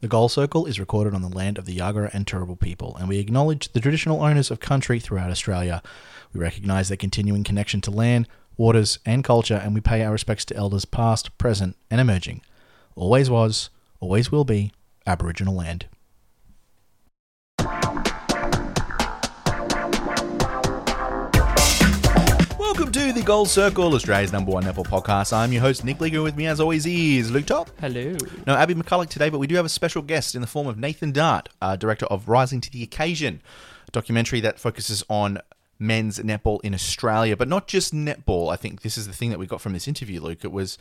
The 0.00 0.06
Goal 0.06 0.28
Circle 0.28 0.66
is 0.66 0.78
recorded 0.78 1.12
on 1.12 1.22
the 1.22 1.28
land 1.28 1.58
of 1.58 1.64
the 1.64 1.76
Yagara 1.76 2.14
and 2.14 2.24
Turrbal 2.24 2.60
people, 2.60 2.96
and 2.96 3.08
we 3.08 3.18
acknowledge 3.18 3.72
the 3.72 3.80
traditional 3.80 4.22
owners 4.22 4.48
of 4.48 4.60
country 4.60 5.00
throughout 5.00 5.32
Australia. 5.32 5.82
We 6.32 6.38
recognise 6.38 6.86
their 6.86 6.96
continuing 6.96 7.42
connection 7.42 7.80
to 7.80 7.90
land, 7.90 8.28
waters, 8.56 9.00
and 9.04 9.24
culture, 9.24 9.56
and 9.56 9.74
we 9.74 9.80
pay 9.80 10.04
our 10.04 10.12
respects 10.12 10.44
to 10.46 10.56
elders 10.56 10.84
past, 10.84 11.36
present, 11.36 11.76
and 11.90 12.00
emerging. 12.00 12.42
Always 12.94 13.28
was, 13.28 13.70
always 13.98 14.30
will 14.30 14.44
be, 14.44 14.70
Aboriginal 15.04 15.56
land. 15.56 15.86
Welcome 22.88 23.08
to 23.08 23.20
the 23.20 23.26
Goal 23.26 23.44
Circle, 23.44 23.92
Australia's 23.92 24.32
number 24.32 24.50
one 24.50 24.64
netball 24.64 24.86
podcast. 24.86 25.34
I'm 25.34 25.52
your 25.52 25.60
host, 25.60 25.84
Nick 25.84 26.00
League, 26.00 26.16
with 26.16 26.36
me 26.36 26.46
as 26.46 26.58
always 26.58 26.86
is 26.86 27.30
Luke 27.30 27.44
Top. 27.44 27.68
Hello. 27.80 28.16
No, 28.46 28.54
Abby 28.54 28.74
McCulloch 28.74 29.10
today, 29.10 29.28
but 29.28 29.38
we 29.38 29.46
do 29.46 29.56
have 29.56 29.66
a 29.66 29.68
special 29.68 30.00
guest 30.00 30.34
in 30.34 30.40
the 30.40 30.46
form 30.46 30.66
of 30.66 30.78
Nathan 30.78 31.12
Dart, 31.12 31.50
uh, 31.60 31.76
director 31.76 32.06
of 32.06 32.30
Rising 32.30 32.62
to 32.62 32.70
the 32.70 32.82
Occasion, 32.82 33.42
a 33.86 33.90
documentary 33.90 34.40
that 34.40 34.58
focuses 34.58 35.04
on 35.10 35.38
men's 35.78 36.18
netball 36.20 36.60
in 36.64 36.72
Australia, 36.72 37.36
but 37.36 37.46
not 37.46 37.68
just 37.68 37.92
netball. 37.92 38.50
I 38.50 38.56
think 38.56 38.80
this 38.80 38.96
is 38.96 39.06
the 39.06 39.12
thing 39.12 39.28
that 39.28 39.38
we 39.38 39.46
got 39.46 39.60
from 39.60 39.74
this 39.74 39.86
interview, 39.86 40.22
Luke. 40.22 40.42
It 40.42 40.50
was 40.50 40.78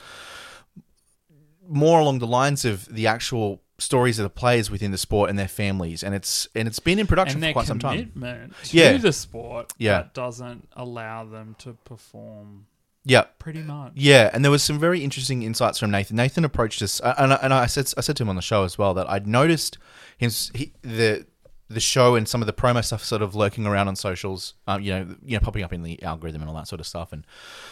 more 1.68 2.00
along 2.00 2.20
the 2.20 2.28
lines 2.28 2.64
of 2.64 2.86
the 2.86 3.06
actual 3.06 3.60
stories 3.80 4.17
of 4.20 4.23
the 4.23 4.30
players 4.30 4.72
within 4.72 4.91
the 4.91 4.98
sport 4.98 5.30
and 5.30 5.38
their 5.38 5.48
families, 5.48 6.04
and 6.04 6.16
it's 6.16 6.48
and 6.55 6.67
it's 6.67 6.80
been 6.80 6.98
in 6.99 7.08
production 7.08 7.36
And 7.38 7.41
for 7.41 7.45
their 7.45 7.54
quite 7.54 7.67
some 7.67 7.80
time. 7.80 7.98
commitment 8.12 8.53
to 8.66 8.77
Yeah. 8.77 8.98
the 8.98 9.13
sport 9.13 9.72
Yeah. 9.77 9.98
that 10.00 10.13
doesn't 10.13 10.67
allow 10.76 11.26
them 11.26 11.55
to 11.59 11.73
perform 11.86 12.66
Yeah, 13.05 13.22
pretty 13.40 13.62
much. 13.62 13.94
Yeah, 13.95 14.30
and 14.34 14.44
there 14.44 14.52
was 14.52 14.63
some 14.63 14.80
very 14.80 15.02
interesting 15.02 15.41
insights 15.44 15.80
from 15.80 15.91
Nathan. 15.91 16.17
Nathan 16.17 16.44
approached 16.44 16.81
us, 16.81 17.00
uh, 17.02 17.13
and, 17.17 17.31
I- 17.34 17.40
and 17.41 17.53
I 17.53 17.66
said 17.67 17.94
I 17.98 18.02
said 18.02 18.17
to 18.17 18.23
him 18.23 18.30
on 18.30 18.36
the 18.36 18.41
show 18.41 18.63
as 18.66 18.77
well 18.77 18.94
that 18.95 19.09
I'd 19.09 19.26
noticed 19.27 19.78
him 20.17 20.30
he, 20.53 20.73
the 20.81 21.25
the 21.70 21.80
show 21.80 22.16
and 22.16 22.28
some 22.28 22.42
of 22.42 22.46
the 22.46 22.54
promo 22.54 22.84
stuff 22.84 23.04
sort 23.04 23.22
of 23.22 23.36
lurking 23.36 23.66
around 23.66 23.88
on 23.88 23.96
socials, 23.96 24.54
um, 24.68 24.82
you 24.82 24.92
know, 24.92 25.16
you 25.26 25.38
know, 25.38 25.40
popping 25.42 25.64
up 25.64 25.74
in 25.74 25.84
the 25.84 26.02
algorithm 26.02 26.42
and 26.42 26.50
all 26.50 26.56
that 26.56 26.68
sort 26.68 26.80
of 26.80 26.88
stuff, 26.88 27.12
and 27.12 27.26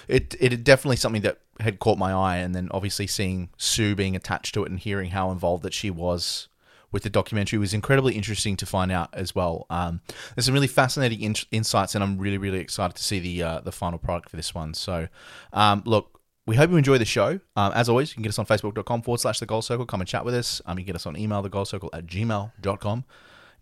it 0.08 0.36
it 0.40 0.64
definitely 0.64 0.98
something 0.98 1.22
that 1.22 1.40
had 1.60 1.80
caught 1.80 1.98
my 1.98 2.12
eye, 2.12 2.38
and 2.38 2.54
then 2.54 2.68
obviously 2.72 3.08
seeing 3.08 3.50
Sue 3.58 3.96
being 3.96 4.16
attached 4.16 4.54
to 4.56 4.64
it 4.64 4.70
and 4.70 4.80
hearing 4.80 5.12
how 5.12 5.32
involved 5.32 5.64
that 5.64 5.74
she 5.74 5.90
was 5.90 6.48
with 6.92 7.04
the 7.04 7.10
documentary 7.10 7.60
was 7.60 7.74
incredibly 7.74 8.16
interesting 8.16 8.56
to 8.56 8.66
find 8.66 8.90
out 8.92 9.10
as 9.14 9.36
well. 9.36 9.66
Um, 9.70 10.00
there's 10.34 10.46
some 10.46 10.54
really 10.54 10.68
fascinating 10.68 11.22
in- 11.22 11.36
insights, 11.52 11.94
and 11.94 12.04
I'm 12.04 12.18
really, 12.18 12.38
really 12.38 12.60
excited 12.60 12.96
to 12.96 13.04
see 13.04 13.20
the 13.20 13.44
uh, 13.44 13.60
the 13.62 13.72
final 13.72 14.00
product 14.00 14.30
for 14.30 14.38
this 14.38 14.56
one. 14.56 14.74
So, 14.74 15.08
um, 15.54 15.84
look, 15.86 16.22
we 16.46 16.56
hope 16.56 16.70
you 16.70 16.78
enjoy 16.78 16.98
the 16.98 17.06
show. 17.06 17.40
Um, 17.56 17.74
as 17.74 17.90
always, 17.90 18.10
you 18.10 18.16
can 18.16 18.24
get 18.24 18.30
us 18.30 18.40
on 18.40 18.46
facebook.com 18.46 19.02
forward 19.02 19.20
slash 19.20 19.40
the 19.40 19.46
goal 19.46 19.62
circle. 19.62 19.86
Come 19.86 20.02
and 20.02 20.08
chat 20.08 20.24
with 20.24 20.36
us. 20.36 20.62
Um, 20.66 20.78
you 20.78 20.86
can 20.86 20.94
get 20.94 20.96
us 20.96 21.06
on 21.06 21.18
email, 21.18 21.42
the 21.42 21.50
goal 21.50 21.66
circle 21.66 21.90
at 21.94 22.06
gmail.com. 22.06 23.04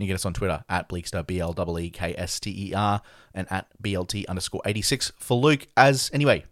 You 0.04 0.08
can 0.08 0.16
get 0.16 0.16
us 0.16 0.26
on 0.26 0.34
Twitter 0.34 0.66
at 0.68 0.90
Bleekster, 0.90 1.26
B 1.26 1.40
L 1.40 1.56
E 1.80 1.84
E 1.86 1.90
K 1.90 2.14
S 2.18 2.38
T 2.38 2.70
E 2.70 2.74
R, 2.74 3.02
and 3.34 3.50
at 3.50 3.68
BLT 3.82 4.28
underscore 4.28 4.62
86 4.66 5.14
for 5.18 5.38
Luke. 5.38 5.66
As 5.78 6.12
anyway, 6.14 6.44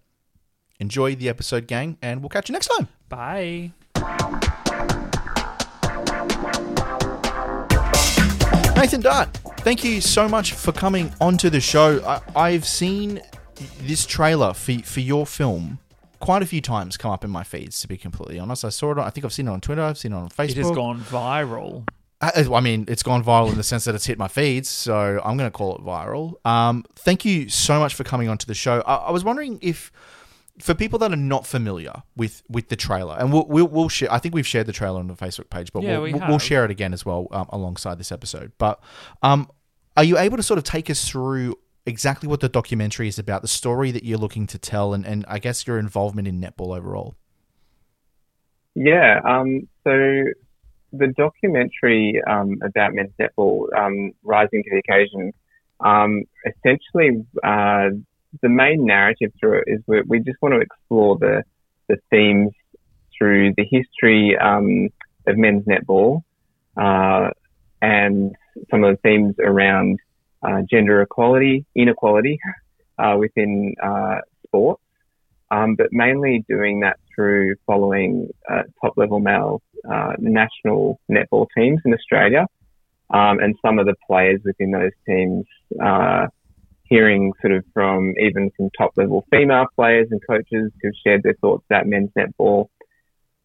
enjoy 0.79 1.15
the 1.15 1.27
episode, 1.27 1.67
gang, 1.67 1.97
and 2.01 2.21
we'll 2.21 2.29
catch 2.29 2.47
you 2.47 2.53
next 2.53 2.67
time. 2.67 2.87
Bye. 3.09 3.71
Nathan 8.77 9.01
Dart, 9.01 9.35
thank 9.59 9.83
you 9.83 9.99
so 9.99 10.29
much 10.29 10.53
for 10.53 10.71
coming 10.71 11.11
onto 11.19 11.49
the 11.49 11.59
show. 11.59 12.01
I, 12.05 12.21
I've 12.33 12.65
seen 12.65 13.21
this 13.81 14.05
trailer 14.05 14.53
for 14.53 14.79
for 14.83 15.01
your 15.01 15.25
film 15.25 15.79
quite 16.21 16.41
a 16.41 16.45
few 16.45 16.61
times 16.61 16.95
come 16.95 17.11
up 17.11 17.25
in 17.25 17.29
my 17.29 17.43
feeds. 17.43 17.81
To 17.81 17.89
be 17.89 17.97
completely 17.97 18.39
honest, 18.39 18.63
I 18.63 18.69
saw 18.69 18.91
it. 18.93 18.97
On, 18.97 19.05
I 19.05 19.09
think 19.09 19.25
I've 19.25 19.33
seen 19.33 19.49
it 19.49 19.51
on 19.51 19.59
Twitter. 19.59 19.81
I've 19.81 19.97
seen 19.97 20.13
it 20.13 20.15
on 20.15 20.29
Facebook. 20.29 20.49
It 20.51 20.57
has 20.57 20.71
gone 20.71 21.01
viral. 21.01 21.85
I, 22.21 22.45
I 22.53 22.59
mean, 22.59 22.85
it's 22.87 23.03
gone 23.03 23.23
viral 23.23 23.49
in 23.49 23.57
the 23.57 23.63
sense 23.63 23.85
that 23.85 23.95
it's 23.95 24.05
hit 24.05 24.17
my 24.17 24.27
feeds, 24.27 24.69
so 24.69 25.19
I'm 25.25 25.37
going 25.37 25.49
to 25.49 25.57
call 25.57 25.75
it 25.75 25.81
viral. 25.81 26.45
Um, 26.45 26.85
thank 26.95 27.25
you 27.25 27.49
so 27.49 27.79
much 27.79 27.95
for 27.95 28.03
coming 28.03 28.29
onto 28.29 28.45
the 28.45 28.53
show. 28.53 28.81
I, 28.85 28.95
I 28.95 29.11
was 29.11 29.23
wondering 29.23 29.57
if, 29.61 29.91
for 30.59 30.75
people 30.75 30.99
that 30.99 31.11
are 31.11 31.17
not 31.17 31.47
familiar 31.47 32.03
with 32.15 32.43
with 32.47 32.69
the 32.69 32.75
trailer, 32.75 33.17
and 33.17 33.33
we'll 33.33 33.47
we'll, 33.47 33.67
we'll 33.67 33.89
share. 33.89 34.11
I 34.13 34.19
think 34.19 34.35
we've 34.35 34.45
shared 34.45 34.67
the 34.67 34.73
trailer 34.73 34.99
on 34.99 35.07
the 35.07 35.15
Facebook 35.15 35.49
page, 35.49 35.73
but 35.73 35.81
Yeah, 35.81 35.93
we'll, 35.93 36.01
we 36.03 36.13
we'll, 36.13 36.27
we'll 36.29 36.39
share 36.39 36.63
it 36.63 36.71
again 36.71 36.93
as 36.93 37.05
well 37.05 37.27
um, 37.31 37.47
alongside 37.49 37.97
this 37.97 38.11
episode. 38.11 38.51
But 38.59 38.79
um, 39.23 39.49
are 39.97 40.03
you 40.03 40.17
able 40.17 40.37
to 40.37 40.43
sort 40.43 40.57
of 40.59 40.63
take 40.63 40.89
us 40.89 41.09
through? 41.09 41.57
Exactly 41.87 42.29
what 42.29 42.41
the 42.41 42.47
documentary 42.47 43.07
is 43.07 43.17
about, 43.17 43.41
the 43.41 43.47
story 43.47 43.89
that 43.89 44.03
you're 44.03 44.19
looking 44.19 44.45
to 44.45 44.59
tell, 44.59 44.93
and, 44.93 45.03
and 45.03 45.25
I 45.27 45.39
guess 45.39 45.65
your 45.65 45.79
involvement 45.79 46.27
in 46.27 46.39
netball 46.39 46.77
overall. 46.77 47.15
Yeah. 48.75 49.19
Um, 49.25 49.67
so 49.83 50.23
the 50.93 51.07
documentary 51.17 52.21
um, 52.27 52.57
about 52.63 52.93
men's 52.93 53.11
netball, 53.19 53.65
um, 53.77 54.11
rising 54.23 54.63
to 54.63 54.69
the 54.71 54.79
occasion, 54.79 55.33
um, 55.79 56.23
essentially 56.45 57.25
uh, 57.43 57.89
the 58.41 58.49
main 58.49 58.85
narrative 58.85 59.31
through 59.39 59.59
it 59.59 59.63
is 59.67 59.81
we, 59.87 60.01
we 60.07 60.19
just 60.19 60.41
want 60.41 60.53
to 60.53 60.59
explore 60.59 61.17
the 61.17 61.43
the 61.89 61.97
themes 62.09 62.51
through 63.17 63.53
the 63.57 63.65
history 63.69 64.37
um, 64.37 64.89
of 65.27 65.37
men's 65.37 65.65
netball 65.65 66.23
uh, 66.77 67.29
and 67.81 68.35
some 68.69 68.83
of 68.83 68.95
the 68.95 69.01
themes 69.01 69.35
around 69.39 69.99
uh, 70.43 70.61
gender 70.69 71.01
equality, 71.01 71.65
inequality 71.75 72.39
uh, 72.99 73.15
within 73.17 73.75
uh, 73.83 74.19
sport 74.47 74.79
um, 75.51 75.75
but 75.75 75.87
mainly 75.91 76.43
doing 76.49 76.79
that 76.79 76.97
through 77.13 77.55
following 77.67 78.29
uh, 78.49 78.63
top 78.81 78.93
level 78.97 79.19
male 79.19 79.61
uh, 79.89 80.13
national 80.17 80.99
netball 81.09 81.47
teams 81.55 81.79
in 81.85 81.93
Australia 81.93 82.45
um, 83.13 83.39
and 83.39 83.55
some 83.63 83.77
of 83.77 83.85
the 83.85 83.95
players 84.07 84.41
within 84.43 84.71
those 84.71 84.91
teams. 85.05 85.45
Uh, 85.81 86.27
hearing 86.91 87.31
sort 87.39 87.53
of 87.53 87.63
from 87.73 88.13
even 88.19 88.51
from 88.57 88.69
top 88.77 88.91
level 88.97 89.25
female 89.31 89.65
players 89.77 90.09
and 90.11 90.19
coaches 90.29 90.69
who've 90.81 90.93
shared 91.05 91.23
their 91.23 91.35
thoughts 91.39 91.63
about 91.69 91.87
men's 91.87 92.09
netball, 92.17 92.67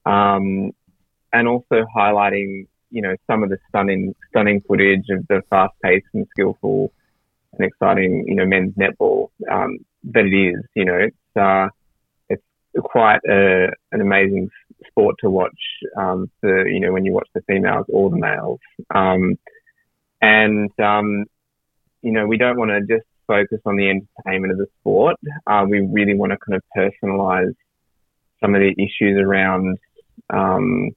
um, 0.04 0.72
and 1.32 1.46
also 1.46 1.86
highlighting 1.96 2.66
you 2.90 3.00
know 3.00 3.14
some 3.28 3.44
of 3.44 3.48
the 3.48 3.56
stunning 3.68 4.14
stunning 4.30 4.60
footage 4.66 5.04
of 5.10 5.24
the 5.28 5.40
fast 5.48 5.72
paced 5.80 6.06
and 6.12 6.26
skillful 6.32 6.92
and 7.52 7.68
exciting 7.68 8.24
you 8.26 8.34
know 8.34 8.44
men's 8.44 8.74
netball 8.74 9.28
um, 9.50 9.78
that 10.02 10.24
it 10.24 10.36
is. 10.36 10.60
You 10.74 10.84
know 10.84 10.96
it's 10.96 11.36
uh, 11.40 11.68
quite 12.82 13.20
a, 13.28 13.68
an 13.92 14.00
amazing 14.00 14.48
sport 14.88 15.16
to 15.20 15.30
watch 15.30 15.58
um, 15.96 16.30
for 16.40 16.66
you 16.66 16.80
know 16.80 16.92
when 16.92 17.04
you 17.04 17.12
watch 17.12 17.28
the 17.34 17.42
females 17.42 17.86
or 17.88 18.10
the 18.10 18.16
males. 18.16 18.60
Um, 18.94 19.36
and 20.20 20.70
um, 20.80 21.24
you 22.02 22.12
know 22.12 22.26
we 22.26 22.36
don't 22.36 22.58
want 22.58 22.70
to 22.70 22.80
just 22.80 23.06
focus 23.26 23.58
on 23.66 23.76
the 23.76 23.88
entertainment 23.88 24.52
of 24.52 24.58
the 24.58 24.66
sport. 24.80 25.16
Uh, 25.46 25.64
we 25.68 25.80
really 25.80 26.14
want 26.14 26.32
to 26.32 26.38
kind 26.38 26.56
of 26.56 26.62
personalize 26.76 27.54
some 28.40 28.54
of 28.54 28.60
the 28.60 28.72
issues 28.78 29.18
around 29.18 29.78
um, 30.30 30.90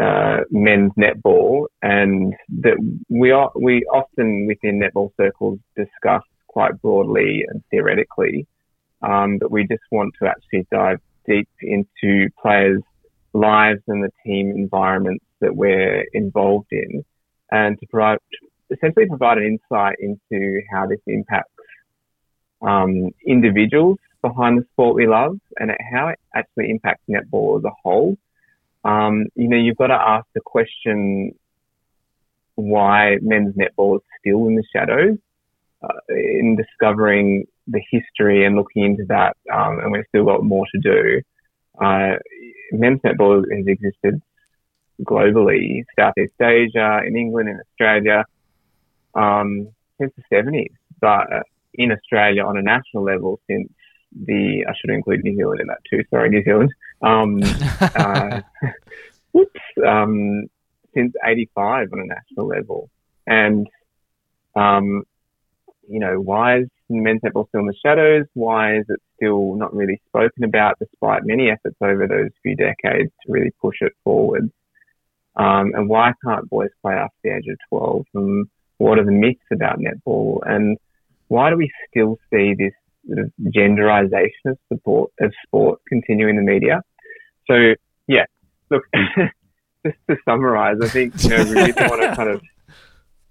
uh, 0.00 0.38
men's 0.50 0.92
netball 0.98 1.66
and 1.82 2.34
that 2.48 2.76
we 3.10 3.30
are 3.30 3.50
we 3.54 3.84
often 3.92 4.46
within 4.46 4.80
netball 4.80 5.10
circles 5.16 5.58
discuss 5.76 6.22
quite 6.46 6.80
broadly 6.80 7.44
and 7.48 7.62
theoretically 7.70 8.46
um, 9.02 9.38
but 9.38 9.50
we 9.50 9.66
just 9.66 9.82
want 9.90 10.14
to 10.20 10.28
actually 10.28 10.66
dive 10.70 11.00
deep 11.26 11.48
into 11.62 12.28
players' 12.40 12.82
lives 13.32 13.80
and 13.86 14.02
the 14.02 14.10
team 14.24 14.50
environments 14.50 15.24
that 15.40 15.54
we're 15.54 16.04
involved 16.12 16.68
in, 16.70 17.04
and 17.50 17.78
to 17.80 17.86
provide 17.86 18.18
essentially 18.70 19.06
provide 19.06 19.38
an 19.38 19.58
insight 19.58 19.96
into 19.98 20.60
how 20.70 20.86
this 20.86 21.00
impacts 21.06 21.50
um, 22.62 23.10
individuals 23.26 23.98
behind 24.22 24.58
the 24.58 24.64
sport 24.72 24.94
we 24.94 25.06
love 25.06 25.38
and 25.58 25.70
how 25.92 26.08
it 26.08 26.18
actually 26.34 26.70
impacts 26.70 27.02
netball 27.08 27.58
as 27.58 27.64
a 27.64 27.70
whole. 27.82 28.16
Um, 28.84 29.26
you 29.34 29.48
know, 29.48 29.56
you've 29.56 29.76
got 29.76 29.88
to 29.88 29.94
ask 29.94 30.26
the 30.34 30.40
question 30.44 31.34
why 32.54 33.16
men's 33.22 33.54
netball 33.54 33.96
is 33.96 34.02
still 34.20 34.46
in 34.46 34.56
the 34.56 34.64
shadows 34.74 35.16
uh, 35.82 35.88
in 36.08 36.56
discovering 36.56 37.46
the 37.70 37.82
history 37.90 38.44
and 38.44 38.56
looking 38.56 38.84
into 38.84 39.04
that, 39.08 39.36
um, 39.52 39.78
and 39.80 39.92
we've 39.92 40.04
still 40.08 40.24
got 40.24 40.42
more 40.42 40.66
to 40.74 40.80
do. 40.80 41.22
Uh, 41.80 42.16
men's 42.72 43.00
netball 43.00 43.44
has 43.56 43.66
existed 43.66 44.20
globally, 45.02 45.84
Southeast 45.98 46.40
Asia, 46.40 47.00
in 47.06 47.16
England, 47.16 47.48
in 47.48 47.60
Australia, 47.60 48.24
um, 49.14 49.68
since 49.98 50.12
the 50.16 50.36
70s, 50.36 50.72
but 51.00 51.32
uh, 51.32 51.42
in 51.74 51.92
Australia 51.92 52.44
on 52.44 52.56
a 52.56 52.62
national 52.62 53.04
level 53.04 53.40
since 53.48 53.70
the, 54.12 54.64
I 54.68 54.72
should 54.78 54.90
include 54.90 55.22
New 55.22 55.36
Zealand 55.36 55.60
in 55.60 55.66
that 55.68 55.78
too, 55.88 56.02
sorry, 56.10 56.30
New 56.30 56.42
Zealand, 56.42 56.72
um, 57.02 57.40
uh, 57.80 58.40
whoops, 59.32 59.60
um, 59.86 60.46
since 60.94 61.14
85 61.24 61.88
on 61.92 62.00
a 62.00 62.06
national 62.06 62.46
level. 62.46 62.90
And, 63.26 63.68
um, 64.56 65.04
you 65.88 66.00
know, 66.00 66.20
why 66.20 66.58
is 66.58 66.68
men's 66.90 67.20
netball 67.22 67.48
still 67.48 67.60
in 67.60 67.66
the 67.66 67.74
shadows? 67.84 68.26
Why 68.34 68.76
is 68.76 68.86
it 68.88 69.00
still 69.16 69.54
not 69.54 69.74
really 69.74 70.00
spoken 70.08 70.44
about 70.44 70.78
despite 70.78 71.24
many 71.24 71.50
efforts 71.50 71.76
over 71.80 72.06
those 72.06 72.30
few 72.42 72.56
decades 72.56 73.10
to 73.26 73.32
really 73.32 73.52
push 73.60 73.76
it 73.80 73.92
forward? 74.04 74.50
Um, 75.36 75.72
and 75.74 75.88
why 75.88 76.12
can't 76.24 76.48
boys 76.50 76.70
play 76.82 76.94
after 76.94 77.16
the 77.22 77.36
age 77.36 77.46
of 77.48 77.56
12? 77.68 78.04
And 78.14 78.46
what 78.78 78.98
are 78.98 79.04
the 79.04 79.12
myths 79.12 79.40
about 79.52 79.78
netball? 79.78 80.40
And 80.44 80.78
why 81.28 81.50
do 81.50 81.56
we 81.56 81.70
still 81.88 82.18
see 82.30 82.54
this 82.58 82.72
sort 83.06 83.20
of 83.20 83.32
genderization 83.54 84.46
of 84.46 84.58
support 84.72 85.12
of 85.20 85.32
sport 85.46 85.80
continue 85.88 86.28
in 86.28 86.36
the 86.36 86.42
media? 86.42 86.82
So 87.46 87.74
yeah, 88.06 88.24
look, 88.70 88.84
just 89.86 89.98
to 90.08 90.16
summarize, 90.24 90.76
I 90.82 90.88
think 90.88 91.14
you 91.22 91.30
know 91.30 91.44
we 91.44 91.50
really 91.52 91.72
want 91.76 92.02
to 92.02 92.16
kind 92.16 92.30
of. 92.30 92.42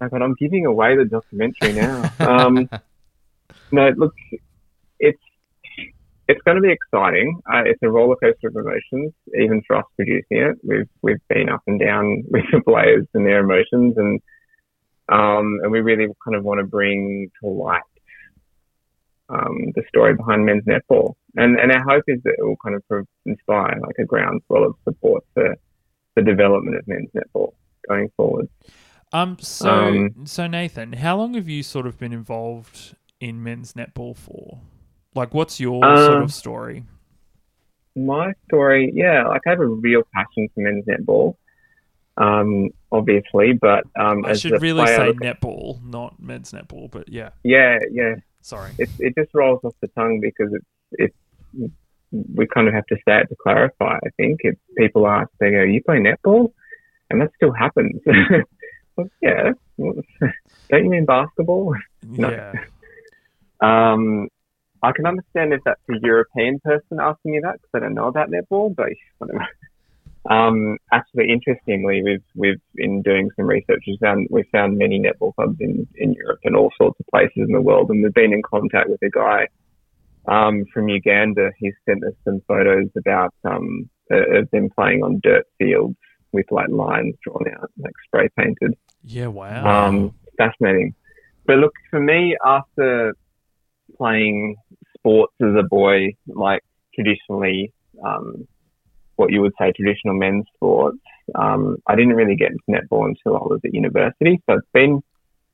Oh 0.01 0.07
God, 0.07 0.21
I'm 0.21 0.35
giving 0.35 0.65
away 0.65 0.95
the 0.95 1.03
documentary 1.03 1.73
now. 1.73 2.09
Um, 2.19 2.69
no, 3.71 3.91
look, 3.97 4.13
it's 4.99 5.19
it's 6.29 6.41
going 6.43 6.57
to 6.57 6.61
be 6.61 6.71
exciting. 6.71 7.41
Uh, 7.51 7.63
it's 7.65 7.81
a 7.81 7.89
roller 7.89 8.15
coaster 8.15 8.49
of 8.49 8.55
emotions, 8.55 9.11
even 9.33 9.63
for 9.65 9.77
us 9.77 9.85
producing 9.95 10.37
it. 10.37 10.57
We've 10.63 10.89
we've 11.01 11.27
been 11.27 11.49
up 11.49 11.63
and 11.65 11.79
down 11.79 12.23
with 12.29 12.45
the 12.51 12.61
players 12.61 13.07
and 13.13 13.25
their 13.25 13.39
emotions, 13.39 13.95
and 13.97 14.21
um, 15.09 15.59
and 15.63 15.71
we 15.71 15.81
really 15.81 16.07
kind 16.23 16.37
of 16.37 16.43
want 16.43 16.59
to 16.59 16.65
bring 16.65 17.31
to 17.41 17.49
light 17.49 17.81
um, 19.29 19.71
the 19.75 19.81
story 19.89 20.15
behind 20.15 20.45
men's 20.45 20.65
netball. 20.65 21.15
And 21.35 21.59
and 21.59 21.71
our 21.71 21.83
hope 21.83 22.03
is 22.07 22.21
that 22.23 22.35
it 22.37 22.43
will 22.43 22.57
kind 22.63 22.75
of 22.75 23.07
inspire 23.25 23.79
like 23.81 23.95
a 23.99 24.05
groundswell 24.05 24.65
of 24.65 24.75
support 24.83 25.23
for 25.33 25.55
the 26.15 26.21
development 26.21 26.77
of 26.77 26.87
men's 26.87 27.09
netball 27.15 27.53
going 27.87 28.09
forward. 28.15 28.47
Um. 29.11 29.37
So 29.39 29.69
Um, 29.69 30.25
so 30.27 30.45
Nathan, 30.45 30.93
how 30.93 31.17
long 31.17 31.33
have 31.33 31.49
you 31.49 31.63
sort 31.63 31.87
of 31.87 31.97
been 31.97 32.13
involved 32.13 32.95
in 33.19 33.43
men's 33.43 33.73
netball 33.73 34.15
for? 34.15 34.59
Like, 35.15 35.33
what's 35.33 35.59
your 35.59 35.83
sort 35.83 36.17
Um, 36.17 36.23
of 36.23 36.33
story? 36.33 36.83
My 37.95 38.33
story, 38.47 38.91
yeah, 38.93 39.27
like 39.27 39.41
I 39.45 39.49
have 39.51 39.59
a 39.59 39.67
real 39.67 40.03
passion 40.13 40.47
for 40.53 40.61
men's 40.61 40.85
netball, 40.85 41.35
um, 42.17 42.69
obviously, 42.91 43.53
but 43.53 43.83
um, 43.99 44.23
I 44.25 44.31
as 44.31 44.41
should 44.41 44.61
really 44.61 44.83
player, 44.83 44.97
say 44.97 45.13
netball, 45.13 45.83
not 45.83 46.21
men's 46.21 46.51
netball. 46.51 46.89
But 46.89 47.09
yeah, 47.09 47.31
yeah, 47.43 47.79
yeah, 47.91 48.15
sorry. 48.41 48.71
it 48.77 48.89
it 48.99 49.15
just 49.17 49.33
rolls 49.33 49.61
off 49.63 49.73
the 49.81 49.87
tongue 49.89 50.19
because 50.21 50.53
it's 50.53 50.65
it's 50.91 51.73
we 52.11 52.47
kind 52.47 52.67
of 52.67 52.73
have 52.73 52.85
to 52.87 52.95
say 53.07 53.19
it 53.21 53.27
to 53.29 53.35
clarify. 53.41 53.97
I 53.97 54.09
think 54.17 54.41
if 54.43 54.55
people 54.77 55.07
ask, 55.07 55.29
they 55.39 55.51
go, 55.51 55.63
"You 55.63 55.81
play 55.83 55.97
netball," 55.97 56.53
and 57.09 57.19
that 57.21 57.31
still 57.35 57.51
happens. 57.51 58.01
well, 58.95 59.09
yeah, 59.21 59.51
don't 59.77 60.83
you 60.85 60.89
mean 60.89 61.05
basketball? 61.05 61.75
No. 62.07 62.29
Yeah. 62.29 62.53
Um, 63.61 64.27
I 64.81 64.91
can 64.93 65.05
understand 65.05 65.53
if 65.53 65.61
that's 65.65 65.81
a 65.89 65.99
European 66.01 66.59
person 66.59 66.99
asking 67.01 67.33
you 67.33 67.41
that 67.41 67.61
because 67.61 67.69
I 67.73 67.79
don't 67.79 67.93
know 67.93 68.07
about 68.07 68.29
netball, 68.29 68.73
but 68.73 68.89
whatever. 69.17 69.47
Um, 70.29 70.77
actually, 70.91 71.31
interestingly, 71.31 72.01
we've 72.03 72.23
we've 72.35 72.61
in 72.75 73.01
doing 73.01 73.29
some 73.35 73.47
research, 73.47 73.83
we 73.87 73.97
found 74.01 74.27
we 74.29 74.43
found 74.51 74.77
many 74.77 74.99
netball 74.99 75.33
clubs 75.35 75.57
in, 75.59 75.87
in 75.95 76.13
Europe 76.13 76.39
and 76.43 76.55
all 76.55 76.71
sorts 76.77 76.99
of 76.99 77.07
places 77.07 77.47
in 77.47 77.51
the 77.51 77.61
world, 77.61 77.89
and 77.89 78.03
we've 78.03 78.13
been 78.13 78.33
in 78.33 78.41
contact 78.41 78.89
with 78.89 79.01
a 79.01 79.09
guy 79.09 79.47
um, 80.27 80.65
from 80.73 80.89
Uganda. 80.89 81.51
He 81.57 81.71
sent 81.87 82.03
us 82.03 82.13
some 82.25 82.41
photos 82.47 82.89
about 82.97 83.33
um, 83.43 83.89
uh, 84.11 84.39
of 84.39 84.51
them 84.51 84.69
playing 84.75 85.03
on 85.03 85.19
dirt 85.23 85.47
fields 85.57 85.97
with 86.31 86.45
like 86.51 86.69
lines 86.69 87.15
drawn 87.23 87.45
out, 87.53 87.71
like 87.77 87.93
spray 88.05 88.29
painted. 88.37 88.77
Yeah. 89.03 89.27
Wow. 89.27 89.87
Um, 89.87 90.13
fascinating. 90.37 90.93
But 91.45 91.57
look, 91.57 91.73
for 91.89 91.99
me, 91.99 92.37
after 92.45 93.15
playing 93.99 94.55
sports 94.97 95.33
as 95.41 95.55
a 95.57 95.63
boy, 95.63 96.15
like 96.27 96.63
traditionally, 96.95 97.71
um, 98.03 98.47
what 99.15 99.31
you 99.31 99.41
would 99.41 99.53
say 99.59 99.71
traditional 99.71 100.15
men's 100.15 100.45
sports, 100.55 100.97
um, 101.35 101.77
I 101.85 101.95
didn't 101.95 102.15
really 102.15 102.35
get 102.35 102.51
into 102.51 102.63
netball 102.69 103.05
until 103.05 103.35
I 103.35 103.41
was 103.41 103.59
at 103.65 103.73
university. 103.73 104.41
So 104.49 104.57
it's 104.57 104.67
been, 104.73 105.01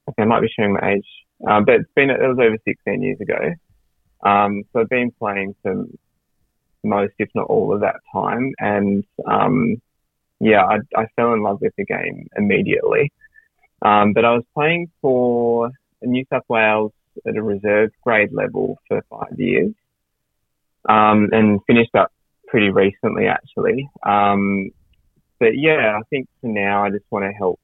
okay, 0.10 0.22
I 0.22 0.26
might 0.26 0.42
be 0.42 0.50
showing 0.56 0.74
my 0.74 0.94
age, 0.94 1.08
uh, 1.48 1.62
but 1.66 1.76
it's 1.76 1.92
been, 1.96 2.10
it 2.10 2.20
was 2.20 2.38
over 2.40 2.58
16 2.64 3.02
years 3.02 3.20
ago. 3.20 3.54
Um, 4.24 4.64
so 4.72 4.82
I've 4.82 4.90
been 4.90 5.12
playing 5.12 5.56
for 5.62 5.86
most, 6.84 7.14
if 7.18 7.30
not 7.36 7.48
all 7.48 7.74
of 7.74 7.82
that 7.82 7.96
time. 8.14 8.54
And, 8.60 9.04
um, 9.28 9.82
yeah, 10.40 10.64
I, 10.64 10.78
I 10.96 11.08
fell 11.16 11.34
in 11.34 11.42
love 11.42 11.60
with 11.62 11.74
the 11.78 11.86
game 11.86 12.28
immediately. 12.38 13.12
Um, 13.82 14.14
but 14.14 14.26
I 14.26 14.32
was 14.34 14.44
playing 14.54 14.92
for 15.02 15.72
New 16.02 16.24
South 16.32 16.44
Wales 16.48 16.92
at 17.28 17.36
a 17.36 17.44
reserve 17.44 17.92
grade 18.04 18.32
level 18.32 18.78
for 18.88 19.02
five 19.10 19.38
years, 19.38 19.74
um, 20.88 21.30
and 21.32 21.60
finished 21.68 21.96
up 21.96 22.12
pretty 22.48 22.70
recently 22.70 23.28
actually. 23.28 23.90
Um, 24.06 24.70
but 25.40 25.58
yeah, 25.58 25.98
I 25.98 26.02
think 26.10 26.28
for 26.42 26.48
now 26.48 26.84
I 26.84 26.90
just 26.90 27.06
want 27.12 27.26
to 27.26 27.32
help 27.32 27.60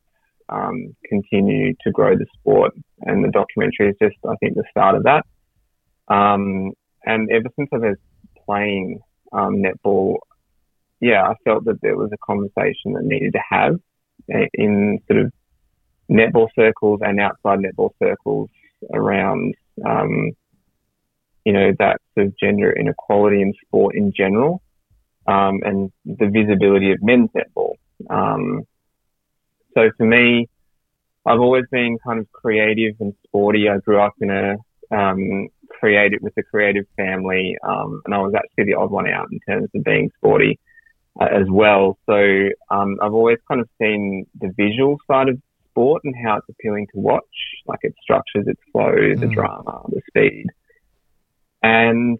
um, 0.50 0.96
continue 1.08 1.74
to 1.82 1.92
grow 1.92 2.16
the 2.18 2.26
sport, 2.40 2.74
and 3.02 3.24
the 3.24 3.30
documentary 3.30 3.90
is 3.90 3.96
just 4.02 4.18
I 4.28 4.36
think 4.38 4.56
the 4.56 4.64
start 4.70 4.96
of 4.96 5.04
that. 5.04 5.26
Um, 6.08 6.72
and 7.06 7.32
ever 7.32 7.50
since 7.56 7.70
I 7.74 7.78
was 7.78 7.98
playing 8.46 9.00
um, 9.32 9.64
netball, 9.64 10.18
yeah, 11.00 11.24
I 11.24 11.36
felt 11.44 11.66
that 11.66 11.82
there 11.82 11.98
was 11.98 12.12
a 12.14 12.18
conversation 12.18 12.94
that 12.94 13.04
needed 13.04 13.34
to 13.34 13.42
have 13.50 13.80
eh, 14.32 14.48
in 14.54 15.00
sort 15.08 15.22
of 15.22 15.32
netball 16.10 16.50
circles 16.54 17.00
and 17.02 17.20
outside 17.20 17.60
netball 17.60 17.92
circles 17.98 18.50
around, 18.94 19.56
um, 19.86 20.32
you 21.46 21.54
know, 21.54 21.72
that 21.80 22.02
sort 22.14 22.28
of 22.28 22.38
gender 22.38 22.72
inequality 22.72 23.42
in 23.42 23.54
sport 23.66 23.96
in 23.96 24.14
general, 24.16 24.62
um, 25.28 25.62
and 25.64 25.92
the 26.06 26.28
visibility 26.28 26.92
of 26.92 27.00
men's 27.02 27.30
netball. 27.36 27.74
Um, 28.10 28.64
so 29.74 29.90
for 29.98 30.06
me, 30.06 30.50
I've 31.26 31.40
always 31.40 31.66
been 31.72 31.98
kind 32.06 32.20
of 32.20 32.32
creative 32.32 32.96
and 33.00 33.14
sporty. 33.26 33.70
I 33.70 33.78
grew 33.78 34.02
up 34.02 34.14
in 34.20 34.30
a 34.30 34.56
um, 34.96 35.48
creative 35.70 36.22
with 36.22 36.34
a 36.38 36.44
creative 36.44 36.86
family, 36.98 37.56
um, 37.64 38.02
and 38.06 38.14
I 38.14 38.18
was 38.20 38.34
actually 38.36 38.66
the 38.66 38.76
odd 38.76 38.92
one 38.92 39.08
out 39.08 39.28
in 39.32 39.40
terms 39.48 39.70
of 39.74 39.84
being 39.84 40.12
sporty 40.18 40.60
uh, 41.20 41.26
as 41.26 41.48
well. 41.50 41.98
So 42.08 42.50
um, 42.70 42.98
I've 43.02 43.14
always 43.14 43.38
kind 43.48 43.62
of 43.62 43.70
seen 43.80 44.26
the 44.40 44.52
visual 44.56 44.98
side 45.10 45.30
of 45.30 45.40
sport 45.72 46.02
and 46.04 46.14
how 46.24 46.38
it's 46.38 46.50
appealing 46.50 46.88
to 46.94 47.00
watch, 47.00 47.24
like 47.66 47.80
its 47.82 47.98
structures, 48.02 48.46
its 48.48 48.62
flow, 48.72 48.92
the 48.92 49.28
Mm. 49.28 49.34
drama, 49.34 49.84
the 49.90 50.02
speed, 50.10 50.46
and 51.64 52.20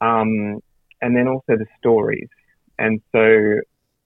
um, 0.00 0.60
and 1.00 1.16
then 1.16 1.28
also 1.28 1.56
the 1.56 1.66
stories. 1.78 2.28
And 2.78 3.00
so 3.12 3.60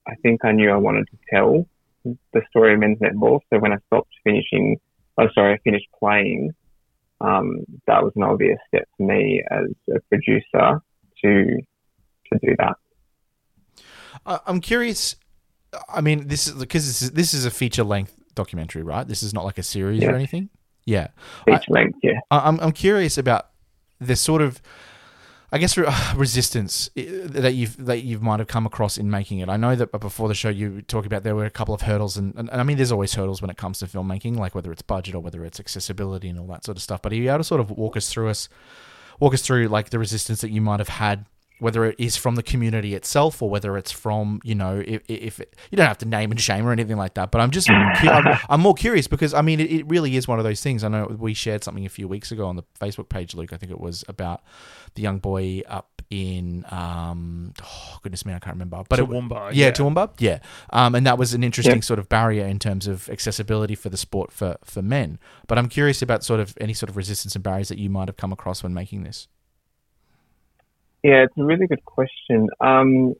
I 0.07 0.15
think 0.21 0.45
I 0.45 0.51
knew 0.51 0.71
I 0.71 0.77
wanted 0.77 1.07
to 1.11 1.17
tell 1.29 1.67
the 2.05 2.41
story 2.49 2.73
of 2.73 2.79
men's 2.79 2.99
netball. 2.99 3.39
So 3.51 3.59
when 3.59 3.73
I 3.73 3.77
stopped 3.87 4.09
finishing, 4.23 4.77
oh 5.17 5.27
sorry, 5.33 5.53
I 5.53 5.57
finished 5.63 5.87
playing. 5.99 6.51
Um, 7.19 7.63
that 7.87 8.03
was 8.03 8.13
an 8.15 8.23
obvious 8.23 8.59
step 8.67 8.87
for 8.95 9.07
me 9.07 9.43
as 9.49 9.65
a 9.95 9.99
producer 10.09 10.81
to 11.23 11.57
to 12.31 12.39
do 12.41 12.55
that. 12.57 12.75
I'm 14.25 14.61
curious. 14.61 15.15
I 15.89 16.01
mean, 16.01 16.27
this 16.27 16.47
is 16.47 16.53
because 16.53 16.85
this 16.85 17.01
is 17.01 17.11
this 17.11 17.33
is 17.33 17.45
a 17.45 17.51
feature 17.51 17.83
length 17.83 18.16
documentary, 18.37 18.83
right? 18.83 19.05
This 19.07 19.21
is 19.23 19.33
not 19.33 19.43
like 19.43 19.57
a 19.57 19.63
series 19.63 20.01
or 20.03 20.15
anything. 20.15 20.49
Yeah, 20.85 21.07
I- 21.47 21.55
Each 21.57 21.67
length, 21.67 21.99
yeah. 22.01 22.19
I- 22.31 22.47
I'm 22.47 22.57
I'm 22.61 22.71
curious 22.71 23.17
about 23.17 23.49
the 23.99 24.15
sort 24.15 24.41
of, 24.41 24.61
I 25.51 25.57
guess, 25.57 25.75
re- 25.77 25.85
resistance 26.15 26.89
that 26.95 27.53
you've 27.55 27.75
that 27.85 28.03
you 28.03 28.19
might 28.19 28.39
have 28.39 28.47
come 28.47 28.65
across 28.65 28.97
in 28.97 29.09
making 29.09 29.39
it. 29.39 29.49
I 29.49 29.57
know 29.57 29.75
that 29.75 29.91
before 29.91 30.27
the 30.29 30.33
show 30.35 30.49
you 30.49 30.81
talk 30.83 31.05
about 31.05 31.23
there 31.23 31.35
were 31.35 31.45
a 31.45 31.49
couple 31.59 31.73
of 31.75 31.81
hurdles, 31.81 32.15
and, 32.15 32.33
and, 32.35 32.49
and 32.49 32.61
I 32.61 32.63
mean, 32.63 32.77
there's 32.77 32.91
always 32.93 33.13
hurdles 33.15 33.41
when 33.41 33.49
it 33.49 33.57
comes 33.57 33.79
to 33.79 33.85
filmmaking, 33.85 34.37
like 34.37 34.55
whether 34.55 34.71
it's 34.71 34.81
budget 34.81 35.13
or 35.15 35.19
whether 35.19 35.43
it's 35.43 35.59
accessibility 35.59 36.29
and 36.29 36.39
all 36.39 36.47
that 36.47 36.63
sort 36.63 36.77
of 36.77 36.83
stuff. 36.83 37.01
But 37.01 37.11
are 37.11 37.15
you 37.15 37.27
able 37.29 37.39
to 37.39 37.43
sort 37.43 37.59
of 37.59 37.69
walk 37.71 37.97
us 37.97 38.07
through 38.09 38.29
us, 38.29 38.47
walk 39.19 39.33
us 39.33 39.41
through 39.41 39.67
like 39.67 39.89
the 39.89 39.99
resistance 39.99 40.39
that 40.41 40.51
you 40.51 40.61
might 40.61 40.79
have 40.79 40.89
had? 40.89 41.25
Whether 41.59 41.85
it 41.85 41.95
is 41.97 42.15
from 42.17 42.35
the 42.35 42.43
community 42.43 42.93
itself 42.93 43.41
or 43.41 43.49
whether 43.49 43.77
it's 43.77 43.91
from, 43.91 44.39
you 44.43 44.55
know, 44.55 44.83
if, 44.85 45.01
if 45.07 45.39
it, 45.39 45.55
you 45.71 45.75
don't 45.75 45.87
have 45.87 45.97
to 45.99 46.07
name 46.07 46.31
and 46.31 46.39
shame 46.39 46.65
or 46.67 46.71
anything 46.71 46.97
like 46.97 47.15
that, 47.15 47.31
but 47.31 47.41
I'm 47.41 47.51
just, 47.51 47.69
I'm, 47.69 48.39
I'm 48.49 48.61
more 48.61 48.75
curious 48.75 49.07
because 49.07 49.33
I 49.33 49.41
mean, 49.41 49.59
it, 49.59 49.71
it 49.71 49.87
really 49.87 50.15
is 50.15 50.27
one 50.27 50.37
of 50.37 50.45
those 50.45 50.61
things. 50.61 50.83
I 50.83 50.87
know 50.87 51.07
we 51.07 51.33
shared 51.33 51.63
something 51.63 51.85
a 51.85 51.89
few 51.89 52.07
weeks 52.07 52.31
ago 52.31 52.45
on 52.47 52.55
the 52.55 52.63
Facebook 52.79 53.09
page, 53.09 53.33
Luke. 53.33 53.53
I 53.53 53.57
think 53.57 53.71
it 53.71 53.79
was 53.79 54.03
about 54.07 54.43
the 54.95 55.01
young 55.01 55.19
boy 55.19 55.61
up 55.67 56.01
in, 56.09 56.65
um, 56.69 57.53
oh, 57.61 57.97
goodness 58.01 58.25
me, 58.25 58.33
I 58.33 58.39
can't 58.39 58.55
remember, 58.55 58.83
but 58.87 58.99
it, 58.99 59.05
Toowoomba, 59.05 59.49
yeah, 59.53 59.65
yeah. 59.65 59.71
Toowoomba, 59.71 60.11
yeah, 60.19 60.39
um, 60.71 60.95
and 60.95 61.05
that 61.05 61.17
was 61.17 61.33
an 61.33 61.43
interesting 61.43 61.81
sort 61.81 61.99
of 61.99 62.07
barrier 62.07 62.45
in 62.45 62.59
terms 62.59 62.87
of 62.87 63.09
accessibility 63.09 63.75
for 63.75 63.89
the 63.89 63.97
sport 63.97 64.31
for 64.31 64.57
for 64.63 64.81
men. 64.81 65.19
But 65.47 65.57
I'm 65.57 65.67
curious 65.67 66.01
about 66.01 66.23
sort 66.23 66.39
of 66.39 66.57
any 66.61 66.73
sort 66.73 66.89
of 66.89 66.97
resistance 66.97 67.35
and 67.35 67.43
barriers 67.43 67.69
that 67.69 67.77
you 67.77 67.89
might 67.89 68.07
have 68.07 68.17
come 68.17 68.31
across 68.31 68.63
when 68.63 68.73
making 68.73 69.03
this. 69.03 69.27
Yeah, 71.03 71.23
it's 71.23 71.37
a 71.37 71.43
really 71.43 71.67
good 71.67 71.85
question. 71.85 72.49
Um, 72.59 73.13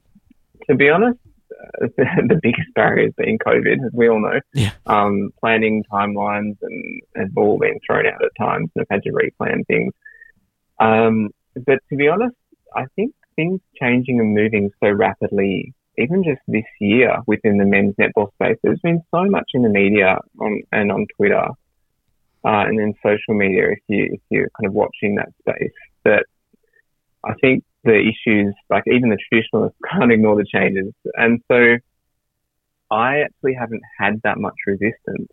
to 0.68 0.74
be 0.74 0.90
honest, 0.90 1.18
the, 1.80 2.04
the 2.28 2.40
biggest 2.42 2.74
barrier 2.74 3.06
has 3.06 3.14
been 3.14 3.38
COVID, 3.38 3.86
as 3.86 3.92
we 3.92 4.08
all 4.08 4.20
know. 4.20 4.40
Yeah. 4.54 4.72
Um, 4.86 5.30
planning 5.40 5.84
timelines 5.90 6.56
and 6.62 7.02
have 7.16 7.36
all 7.36 7.58
been 7.58 7.78
thrown 7.86 8.06
out 8.06 8.22
at 8.24 8.30
times 8.38 8.70
and 8.74 8.86
have 8.88 8.96
had 8.96 9.02
to 9.04 9.12
replan 9.12 9.66
things. 9.66 9.92
Um, 10.78 11.30
but 11.54 11.78
to 11.90 11.96
be 11.96 12.08
honest, 12.08 12.36
I 12.74 12.84
think 12.96 13.14
things 13.36 13.60
changing 13.80 14.20
and 14.20 14.34
moving 14.34 14.70
so 14.82 14.90
rapidly 14.90 15.74
even 15.98 16.22
just 16.22 16.40
this 16.46 16.64
year 16.80 17.16
within 17.26 17.58
the 17.58 17.64
men's 17.64 17.94
netball 17.96 18.32
space, 18.34 18.56
there's 18.62 18.80
been 18.80 19.02
so 19.10 19.24
much 19.24 19.50
in 19.54 19.62
the 19.62 19.68
media 19.68 20.18
on, 20.40 20.62
and 20.72 20.92
on 20.92 21.06
Twitter 21.16 21.44
uh, 22.44 22.64
and 22.66 22.78
then 22.78 22.94
social 23.02 23.34
media. 23.34 23.70
If 23.70 23.80
you 23.88 24.08
if 24.12 24.20
you're 24.30 24.48
kind 24.58 24.66
of 24.66 24.72
watching 24.72 25.16
that 25.16 25.30
space, 25.40 25.72
that 26.04 26.24
I 27.24 27.34
think 27.40 27.64
the 27.88 27.98
issues, 27.98 28.54
like 28.70 28.84
even 28.86 29.08
the 29.08 29.16
traditionalists, 29.28 29.78
can't 29.90 30.12
ignore 30.12 30.36
the 30.36 30.44
changes, 30.44 30.92
and 31.14 31.40
so 31.50 31.76
I 32.90 33.20
actually 33.20 33.54
haven't 33.54 33.82
had 33.98 34.20
that 34.24 34.38
much 34.38 34.54
resistance. 34.66 35.28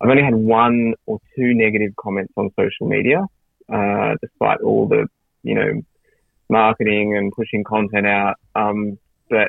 I've 0.00 0.10
only 0.10 0.22
had 0.22 0.34
one 0.34 0.94
or 1.06 1.18
two 1.36 1.54
negative 1.54 1.94
comments 1.96 2.32
on 2.36 2.50
social 2.58 2.86
media, 2.86 3.26
uh, 3.72 4.14
despite 4.20 4.60
all 4.60 4.86
the 4.86 5.06
you 5.42 5.54
know 5.54 5.82
marketing 6.48 7.16
and 7.16 7.32
pushing 7.32 7.64
content 7.64 8.06
out. 8.06 8.36
Um, 8.54 8.98
but 9.30 9.48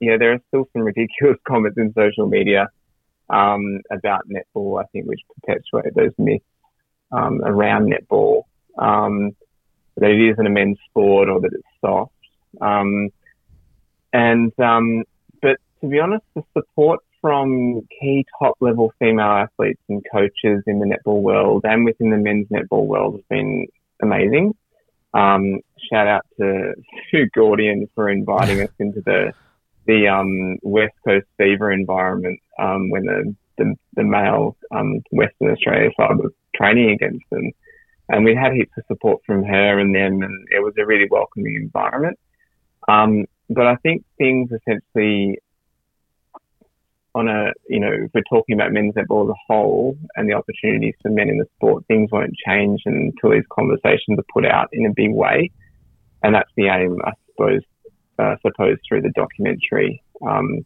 yeah, 0.00 0.16
there 0.18 0.32
are 0.32 0.40
still 0.48 0.68
some 0.72 0.82
ridiculous 0.82 1.38
comments 1.48 1.78
in 1.78 1.92
social 1.94 2.26
media 2.26 2.68
um, 3.30 3.80
about 3.90 4.28
netball. 4.28 4.82
I 4.82 4.86
think 4.92 5.06
which 5.06 5.20
perpetuate 5.34 5.94
those 5.94 6.12
myths 6.18 6.44
um, 7.12 7.40
around 7.42 7.92
netball 7.92 8.42
um, 8.78 9.36
that 10.00 10.10
it 10.10 10.32
isn't 10.32 10.46
a 10.46 10.50
men's 10.50 10.78
sport 10.88 11.28
or 11.28 11.40
that 11.40 11.52
it's 11.52 11.62
soft. 11.80 12.12
Um, 12.60 13.10
and 14.12 14.52
um, 14.58 15.04
but 15.40 15.58
to 15.80 15.88
be 15.88 16.00
honest, 16.00 16.24
the 16.34 16.42
support 16.52 17.00
from 17.20 17.86
key 18.00 18.26
top 18.38 18.56
level 18.60 18.92
female 18.98 19.26
athletes 19.26 19.82
and 19.88 20.02
coaches 20.10 20.62
in 20.66 20.78
the 20.78 20.86
netball 20.86 21.20
world 21.20 21.64
and 21.64 21.84
within 21.84 22.10
the 22.10 22.16
men's 22.16 22.48
netball 22.48 22.86
world 22.86 23.14
has 23.14 23.24
been 23.28 23.66
amazing. 24.02 24.54
Um, 25.12 25.60
shout 25.92 26.06
out 26.06 26.26
to 26.38 26.74
Sue 27.10 27.28
Gaudion 27.36 27.88
for 27.94 28.08
inviting 28.08 28.62
us 28.62 28.70
into 28.78 29.00
the 29.04 29.32
the 29.86 30.08
um, 30.08 30.58
West 30.62 30.94
Coast 31.04 31.26
Fever 31.36 31.72
environment 31.72 32.38
um, 32.58 32.90
when 32.90 33.04
the 33.04 33.34
the, 33.58 33.74
the 33.94 34.04
male 34.04 34.56
um, 34.70 35.00
Western 35.10 35.50
Australia 35.50 35.90
side 35.96 36.16
was 36.16 36.32
training 36.54 36.90
against 36.90 37.24
them, 37.30 37.50
and 38.10 38.24
we 38.24 38.34
had 38.34 38.52
heaps 38.52 38.72
of 38.76 38.84
support 38.86 39.22
from 39.24 39.44
her 39.44 39.78
and 39.78 39.94
them, 39.94 40.22
and 40.22 40.48
it 40.50 40.62
was 40.62 40.74
a 40.78 40.86
really 40.86 41.08
welcoming 41.10 41.56
environment. 41.56 42.18
Um, 42.88 43.26
but 43.48 43.66
I 43.66 43.76
think 43.76 44.04
things 44.18 44.50
essentially 44.52 45.38
on 47.14 47.28
a, 47.28 47.52
you 47.68 47.80
know, 47.80 47.92
if 47.92 48.10
we're 48.14 48.22
talking 48.30 48.54
about 48.54 48.72
men's 48.72 48.94
netball 48.94 49.24
as 49.24 49.30
a 49.30 49.40
whole 49.46 49.96
and 50.14 50.28
the 50.28 50.34
opportunities 50.34 50.94
for 51.02 51.10
men 51.10 51.28
in 51.28 51.38
the 51.38 51.46
sport, 51.56 51.84
things 51.86 52.10
won't 52.12 52.34
change 52.46 52.82
until 52.84 53.30
these 53.30 53.44
conversations 53.50 54.18
are 54.18 54.24
put 54.32 54.46
out 54.46 54.68
in 54.72 54.86
a 54.86 54.94
big 54.94 55.12
way. 55.12 55.50
And 56.22 56.34
that's 56.34 56.50
the 56.56 56.66
aim, 56.66 56.98
I 57.04 57.12
suppose, 57.26 57.62
uh, 58.18 58.36
suppose 58.42 58.76
through 58.86 59.02
the 59.02 59.12
documentary, 59.14 60.02
um, 60.26 60.64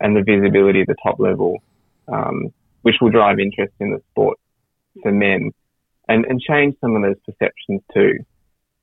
and 0.00 0.16
the 0.16 0.22
visibility 0.22 0.82
at 0.82 0.88
the 0.88 0.96
top 1.02 1.18
level, 1.18 1.62
um, 2.12 2.52
which 2.82 2.96
will 3.00 3.10
drive 3.10 3.38
interest 3.38 3.72
in 3.80 3.90
the 3.90 4.02
sport 4.10 4.38
for 5.02 5.12
men 5.12 5.52
and, 6.08 6.24
and 6.26 6.40
change 6.40 6.74
some 6.80 6.96
of 6.96 7.02
those 7.02 7.16
perceptions 7.26 7.82
too. 7.94 8.14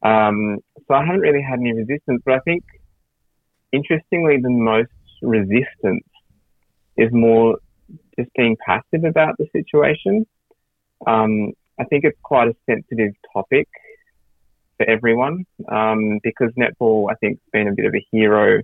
Um, 0.04 0.60
so 0.88 0.94
I 0.94 1.06
haven't 1.06 1.22
really 1.22 1.42
had 1.42 1.60
any 1.60 1.74
resistance, 1.74 2.22
but 2.26 2.36
I 2.36 2.40
think 2.40 2.64
interestingly, 3.72 4.38
the 4.42 4.50
most 4.50 4.92
resistance 5.22 6.06
is 6.98 7.10
more 7.12 7.58
just 8.18 8.30
being 8.36 8.56
passive 8.66 9.04
about 9.04 9.36
the 9.38 9.48
situation. 9.52 10.26
Um, 11.06 11.52
I 11.80 11.84
think 11.86 12.06
it's 12.06 12.18
quite 12.24 12.48
a 12.48 12.56
sensitive 12.70 13.14
topic 13.34 13.68
for 14.78 14.90
everyone 14.90 15.46
um, 15.70 16.20
because 16.24 16.52
netball, 16.58 17.12
I 17.12 17.16
think, 17.16 17.40
has 17.40 17.50
been 17.52 17.68
a 17.68 17.76
bit 17.76 17.86
of 17.86 17.94
a 17.94 18.06
hero 18.12 18.62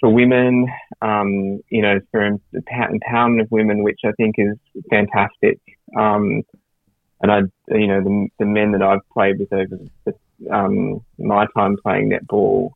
for 0.00 0.10
women, 0.10 0.66
um, 1.00 1.60
you 1.70 1.82
know, 1.82 1.98
for 2.12 2.38
empowerment 2.54 3.40
of 3.40 3.48
women, 3.50 3.82
which 3.82 4.00
I 4.04 4.12
think 4.12 4.36
is 4.38 4.56
fantastic. 4.90 5.58
Um, 5.96 6.42
and 7.20 7.32
I, 7.32 7.40
you 7.68 7.86
know, 7.86 8.02
the, 8.02 8.28
the, 8.38 8.44
men 8.44 8.72
that 8.72 8.82
I've 8.82 9.08
played 9.12 9.38
with 9.38 9.52
over 9.52 9.78
the, 10.04 10.14
um, 10.54 11.00
my 11.18 11.46
time 11.56 11.76
playing 11.82 12.10
netball 12.10 12.70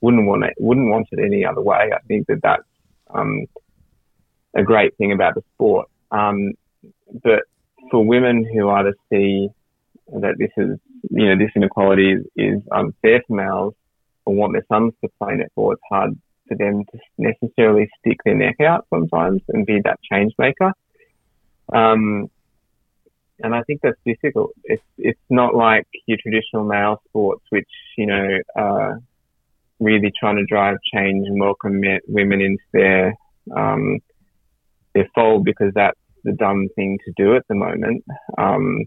wouldn't 0.00 0.26
want 0.26 0.44
it, 0.44 0.54
wouldn't 0.58 0.90
want 0.90 1.08
it 1.12 1.20
any 1.24 1.44
other 1.44 1.62
way. 1.62 1.90
I 1.94 1.98
think 2.06 2.26
that 2.26 2.40
that's 2.42 2.62
um, 3.10 3.46
a 4.56 4.62
great 4.62 4.96
thing 4.96 5.12
about 5.12 5.34
the 5.34 5.42
sport. 5.54 5.88
Um, 6.10 6.52
but 7.22 7.42
for 7.90 8.04
women 8.04 8.44
who 8.44 8.68
either 8.70 8.94
see 9.10 9.48
that 10.12 10.34
this 10.38 10.50
is, 10.56 10.78
you 11.10 11.26
know, 11.26 11.36
this 11.36 11.50
inequality 11.54 12.12
is, 12.12 12.24
is 12.36 12.62
unfair 12.72 13.22
for 13.26 13.36
males 13.36 13.74
or 14.24 14.34
want 14.34 14.52
their 14.52 14.64
sons 14.68 14.92
to 15.02 15.10
play 15.20 15.34
netball, 15.34 15.72
it's 15.72 15.82
hard 15.88 16.18
for 16.48 16.56
them 16.56 16.84
to 16.84 16.98
necessarily 17.18 17.88
stick 17.98 18.18
their 18.24 18.34
neck 18.34 18.60
out 18.60 18.86
sometimes 18.90 19.42
and 19.48 19.66
be 19.66 19.80
that 19.84 20.00
change 20.10 20.32
maker. 20.38 20.72
Um, 21.72 22.30
and 23.40 23.54
I 23.54 23.62
think 23.62 23.80
that's 23.82 23.98
difficult. 24.04 24.52
It's 24.64 24.82
it's 24.98 25.20
not 25.30 25.54
like 25.54 25.86
your 26.06 26.18
traditional 26.20 26.64
male 26.64 27.00
sports, 27.08 27.44
which 27.50 27.68
you 27.96 28.06
know 28.06 28.38
are 28.56 29.00
really 29.80 30.12
trying 30.18 30.36
to 30.36 30.44
drive 30.44 30.76
change 30.92 31.26
and 31.28 31.40
welcome 31.40 31.80
women 32.08 32.40
into 32.40 32.62
their 32.72 33.14
um, 33.56 34.00
their 34.94 35.08
fold 35.14 35.44
because 35.44 35.72
that's 35.74 35.98
the 36.24 36.32
dumb 36.32 36.68
thing 36.74 36.98
to 37.04 37.12
do 37.16 37.36
at 37.36 37.46
the 37.48 37.54
moment. 37.54 38.04
Um, 38.36 38.84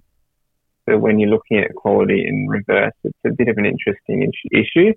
but 0.86 1.00
when 1.00 1.20
you're 1.20 1.29
looking 1.29 1.60
at 1.60 1.72
equality 1.72 2.25
in 2.27 2.48
reverse, 2.48 2.93
it's 3.03 3.17
a 3.25 3.31
bit 3.31 3.48
of 3.48 3.58
an 3.58 3.65
interesting 3.65 4.29
issue. 4.51 4.93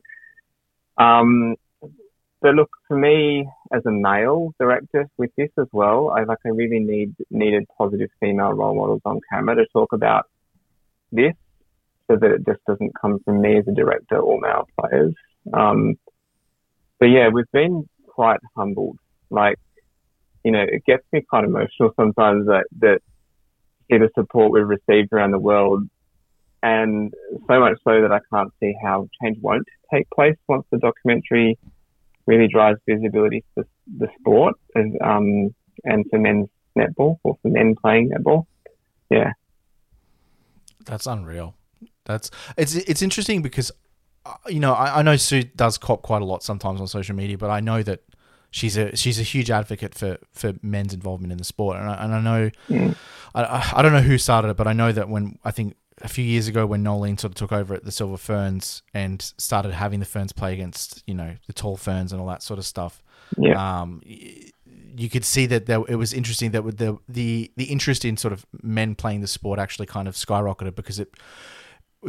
Um, 0.96 1.56
but 2.44 2.54
look, 2.56 2.68
for 2.86 2.98
me 2.98 3.48
as 3.72 3.80
a 3.86 3.90
male 3.90 4.54
director 4.60 5.08
with 5.16 5.30
this 5.34 5.48
as 5.58 5.66
well, 5.72 6.10
I 6.10 6.24
like 6.24 6.40
I 6.44 6.50
really 6.50 6.78
need 6.78 7.14
needed 7.30 7.64
positive 7.78 8.10
female 8.20 8.52
role 8.52 8.76
models 8.76 9.00
on 9.06 9.18
camera 9.32 9.54
to 9.54 9.64
talk 9.72 9.94
about 9.94 10.26
this, 11.10 11.32
so 12.06 12.16
that 12.16 12.30
it 12.30 12.44
just 12.44 12.62
doesn't 12.66 12.92
come 13.00 13.18
from 13.24 13.40
me 13.40 13.56
as 13.56 13.64
a 13.66 13.72
director 13.72 14.18
or 14.18 14.38
male 14.38 14.68
players. 14.78 15.14
Um, 15.54 15.94
but 17.00 17.06
yeah, 17.06 17.30
we've 17.32 17.50
been 17.50 17.88
quite 18.08 18.40
humbled. 18.54 18.98
Like 19.30 19.58
you 20.44 20.50
know, 20.50 20.66
it 20.70 20.84
gets 20.84 21.04
me 21.14 21.22
quite 21.22 21.44
emotional 21.44 21.94
sometimes 21.96 22.44
that, 22.44 22.66
that 22.80 23.00
see 23.90 23.96
the 23.96 24.10
support 24.14 24.52
we've 24.52 24.68
received 24.68 25.14
around 25.14 25.30
the 25.30 25.38
world. 25.38 25.88
And 26.62 27.14
so 27.48 27.58
much 27.60 27.78
so 27.84 28.02
that 28.02 28.12
I 28.12 28.20
can't 28.30 28.52
see 28.60 28.74
how 28.84 29.08
change 29.22 29.38
won't 29.40 29.66
take 29.90 30.10
place 30.10 30.36
once 30.46 30.66
the 30.70 30.76
documentary 30.76 31.58
really 32.26 32.48
drives 32.48 32.78
visibility 32.88 33.44
for 33.54 33.64
the 33.98 34.08
sport 34.18 34.54
and, 34.74 35.00
um, 35.02 35.54
and 35.84 36.04
for 36.10 36.18
men's 36.18 36.48
netball 36.76 37.18
or 37.22 37.36
for 37.42 37.48
men 37.48 37.74
playing 37.80 38.10
netball. 38.10 38.46
Yeah. 39.10 39.32
That's 40.84 41.06
unreal. 41.06 41.54
That's 42.04 42.30
it's 42.58 42.74
it's 42.74 43.00
interesting 43.00 43.42
because 43.42 43.72
uh, 44.26 44.34
you 44.48 44.60
know 44.60 44.74
I, 44.74 44.98
I 44.98 45.02
know 45.02 45.16
Sue 45.16 45.44
does 45.44 45.78
cop 45.78 46.02
quite 46.02 46.22
a 46.22 46.24
lot 46.24 46.42
sometimes 46.42 46.80
on 46.80 46.86
social 46.86 47.16
media, 47.16 47.38
but 47.38 47.50
I 47.50 47.60
know 47.60 47.82
that 47.82 48.02
she's 48.50 48.76
a 48.76 48.94
she's 48.94 49.18
a 49.18 49.22
huge 49.22 49.50
advocate 49.50 49.94
for, 49.94 50.18
for 50.32 50.52
men's 50.62 50.92
involvement 50.92 51.32
in 51.32 51.38
the 51.38 51.44
sport, 51.44 51.78
and 51.78 51.88
I, 51.88 52.04
and 52.04 52.14
I 52.14 52.20
know 52.20 52.50
mm. 52.68 52.94
I, 53.34 53.72
I 53.76 53.82
don't 53.82 53.92
know 53.92 54.02
who 54.02 54.18
started 54.18 54.48
it, 54.48 54.56
but 54.56 54.66
I 54.66 54.74
know 54.74 54.92
that 54.92 55.08
when 55.08 55.38
I 55.44 55.50
think 55.50 55.76
a 56.04 56.08
few 56.08 56.24
years 56.24 56.46
ago 56.46 56.66
when 56.66 56.82
Noeline 56.82 57.16
sort 57.16 57.30
of 57.32 57.34
took 57.34 57.50
over 57.50 57.74
at 57.74 57.84
the 57.84 57.90
Silver 57.90 58.18
Ferns 58.18 58.82
and 58.92 59.20
started 59.38 59.72
having 59.72 60.00
the 60.00 60.06
Ferns 60.06 60.32
play 60.32 60.52
against 60.52 61.02
you 61.06 61.14
know 61.14 61.36
the 61.46 61.52
tall 61.52 61.76
Ferns 61.76 62.12
and 62.12 62.20
all 62.20 62.28
that 62.28 62.42
sort 62.42 62.58
of 62.58 62.66
stuff. 62.66 63.02
Yeah. 63.38 63.80
Um, 63.80 64.02
you 64.04 65.08
could 65.10 65.24
see 65.24 65.46
that 65.46 65.66
there, 65.66 65.82
it 65.88 65.96
was 65.96 66.12
interesting 66.12 66.52
that 66.52 66.62
the 66.76 66.98
the 67.08 67.50
the 67.56 67.64
interest 67.64 68.04
in 68.04 68.16
sort 68.16 68.32
of 68.32 68.44
men 68.62 68.94
playing 68.94 69.22
the 69.22 69.26
sport 69.26 69.58
actually 69.58 69.86
kind 69.86 70.06
of 70.06 70.14
skyrocketed 70.14 70.74
because 70.74 71.00
it 71.00 71.14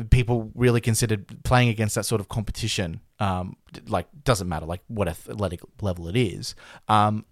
people 0.10 0.52
really 0.54 0.82
considered 0.82 1.25
playing 1.44 1.70
against 1.70 1.96
that 1.96 2.06
sort 2.06 2.20
of 2.20 2.28
competition, 2.28 3.00
um, 3.20 3.56
like 3.88 4.08
doesn't 4.25 4.50
matter 4.50 4.66
like 4.66 4.82
what 4.88 5.08
athletic 5.08 5.62
level 5.82 6.10
it 6.10 6.18
is, 6.18 6.54
um, 6.90 7.25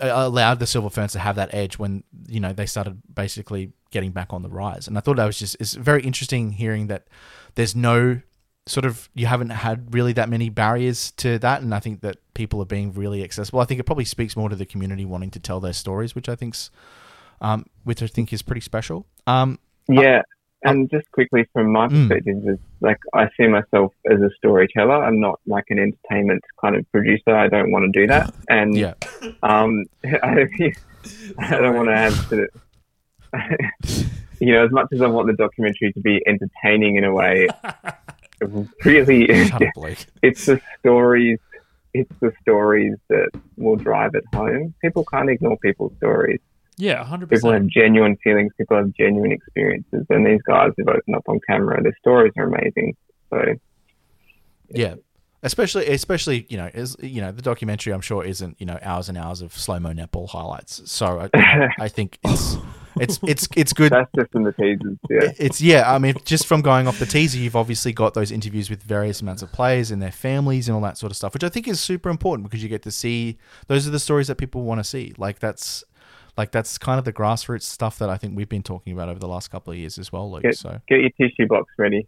allowed 0.00 0.58
the 0.58 0.66
Silver 0.66 0.88
Ferns 0.88 1.12
to 1.12 1.18
have 1.18 1.36
that 1.36 1.52
edge 1.52 1.78
when 1.78 2.02
you 2.26 2.40
know 2.40 2.54
they 2.54 2.66
started 2.66 2.98
basically 3.14 3.72
getting 3.90 4.10
back 4.10 4.32
on 4.32 4.42
the 4.42 4.48
rise. 4.48 4.86
And 4.88 4.96
I 4.96 5.00
thought 5.00 5.16
that 5.16 5.26
was 5.26 5.38
just 5.38 5.56
it's 5.60 5.74
very 5.74 6.02
interesting 6.02 6.52
hearing 6.52 6.86
that 6.88 7.06
there's 7.54 7.74
no 7.74 8.20
sort 8.66 8.84
of 8.84 9.08
you 9.14 9.26
haven't 9.26 9.50
had 9.50 9.94
really 9.94 10.12
that 10.12 10.28
many 10.28 10.50
barriers 10.50 11.10
to 11.12 11.38
that, 11.38 11.62
and 11.62 11.74
I 11.74 11.80
think 11.80 12.00
that 12.02 12.16
people 12.34 12.60
are 12.62 12.66
being 12.66 12.92
really 12.92 13.24
accessible. 13.24 13.60
I 13.60 13.64
think 13.64 13.80
it 13.80 13.84
probably 13.84 14.04
speaks 14.04 14.36
more 14.36 14.48
to 14.48 14.56
the 14.56 14.66
community 14.66 15.04
wanting 15.04 15.30
to 15.32 15.40
tell 15.40 15.60
their 15.60 15.72
stories, 15.72 16.14
which 16.14 16.28
I 16.28 16.34
think's 16.34 16.70
um, 17.40 17.66
which 17.84 18.02
I 18.02 18.06
think 18.06 18.32
is 18.32 18.42
pretty 18.42 18.60
special. 18.60 19.06
Um, 19.26 19.58
yeah, 19.88 20.22
and 20.64 20.90
just 20.90 21.10
quickly 21.12 21.48
from 21.52 21.72
my 21.72 21.86
hmm. 21.86 22.08
perspective, 22.08 22.36
mm. 22.36 22.54
is 22.54 22.58
like 22.80 22.98
I 23.14 23.28
see 23.36 23.46
myself 23.46 23.92
as 24.10 24.20
a 24.20 24.30
storyteller. 24.36 25.04
I'm 25.04 25.20
not 25.20 25.40
like 25.46 25.64
an 25.68 25.78
entertainment 25.78 26.42
kind 26.60 26.76
of 26.76 26.90
producer. 26.90 27.34
I 27.34 27.48
don't 27.48 27.70
want 27.70 27.92
to 27.92 28.00
do 28.00 28.06
that. 28.08 28.34
And 28.50 28.76
yeah. 28.76 28.94
um, 29.42 29.84
I, 30.04 30.46
I 31.38 31.50
don't 31.58 31.76
want 31.76 31.88
to 31.88 31.96
have 31.96 32.28
to. 32.30 32.48
you 34.40 34.52
know, 34.52 34.64
as 34.64 34.70
much 34.70 34.88
as 34.92 35.02
I 35.02 35.06
want 35.06 35.26
the 35.26 35.34
documentary 35.34 35.92
to 35.92 36.00
be 36.00 36.22
entertaining 36.26 36.96
in 36.96 37.04
a 37.04 37.12
way, 37.12 37.48
really, 38.84 39.24
it's 40.22 40.46
the 40.46 40.60
stories 40.78 41.38
it's 41.94 42.12
the 42.20 42.32
stories 42.42 42.96
that 43.08 43.30
will 43.56 43.76
drive 43.76 44.14
it 44.14 44.24
home. 44.34 44.74
People 44.82 45.04
can't 45.04 45.30
ignore 45.30 45.56
people's 45.58 45.92
stories. 45.96 46.40
Yeah, 46.76 47.02
hundred 47.04 47.28
percent. 47.28 47.42
People 47.42 47.52
have 47.52 47.66
genuine 47.66 48.16
feelings. 48.22 48.52
People 48.56 48.76
have 48.76 48.92
genuine 48.94 49.32
experiences, 49.32 50.06
and 50.10 50.26
these 50.26 50.40
guys 50.42 50.70
have 50.78 50.88
opened 50.88 51.16
up 51.16 51.24
on 51.28 51.40
camera. 51.46 51.82
Their 51.82 51.96
stories 51.98 52.32
are 52.36 52.44
amazing. 52.44 52.96
So 53.30 53.54
Yeah. 54.70 54.94
Especially, 55.40 55.86
especially, 55.86 56.46
you 56.48 56.56
know, 56.56 56.66
is 56.74 56.96
you 57.00 57.20
know 57.20 57.30
the 57.30 57.42
documentary. 57.42 57.92
I'm 57.92 58.00
sure 58.00 58.24
isn't 58.24 58.56
you 58.58 58.66
know 58.66 58.78
hours 58.82 59.08
and 59.08 59.16
hours 59.16 59.40
of 59.40 59.56
slow 59.56 59.78
mo 59.78 59.92
netball 59.92 60.28
highlights. 60.28 60.90
So 60.90 61.28
I, 61.32 61.68
I 61.78 61.88
think 61.88 62.18
it's 62.24 62.56
it's 63.00 63.18
it's 63.22 63.48
it's 63.56 63.72
good. 63.72 63.92
that's 63.92 64.10
just 64.16 64.34
in 64.34 64.42
the 64.44 64.52
teasers. 64.52 64.96
Yeah, 65.10 65.32
It's 65.38 65.60
yeah. 65.60 65.92
I 65.92 65.98
mean, 65.98 66.14
just 66.24 66.46
from 66.46 66.60
going 66.62 66.86
off 66.88 66.98
the 66.98 67.06
teaser, 67.06 67.38
you've 67.38 67.56
obviously 67.56 67.92
got 67.92 68.14
those 68.14 68.30
interviews 68.32 68.70
with 68.70 68.82
various 68.82 69.20
amounts 69.20 69.42
of 69.42 69.52
players 69.52 69.90
and 69.90 70.00
their 70.02 70.12
families 70.12 70.68
and 70.68 70.74
all 70.74 70.82
that 70.82 70.98
sort 70.98 71.10
of 71.12 71.16
stuff, 71.16 71.34
which 71.34 71.44
I 71.44 71.48
think 71.48 71.68
is 71.68 71.80
super 71.80 72.08
important 72.10 72.48
because 72.48 72.62
you 72.62 72.68
get 72.68 72.82
to 72.82 72.90
see 72.90 73.38
those 73.66 73.86
are 73.86 73.90
the 73.90 73.98
stories 74.00 74.26
that 74.28 74.36
people 74.36 74.62
want 74.62 74.78
to 74.80 74.84
see. 74.84 75.14
Like 75.18 75.38
that's 75.38 75.84
like 76.36 76.52
that's 76.52 76.78
kind 76.78 76.98
of 76.98 77.04
the 77.04 77.12
grassroots 77.12 77.62
stuff 77.62 77.98
that 77.98 78.08
I 78.10 78.16
think 78.16 78.36
we've 78.36 78.48
been 78.48 78.62
talking 78.62 78.92
about 78.92 79.08
over 79.08 79.18
the 79.18 79.28
last 79.28 79.50
couple 79.50 79.72
of 79.72 79.78
years 79.78 79.98
as 79.98 80.12
well, 80.12 80.30
Luke. 80.30 80.42
Get- 80.42 80.56
So 80.56 80.80
get 80.88 81.00
your 81.00 81.10
tissue 81.10 81.46
box 81.48 81.72
ready. 81.78 82.06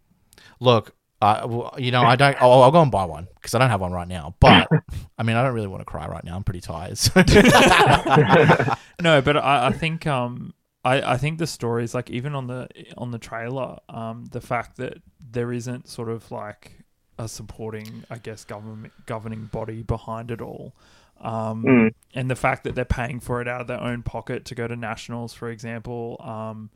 look, 0.61 0.95
uh, 1.23 1.47
well, 1.47 1.75
you 1.77 1.91
know, 1.91 2.01
I 2.03 2.17
don't. 2.17 2.35
I'll, 2.41 2.63
I'll 2.63 2.71
go 2.71 2.81
and 2.81 2.91
buy 2.91 3.05
one 3.05 3.27
because 3.35 3.55
I 3.55 3.59
don't 3.59 3.69
have 3.69 3.81
one 3.83 3.93
right 3.93 4.09
now. 4.09 4.37
But 4.41 4.69
I 5.19 5.23
mean, 5.23 5.37
I 5.37 5.43
don't 5.43 5.53
really 5.53 5.67
want 5.67 5.83
to 5.83 5.85
cry 5.85 6.07
right 6.07 6.25
now. 6.25 6.35
I'm 6.37 6.45
pretty 6.45 6.61
tired. 6.63 6.97
So. 6.97 7.23
No, 9.03 9.23
but 9.23 9.37
I, 9.39 9.69
I 9.69 9.73
think 9.73 10.07
um 10.07 10.53
I, 10.85 11.15
I 11.15 11.17
think 11.19 11.39
the 11.39 11.47
stories 11.47 11.95
like 11.95 12.11
even 12.11 12.35
on 12.35 12.47
the 12.47 12.69
on 12.97 13.11
the 13.11 13.19
trailer 13.19 13.79
um 13.89 14.27
the 14.31 14.41
fact 14.41 14.77
that 14.79 14.99
there 15.21 15.53
isn't 15.53 15.89
sort 15.89 16.09
of 16.09 16.31
like 16.31 16.85
a 17.19 17.29
supporting 17.29 18.05
I 18.11 18.19
guess 18.19 18.45
government 18.45 18.95
governing 19.07 19.47
body 19.47 19.83
behind 19.83 20.31
it 20.31 20.41
all. 20.41 20.75
Um, 21.21 21.77
Mm. 21.77 21.91
and 22.15 22.31
the 22.31 22.37
fact 22.37 22.65
that 22.65 22.75
they're 22.75 22.85
paying 22.87 23.21
for 23.21 23.41
it 23.43 23.49
out 23.49 23.61
of 23.61 23.67
their 23.67 23.81
own 23.81 24.03
pocket 24.03 24.45
to 24.47 24.55
go 24.55 24.67
to 24.67 24.75
nationals, 24.75 25.35
for 25.35 25.51
example. 25.51 26.17
Um, 26.21 26.71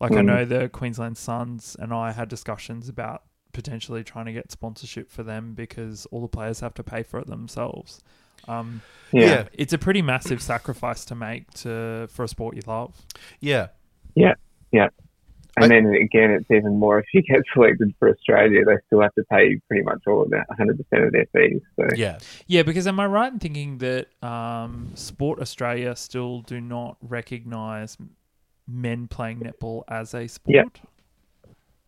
like 0.00 0.16
I 0.16 0.22
Mm. 0.22 0.22
know 0.22 0.44
the 0.44 0.68
Queensland 0.68 1.16
Suns 1.16 1.76
and 1.78 1.92
I 1.92 2.12
had 2.12 2.28
discussions 2.28 2.88
about 2.88 3.22
potentially 3.52 4.02
trying 4.04 4.26
to 4.26 4.32
get 4.32 4.50
sponsorship 4.50 5.10
for 5.10 5.22
them 5.22 5.54
because 5.54 6.06
all 6.06 6.20
the 6.20 6.28
players 6.28 6.60
have 6.60 6.74
to 6.74 6.82
pay 6.82 7.02
for 7.04 7.20
it 7.20 7.28
themselves. 7.28 8.02
Um, 8.48 8.82
Yeah, 9.12 9.44
it's 9.52 9.72
a 9.72 9.78
pretty 9.78 10.02
massive 10.02 10.42
sacrifice 10.42 11.04
to 11.06 11.14
make 11.14 11.50
to 11.62 12.08
for 12.10 12.24
a 12.24 12.28
sport 12.28 12.56
you 12.56 12.62
love. 12.66 12.94
yeah, 13.40 13.68
yeah, 14.16 14.34
yeah. 14.72 14.88
and 15.56 15.70
then 15.70 15.86
again, 15.86 16.32
it's 16.32 16.50
even 16.50 16.78
more 16.78 16.98
if 17.02 17.06
you 17.14 17.22
get 17.22 17.42
selected 17.52 17.94
for 17.98 18.08
Australia, 18.10 18.64
they 18.64 18.76
still 18.86 19.00
have 19.02 19.14
to 19.14 19.22
pay 19.30 19.60
pretty 19.68 19.84
much 19.84 20.00
all 20.08 20.22
of 20.22 20.30
that, 20.30 20.48
100 20.48 20.76
percent 20.78 21.04
of 21.04 21.12
their 21.12 21.26
fees. 21.32 21.60
So 21.76 21.86
yeah. 21.94 22.18
Yeah, 22.48 22.62
because 22.64 22.86
am 22.88 22.98
I 22.98 23.06
right 23.06 23.32
in 23.32 23.38
thinking 23.38 23.78
that 23.78 24.06
um, 24.22 24.90
Sport 24.94 25.38
Australia 25.40 25.94
still 25.94 26.40
do 26.40 26.60
not 26.60 26.96
recognise 27.00 27.96
men 28.66 29.06
playing 29.06 29.40
netball 29.40 29.84
as 29.88 30.12
a 30.14 30.26
sport? 30.26 30.54
Yeah. 30.56 30.64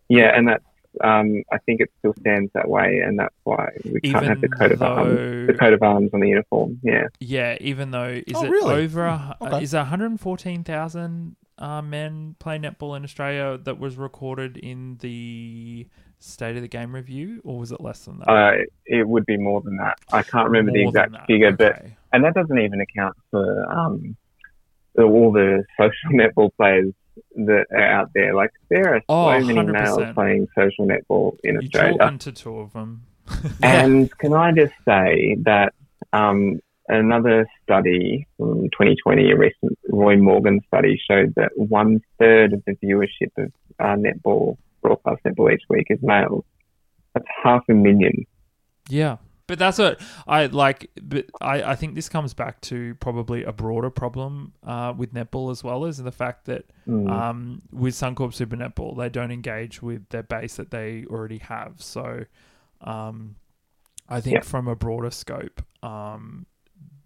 yeah, 0.09 0.37
and 0.37 0.47
that's 0.47 0.65
um, 1.03 1.43
I 1.53 1.59
think 1.59 1.81
it 1.81 1.91
still 1.99 2.15
stands 2.21 2.51
that 2.55 2.69
way, 2.69 3.01
and 3.05 3.19
that's 3.19 3.35
why 3.45 3.69
we 3.85 4.01
can't 4.01 4.25
have 4.27 4.41
the 4.41 4.47
Even 4.47 4.59
coat 4.59 4.73
of 4.73 4.83
arms, 4.83 5.47
the 5.47 5.55
coat 5.59 5.73
of 5.73 5.83
arms 5.83 6.11
on 6.15 6.21
the 6.21 6.29
uniform. 6.29 6.79
Yeah, 6.83 7.09
yeah, 7.21 7.57
even 7.61 7.91
though 7.91 8.21
is 8.27 8.37
Oh, 8.37 8.45
it 8.45 8.51
really? 8.51 8.75
over? 8.85 9.05
A, 9.07 9.37
Okay. 9.43 9.63
Is 9.63 9.75
one 9.75 9.87
hundred 9.87 10.19
fourteen 10.21 10.65
thousand 10.65 11.37
uh, 11.59 11.83
men 11.83 12.37
play 12.39 12.59
netball 12.59 12.97
in 12.97 13.05
Australia 13.05 13.59
that 13.65 13.79
was 13.79 13.97
recorded 13.97 14.57
in 14.57 14.99
the 15.01 15.87
State 16.19 16.57
of 16.57 16.63
the 16.63 16.69
Game 16.69 16.95
review, 16.95 17.41
or 17.45 17.59
was 17.59 17.73
it 17.73 17.81
less 17.81 18.05
than 18.05 18.19
that? 18.21 18.29
uh, 18.29 18.53
it 18.87 19.07
would 19.07 19.27
be 19.27 19.37
more 19.37 19.61
than 19.61 19.77
that. 19.77 19.99
I 20.13 20.23
can't 20.23 20.49
remember 20.49 20.73
the 20.73 20.85
More 20.85 20.93
than 20.93 21.03
exact 21.05 21.13
that, 21.13 21.27
figure, 21.27 21.53
but 21.53 21.83
and 22.13 22.25
that 22.25 22.35
doesn't 22.35 22.59
even 22.59 22.81
account 22.81 23.15
for 23.31 23.71
um, 23.71 24.17
all 24.99 25.31
the 25.33 25.65
social 25.79 26.11
netball 26.13 26.51
players 26.57 26.93
that 27.37 27.67
are 27.71 27.87
out 27.87 28.11
there. 28.15 28.35
Like 28.35 28.51
there 28.69 28.95
are 28.95 29.03
Oh, 29.09 29.39
so 29.39 29.45
many 29.47 29.71
males 29.73 30.03
playing 30.15 30.49
social 30.55 30.87
netball 30.87 31.37
in 31.45 31.55
you 31.55 31.61
Australia. 31.61 31.99
talking 31.99 32.19
to 32.19 32.33
two 32.33 32.59
of 32.59 32.73
them. 32.73 33.03
And 33.63 34.11
can 34.19 34.33
I 34.33 34.53
just 34.53 34.73
say 34.85 35.37
that 35.43 35.75
um, 36.13 36.61
another 36.89 37.47
study 37.63 38.27
from 38.37 38.65
2020, 38.71 39.33
a 39.33 39.37
recent 39.37 39.79
Roy 39.89 40.17
Morgan 40.17 40.61
study, 40.69 41.01
showed 41.11 41.35
that 41.35 41.51
one 41.57 42.01
third 42.19 42.53
of 42.53 42.63
the 42.67 42.75
viewership 42.77 43.33
of 43.37 43.53
uh, 43.81 43.97
netball, 43.97 44.57
broadcast 44.83 45.23
netball 45.25 45.53
each 45.53 45.63
week 45.69 45.87
is 45.91 45.99
males. 46.03 46.45
That's 47.15 47.27
half 47.43 47.65
a 47.69 47.73
million. 47.75 48.25
Yeah. 48.89 49.17
But 49.47 49.59
that's 49.61 49.79
what 49.79 50.01
I 50.27 50.47
like. 50.47 50.91
But 51.01 51.27
I, 51.41 51.63
I 51.63 51.75
think 51.77 51.95
this 51.95 52.09
comes 52.09 52.35
back 52.35 52.61
to 52.63 52.95
probably 52.97 53.45
a 53.45 53.53
broader 53.53 53.91
problem 53.91 54.53
uh, 54.65 54.93
with 54.97 55.15
netball 55.15 55.51
as 55.53 55.63
well, 55.63 55.85
is 55.85 55.99
the 55.99 56.13
fact 56.13 56.47
that 56.47 56.65
Mm. 56.89 57.11
um, 57.11 57.63
with 57.73 57.95
Suncorp 57.95 58.33
Super 58.33 58.57
Netball, 58.57 58.97
they 58.97 59.09
don't 59.09 59.33
engage 59.33 59.83
with 59.83 60.09
their 60.11 60.23
base 60.23 60.55
that 60.55 60.71
they 60.71 61.05
already 61.11 61.39
have. 61.39 61.75
So 61.83 62.25
um, 62.81 63.35
I 64.09 64.21
think 64.21 64.35
Yeah. 64.37 64.41
from 64.43 64.69
a 64.69 64.77
broader 64.77 65.11
scope, 65.11 65.63
um, 65.83 66.47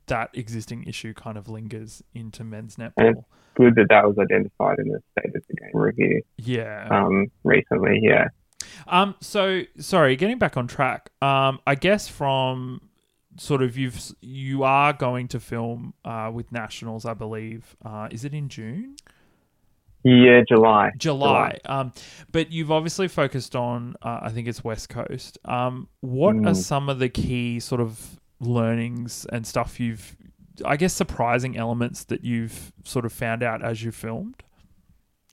that 0.06 0.28
existing 0.34 0.84
issue 0.84 1.14
kind 1.14 1.38
of 1.38 1.48
lingers 1.48 2.02
into 2.14 2.44
men's 2.44 2.76
netball. 2.76 2.92
and 2.98 3.16
Good 3.54 3.74
that 3.76 3.86
that 3.88 4.06
was 4.06 4.18
identified 4.18 4.78
in 4.80 4.88
the 4.88 5.00
state 5.18 5.34
of 5.34 5.42
the 5.48 5.54
game 5.54 5.70
review 5.80 6.20
Yeah. 6.36 6.86
um, 6.90 7.28
recently. 7.44 8.00
Yeah. 8.02 8.28
Um. 8.86 9.14
So 9.20 9.62
sorry, 9.78 10.16
getting 10.16 10.38
back 10.38 10.56
on 10.56 10.66
track. 10.66 11.10
Um. 11.22 11.60
I 11.66 11.74
guess 11.74 12.08
from 12.08 12.80
sort 13.36 13.62
of 13.62 13.76
you've 13.78 14.00
you 14.20 14.64
are 14.64 14.92
going 14.92 15.28
to 15.28 15.40
film 15.40 15.94
uh 16.04 16.30
with 16.32 16.50
nationals, 16.52 17.04
I 17.04 17.14
believe. 17.14 17.76
Uh, 17.84 18.08
is 18.10 18.24
it 18.24 18.34
in 18.34 18.48
June? 18.48 18.96
Yeah, 20.02 20.40
July. 20.48 20.92
July. 20.96 21.58
Um. 21.66 21.92
But 22.32 22.50
you've 22.52 22.70
obviously 22.70 23.06
focused 23.08 23.54
on. 23.54 23.96
Uh, 24.02 24.20
I 24.22 24.30
think 24.30 24.48
it's 24.48 24.64
West 24.64 24.88
Coast. 24.88 25.38
Um. 25.44 25.88
What 26.00 26.36
are 26.36 26.52
Mm. 26.52 26.56
some 26.56 26.88
of 26.88 26.98
the 26.98 27.08
key 27.08 27.60
sort 27.60 27.80
of 27.80 28.18
learnings 28.40 29.26
and 29.30 29.46
stuff 29.46 29.78
you've, 29.78 30.16
I 30.64 30.76
guess, 30.78 30.94
surprising 30.94 31.58
elements 31.58 32.04
that 32.04 32.24
you've 32.24 32.72
sort 32.84 33.04
of 33.04 33.12
found 33.12 33.42
out 33.42 33.62
as 33.62 33.82
you 33.82 33.90
filmed? 33.92 34.42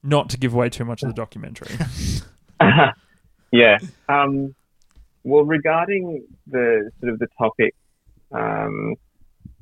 Not 0.03 0.29
to 0.31 0.37
give 0.37 0.53
away 0.53 0.69
too 0.69 0.83
much 0.85 1.01
of 1.03 1.07
the 1.09 1.13
documentary. 1.13 1.71
yeah. 3.51 3.77
Um, 4.09 4.55
well, 5.23 5.43
regarding 5.43 6.25
the 6.47 6.89
sort 6.99 7.13
of 7.13 7.19
the 7.19 7.27
topic, 7.37 7.75
um, 8.31 8.95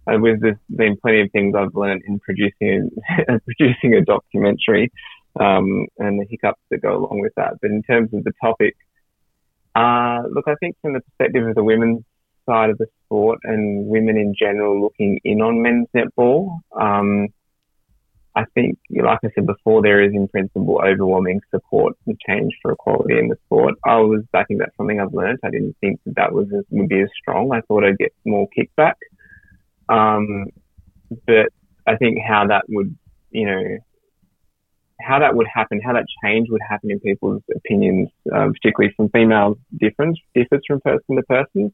uh, 0.08 0.17
with 0.19 0.41
there's 0.41 0.58
been 0.76 0.98
plenty 1.02 1.21
of 1.21 1.32
things 1.32 1.56
I've 1.56 1.76
learned 1.76 2.04
in 2.08 2.19
producing 2.19 2.91
producing 3.45 3.95
a 3.95 4.02
documentary, 4.02 4.91
um, 5.39 5.88
and 5.98 6.19
the 6.19 6.26
hiccups 6.30 6.62
that 6.69 6.82
go 6.82 6.95
along 6.95 7.19
with 7.21 7.34
that. 7.36 7.54
But 7.62 7.71
in 7.71 7.82
terms 7.84 8.13
of 8.13 8.24
the 8.24 8.34
topic, 8.41 8.76
uh, 9.76 10.24
look, 10.30 10.48
I 10.48 10.56
think 10.60 10.76
from 10.82 10.93
the 10.93 11.02
perspective 11.02 11.48
of 11.48 11.56
the 11.56 11.63
women's 11.63 12.04
side 12.48 12.69
of 12.69 12.78
the 12.78 12.88
sport 13.06 13.39
and 13.43 13.88
women 13.88 14.17
in 14.17 14.36
general 14.38 14.82
looking 14.82 15.19
in 15.24 15.41
on 15.41 15.62
men's 15.62 15.88
netball, 15.95 16.60
um, 16.80 17.28
I 18.36 18.43
think, 18.54 18.78
like 18.91 19.19
I 19.24 19.30
said 19.34 19.45
before, 19.45 19.82
there 19.82 20.04
is 20.04 20.13
in 20.13 20.28
principle 20.28 20.82
overwhelming 20.86 21.39
support 21.52 21.95
for 22.04 22.13
change 22.28 22.54
for 22.62 22.74
equality 22.74 23.17
in 23.17 23.30
the 23.30 23.38
sport. 23.45 23.76
I 23.86 23.98
was, 23.98 24.24
I 24.34 24.43
think 24.43 24.60
that's 24.60 24.76
something 24.76 25.00
I've 25.00 25.13
learned. 25.13 25.39
I 25.43 25.50
didn't 25.50 25.78
think 25.80 26.02
that 26.06 26.15
that 26.15 26.34
was 26.34 26.48
as, 26.56 26.65
would 26.69 26.89
be 26.89 27.02
as 27.02 27.10
strong. 27.17 27.54
I 27.54 27.62
thought 27.62 27.86
I'd 27.86 27.98
get 27.98 28.13
more 28.26 28.48
kickback. 28.58 28.95
Um, 29.88 30.48
but 31.26 31.48
I 31.88 31.95
think 31.95 32.17
how 32.28 32.48
that 32.48 32.65
would, 32.67 32.98
you 33.32 33.45
know, 33.45 33.78
how 35.02 35.19
that 35.19 35.36
would 35.36 35.48
happen, 35.54 35.82
how 35.82 35.93
that 35.93 36.06
change 36.24 36.48
would 36.50 36.62
happen 36.67 36.91
in 36.91 37.00
people's 37.00 37.41
opinions, 37.56 38.10
um, 38.34 38.54
particularly 38.54 38.93
from 38.95 39.10
females, 39.10 39.58
difference 39.78 40.17
differs 40.34 40.62
from 40.67 40.82
person 40.82 41.15
to 41.15 41.24
person. 41.24 41.74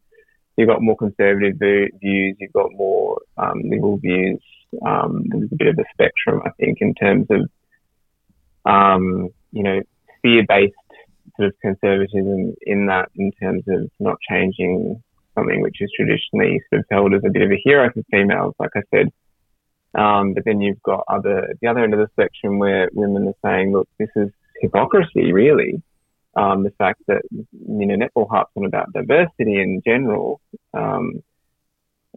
You've 0.57 0.69
got 0.69 0.81
more 0.81 0.97
conservative 0.97 1.57
views, 1.57 2.35
you've 2.39 2.53
got 2.53 2.71
more 2.73 3.19
um, 3.37 3.61
liberal 3.63 3.97
views. 3.97 4.41
Um, 4.85 5.23
there's 5.27 5.51
a 5.51 5.55
bit 5.55 5.67
of 5.67 5.79
a 5.79 5.85
spectrum, 5.93 6.41
I 6.45 6.49
think, 6.59 6.79
in 6.81 6.93
terms 6.93 7.27
of, 7.29 7.49
um, 8.65 9.29
you 9.51 9.63
know, 9.63 9.81
fear-based 10.21 10.73
sort 11.37 11.49
of 11.49 11.53
conservatism 11.61 12.55
in 12.61 12.85
that, 12.87 13.09
in 13.15 13.31
terms 13.33 13.63
of 13.67 13.89
not 13.99 14.17
changing 14.29 15.01
something 15.35 15.61
which 15.61 15.77
is 15.81 15.91
traditionally 15.95 16.61
sort 16.69 16.81
of 16.81 16.85
held 16.91 17.13
as 17.13 17.21
a 17.25 17.31
bit 17.31 17.41
of 17.41 17.51
a 17.51 17.61
hero 17.63 17.89
for 17.93 18.03
females, 18.11 18.53
like 18.59 18.71
I 18.75 18.81
said. 18.93 19.07
Um, 19.93 20.33
but 20.33 20.45
then 20.45 20.61
you've 20.61 20.81
got 20.83 21.03
other, 21.07 21.53
the 21.61 21.67
other 21.67 21.83
end 21.83 21.93
of 21.93 21.99
the 21.99 22.07
spectrum 22.13 22.59
where 22.59 22.89
women 22.93 23.27
are 23.27 23.49
saying, 23.49 23.73
look, 23.73 23.89
this 23.99 24.09
is 24.15 24.29
hypocrisy, 24.61 25.33
really. 25.33 25.81
Um, 26.35 26.63
the 26.63 26.71
fact 26.71 27.01
that, 27.07 27.23
you 27.31 27.85
know, 27.85 27.95
netball 27.95 28.29
harps 28.29 28.53
on 28.55 28.65
about 28.65 28.93
diversity 28.93 29.59
in 29.59 29.81
general. 29.85 30.39
Um, 30.73 31.23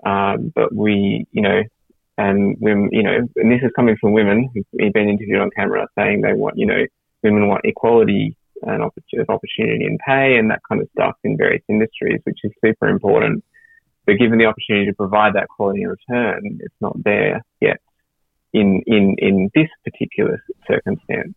um, 0.06 0.52
but 0.54 0.72
we, 0.72 1.26
you 1.32 1.42
know, 1.42 1.62
and 2.16 2.56
women, 2.60 2.88
you 2.92 3.02
know, 3.02 3.18
and 3.36 3.50
this 3.50 3.60
is 3.62 3.70
coming 3.74 3.96
from 4.00 4.12
women 4.12 4.48
who've 4.54 4.92
been 4.92 5.08
interviewed 5.08 5.40
on 5.40 5.50
camera 5.56 5.86
saying 5.98 6.20
they 6.20 6.32
want, 6.32 6.56
you 6.56 6.66
know, 6.66 6.84
women 7.22 7.48
want 7.48 7.62
equality 7.64 8.36
and 8.62 8.82
opportunity, 8.82 9.84
and 9.84 9.98
pay 10.06 10.36
and 10.36 10.50
that 10.50 10.60
kind 10.68 10.80
of 10.80 10.88
stuff 10.92 11.16
in 11.24 11.36
various 11.36 11.62
industries, 11.68 12.20
which 12.24 12.38
is 12.44 12.52
super 12.64 12.88
important. 12.88 13.44
but 14.06 14.18
given 14.18 14.38
the 14.38 14.44
opportunity 14.46 14.86
to 14.86 14.94
provide 14.94 15.34
that 15.34 15.48
quality 15.48 15.82
in 15.82 15.88
return, 15.88 16.58
it's 16.60 16.74
not 16.80 16.94
there 17.02 17.42
yet 17.60 17.78
in, 18.52 18.82
in, 18.86 19.16
in 19.18 19.50
this 19.54 19.68
particular 19.84 20.42
circumstance. 20.66 21.34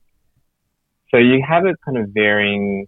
So 1.11 1.17
you 1.17 1.43
have 1.47 1.65
a 1.65 1.75
kind 1.85 1.97
of 1.97 2.09
varying 2.09 2.87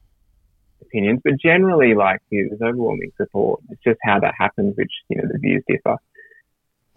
opinions, 0.81 1.21
but 1.23 1.33
generally, 1.41 1.95
like 1.95 2.19
there's 2.31 2.61
overwhelming 2.61 3.11
support. 3.17 3.61
It's 3.69 3.81
just 3.83 3.99
how 4.03 4.19
that 4.19 4.33
happens, 4.37 4.75
which 4.77 4.91
you 5.09 5.17
know 5.17 5.27
the 5.31 5.39
views 5.39 5.63
differ. 5.67 5.97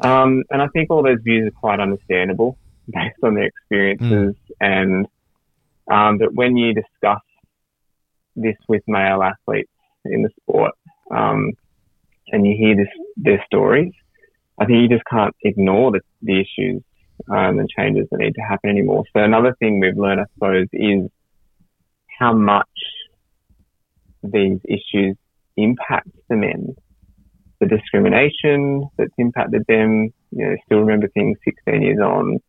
Um, 0.03 0.43
and 0.51 0.61
I 0.61 0.69
think 0.69 0.91
all 0.91 1.03
those 1.03 1.21
views 1.23 1.49
are 1.49 1.61
quite 1.61 1.81
understandable 1.81 2.59
based 2.89 3.19
on 3.23 3.35
their 3.35 3.45
experiences, 3.45 4.35
mm. 4.35 4.37
and 4.61 5.07
um, 5.91 6.19
that 6.19 6.35
when 6.35 6.57
you 6.57 6.75
discuss 6.75 7.23
this 8.35 8.57
with 8.69 8.83
male 8.87 9.23
athletes 9.23 9.71
in 10.05 10.23
the 10.23 10.31
sport, 10.41 10.73
um, 11.11 11.53
and 12.29 12.47
you 12.47 12.57
hear 12.57 12.77
this 12.77 12.89
their 13.17 13.45
stories, 13.47 13.93
I 14.59 14.65
think 14.65 14.83
you 14.83 14.89
just 14.89 15.05
can't 15.09 15.35
ignore 15.43 15.93
the, 15.93 16.01
the 16.23 16.41
issues 16.41 16.83
um, 17.31 17.59
and 17.59 17.69
changes 17.69 18.09
that 18.11 18.19
need 18.19 18.35
to 18.35 18.41
happen 18.41 18.71
anymore. 18.71 19.05
So 19.15 19.23
another 19.23 19.55
thing 19.59 19.81
we've 19.81 19.97
learned, 19.97 20.21
I 20.21 20.25
suppose, 20.35 20.67
is 20.73 21.11
how 22.19 22.33
much 22.33 22.69
these 24.23 24.59
issues 24.65 25.17
impact 25.57 26.09
the 26.29 26.37
men. 26.37 26.77
The 27.63 27.69
discrimination 27.69 28.89
that's 28.99 29.15
impacted 29.19 29.63
them, 29.69 30.13
you 30.33 30.45
know, 30.45 30.57
still 30.67 30.81
remember 30.81 31.07
things 31.07 31.39
16 31.45 31.81
years 31.81 32.01
on. 32.01 32.41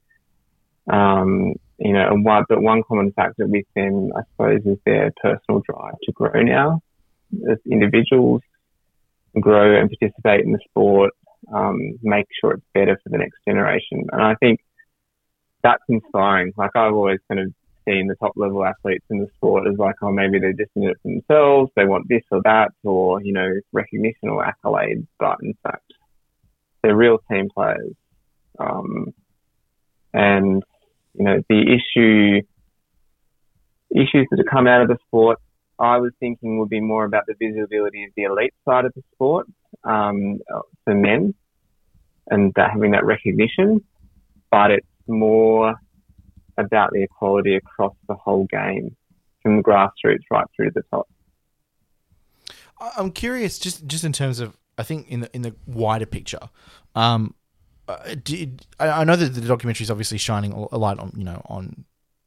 Um, 0.92 1.54
you 1.78 1.94
know, 1.94 2.08
and 2.10 2.24
but 2.24 2.62
one 2.62 2.82
common 2.88 3.12
factor 3.12 3.46
with 3.46 3.66
them, 3.76 4.12
I 4.16 4.22
suppose, 4.32 4.62
is 4.66 4.80
their 4.88 5.12
personal 5.22 5.62
drive 5.70 5.94
to 6.04 6.12
grow 6.14 6.42
now 6.42 6.82
as 7.52 7.60
individuals, 7.70 8.42
grow 9.40 9.80
and 9.80 9.90
participate 9.90 10.46
in 10.46 10.52
the 10.52 10.60
sport, 10.70 11.12
um, 11.54 12.00
make 12.02 12.26
sure 12.40 12.54
it's 12.54 12.66
better 12.74 13.00
for 13.04 13.10
the 13.10 13.18
next 13.18 13.38
generation. 13.48 14.06
And 14.12 14.22
I 14.22 14.36
think 14.36 14.62
that's 15.62 15.84
inspiring. 15.90 16.54
Like 16.58 16.72
I've 16.76 16.94
always 16.94 17.20
kind 17.28 17.40
of 17.40 17.54
seen 17.88 18.08
the 18.08 18.16
top 18.16 18.34
level 18.36 18.66
athletes 18.66 19.06
in 19.10 19.20
the 19.20 19.28
sport 19.36 19.68
as 19.68 19.78
like, 19.78 19.96
oh, 20.02 20.12
maybe 20.12 20.40
they're 20.40 20.54
just 20.54 20.72
in 20.76 20.84
it 20.84 20.98
for 21.02 21.10
themselves. 21.10 21.72
They 21.76 21.86
want 21.86 22.08
this 22.10 22.24
or 22.32 22.42
that, 22.44 22.72
or, 22.84 23.22
you 23.22 23.34
know, 23.34 23.50
recognition 23.72 24.30
or 24.30 24.46
accolades. 24.46 25.08
But 25.20 25.38
in 25.42 25.56
fact, 25.64 25.94
they're 26.82 26.96
real 26.96 27.20
team 27.30 27.50
players. 27.54 27.94
Um, 28.60 29.14
and, 30.14 30.64
you 31.14 31.26
know, 31.26 31.42
the 31.50 31.62
issue, 31.62 32.42
issues 33.92 34.28
that 34.30 34.40
have 34.40 34.48
come 34.52 34.68
out 34.68 34.82
of 34.82 34.88
the 34.88 34.98
sport, 35.08 35.40
I 35.80 35.98
was 35.98 36.12
thinking 36.20 36.60
would 36.60 36.70
be 36.70 36.82
more 36.82 37.06
about 37.06 37.26
the 37.28 37.36
visibility 37.40 38.04
of 38.04 38.12
the 38.16 38.24
elite 38.24 38.54
side 38.68 38.86
of 38.86 38.94
the 38.94 39.02
sport, 39.14 39.48
um, 39.84 40.40
for 40.84 40.94
men 40.94 41.34
and 42.28 42.54
that 42.56 42.72
having 42.72 42.92
that 42.92 43.06
recognition. 43.06 43.84
But 44.52 44.72
it's 44.72 44.88
more 45.08 45.76
about 46.58 46.92
the 46.92 47.04
equality 47.04 47.56
across 47.56 47.96
the 48.08 48.16
whole 48.16 48.46
game, 48.46 48.96
from 49.42 49.58
the 49.58 49.64
grassroots 49.64 50.24
right 50.32 50.46
through 50.56 50.68
to 50.68 50.72
the 50.76 50.84
top. 50.90 51.08
I'm 52.98 53.12
curious, 53.12 53.60
just 53.60 53.86
just 53.88 54.04
in 54.04 54.14
terms 54.14 54.40
of, 54.40 54.58
I 54.78 54.84
think 54.84 55.10
in 55.10 55.22
the 55.22 55.30
in 55.34 55.42
the 55.42 55.56
wider 55.66 56.06
picture, 56.06 56.50
um, 56.96 57.34
uh, 57.88 58.16
did, 58.24 58.66
I, 58.80 59.04
know 59.04 59.16
that 59.16 59.30
the 59.30 59.42
documentary 59.42 59.84
is 59.84 59.92
obviously 59.92 60.18
shining 60.18 60.52
a 60.54 60.78
light 60.78 61.00
on 61.00 61.14
you 61.16 61.24
know 61.24 61.42
on 61.46 61.86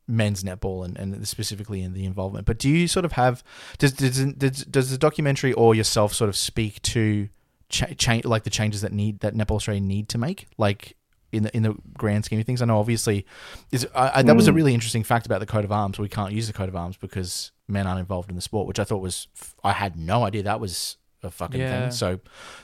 men's 0.08 0.44
netball 0.44 0.84
and, 0.84 0.96
and 0.96 1.26
specifically 1.26 1.82
in 1.82 1.92
the 1.92 2.04
involvement. 2.04 2.46
But 2.46 2.58
do 2.58 2.68
you 2.68 2.88
sort 2.88 3.04
of 3.04 3.12
have 3.12 3.42
does 3.78 3.92
does 3.92 4.24
does, 4.34 4.64
does 4.64 4.90
the 4.90 4.98
documentary 4.98 5.52
or 5.52 5.74
yourself 5.74 6.14
sort 6.14 6.28
of 6.28 6.36
speak 6.36 6.80
to 6.82 7.28
change 7.68 8.24
like 8.24 8.44
the 8.44 8.50
changes 8.50 8.82
that 8.82 8.92
need 8.92 9.20
that 9.20 9.34
netball 9.34 9.56
Australia 9.56 9.80
need 9.80 10.08
to 10.10 10.18
make? 10.18 10.46
Like 10.56 10.96
in 11.32 11.42
the 11.44 11.56
in 11.56 11.62
the 11.62 11.76
grand 11.96 12.24
scheme 12.24 12.40
of 12.40 12.46
things. 12.46 12.62
I 12.62 12.66
know 12.66 12.78
obviously 12.78 13.26
is 13.72 13.86
I, 13.94 14.18
I, 14.18 14.22
that 14.22 14.36
was 14.36 14.48
a 14.48 14.52
mm. 14.52 14.56
really 14.56 14.74
interesting 14.74 15.02
fact 15.02 15.26
about 15.26 15.40
the 15.40 15.46
coat 15.46 15.64
of 15.64 15.72
arms. 15.72 15.98
We 15.98 16.08
can't 16.08 16.32
use 16.32 16.46
the 16.46 16.52
coat 16.52 16.68
of 16.68 16.76
arms 16.76 16.96
because 16.96 17.52
men 17.68 17.86
aren't 17.86 18.00
involved 18.00 18.30
in 18.30 18.36
the 18.36 18.42
sport, 18.42 18.66
which 18.66 18.78
I 18.78 18.84
thought 18.84 19.02
was 19.02 19.28
I 19.64 19.72
had 19.72 19.96
no 19.96 20.24
idea 20.24 20.42
that 20.44 20.60
was 20.60 20.96
a 21.22 21.30
fucking 21.30 21.60
yeah. 21.60 21.82
thing. 21.82 21.90
So 21.90 22.20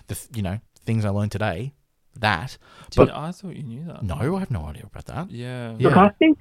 the 0.06 0.18
you 0.34 0.42
know 0.42 0.60
things 0.84 1.04
I 1.04 1.10
learned 1.10 1.32
today 1.32 1.74
that. 2.20 2.58
But 2.96 3.10
I 3.10 3.32
thought 3.32 3.56
you 3.56 3.62
knew 3.62 3.84
that. 3.84 4.02
No, 4.02 4.16
I 4.16 4.40
have 4.40 4.50
no 4.50 4.64
idea 4.64 4.84
about 4.84 5.06
that. 5.06 5.30
Yeah. 5.30 5.74
Look, 5.78 5.96
I 5.96 6.10
think 6.18 6.38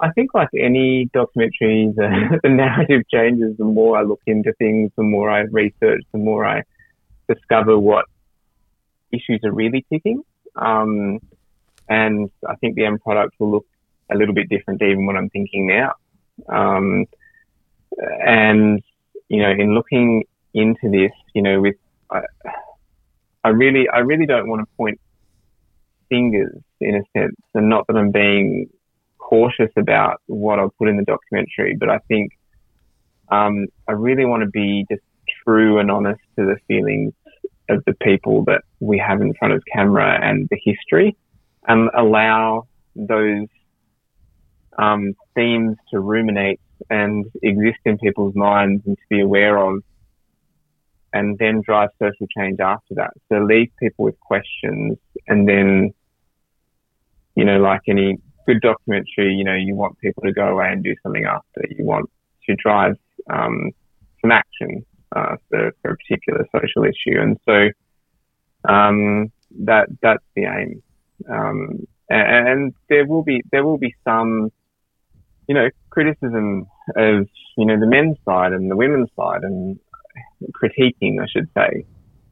I 0.00 0.10
think 0.14 0.32
like 0.34 0.48
any 0.56 1.10
documentary, 1.12 1.92
the, 1.94 2.40
the 2.42 2.48
narrative 2.48 3.02
changes. 3.12 3.56
The 3.56 3.64
more 3.64 3.98
I 3.98 4.02
look 4.02 4.20
into 4.26 4.52
things, 4.58 4.92
the 4.96 5.02
more 5.02 5.30
I 5.30 5.40
research, 5.40 6.04
the 6.12 6.18
more 6.18 6.44
I 6.44 6.62
discover 7.28 7.78
what 7.78 8.04
issues 9.12 9.40
are 9.44 9.52
really 9.52 9.84
ticking. 9.90 10.22
Um, 10.56 11.20
and 11.88 12.30
I 12.46 12.54
think 12.56 12.76
the 12.76 12.84
end 12.84 13.00
product 13.00 13.34
will 13.38 13.50
look 13.50 13.66
a 14.10 14.16
little 14.16 14.34
bit 14.34 14.48
different 14.48 14.80
to 14.80 14.86
even 14.86 15.06
what 15.06 15.16
I'm 15.16 15.30
thinking 15.30 15.66
now. 15.66 15.92
Um, 16.48 17.06
and, 18.20 18.82
you 19.28 19.42
know, 19.42 19.50
in 19.50 19.74
looking 19.74 20.24
into 20.54 20.90
this, 20.90 21.12
you 21.34 21.42
know, 21.42 21.60
with, 21.60 21.76
I, 22.10 22.20
I 23.44 23.48
really, 23.50 23.88
I 23.88 23.98
really 23.98 24.26
don't 24.26 24.48
want 24.48 24.60
to 24.62 24.76
point 24.76 25.00
fingers 26.08 26.56
in 26.80 26.94
a 26.94 27.02
sense, 27.18 27.36
and 27.54 27.68
not 27.68 27.86
that 27.88 27.96
I'm 27.96 28.10
being 28.12 28.70
cautious 29.18 29.70
about 29.76 30.20
what 30.26 30.58
I'll 30.58 30.72
put 30.78 30.88
in 30.88 30.96
the 30.96 31.04
documentary, 31.04 31.76
but 31.78 31.90
I 31.90 31.98
think 32.08 32.32
um, 33.30 33.66
I 33.86 33.92
really 33.92 34.24
want 34.24 34.42
to 34.42 34.48
be 34.48 34.86
just 34.90 35.02
true 35.44 35.78
and 35.78 35.90
honest 35.90 36.20
to 36.36 36.46
the 36.46 36.56
feelings 36.66 37.12
of 37.68 37.84
the 37.84 37.92
people 37.94 38.44
that 38.44 38.62
we 38.80 38.96
have 38.98 39.20
in 39.20 39.34
front 39.34 39.52
of 39.52 39.62
camera 39.70 40.18
and 40.22 40.48
the 40.50 40.58
history 40.64 41.14
and 41.66 41.90
allow 41.96 42.66
those 42.94 43.46
um, 44.78 45.14
themes 45.34 45.76
to 45.90 46.00
ruminate 46.00 46.60
and 46.90 47.26
exist 47.42 47.78
in 47.84 47.98
people's 47.98 48.34
minds 48.34 48.82
and 48.86 48.96
to 48.96 49.02
be 49.10 49.20
aware 49.20 49.58
of 49.58 49.82
and 51.12 51.38
then 51.38 51.62
drive 51.64 51.90
social 51.98 52.26
change 52.36 52.60
after 52.60 52.94
that. 52.94 53.12
So 53.28 53.38
leave 53.38 53.70
people 53.78 54.04
with 54.04 54.18
questions 54.20 54.98
and 55.26 55.48
then, 55.48 55.92
you 57.34 57.44
know, 57.44 57.58
like 57.58 57.80
any 57.88 58.18
good 58.46 58.60
documentary, 58.60 59.34
you 59.34 59.44
know, 59.44 59.54
you 59.54 59.74
want 59.74 59.98
people 59.98 60.22
to 60.24 60.32
go 60.32 60.48
away 60.48 60.70
and 60.70 60.82
do 60.84 60.94
something 61.02 61.24
after. 61.24 61.62
You 61.70 61.84
want 61.84 62.10
to 62.48 62.56
drive 62.56 62.96
um, 63.30 63.72
some 64.20 64.32
action 64.32 64.84
uh, 65.14 65.36
for, 65.48 65.72
for, 65.82 65.92
a 65.92 65.96
particular 65.96 66.46
social 66.54 66.84
issue. 66.84 67.20
And 67.20 67.38
so 67.46 68.70
um, 68.70 69.32
that 69.60 69.88
that's 70.02 70.24
the 70.34 70.44
aim. 70.44 70.82
Um, 71.28 71.86
and, 72.08 72.48
and 72.48 72.74
there 72.88 73.06
will 73.06 73.22
be 73.22 73.42
there 73.50 73.64
will 73.64 73.78
be 73.78 73.94
some, 74.04 74.52
you 75.46 75.54
know, 75.54 75.68
criticism 75.90 76.66
of 76.96 77.26
you 77.56 77.64
know 77.64 77.78
the 77.78 77.86
men's 77.86 78.16
side 78.24 78.52
and 78.52 78.70
the 78.70 78.76
women's 78.76 79.10
side 79.16 79.42
and 79.42 79.78
critiquing, 80.52 81.22
I 81.22 81.26
should 81.26 81.48
say. 81.54 81.84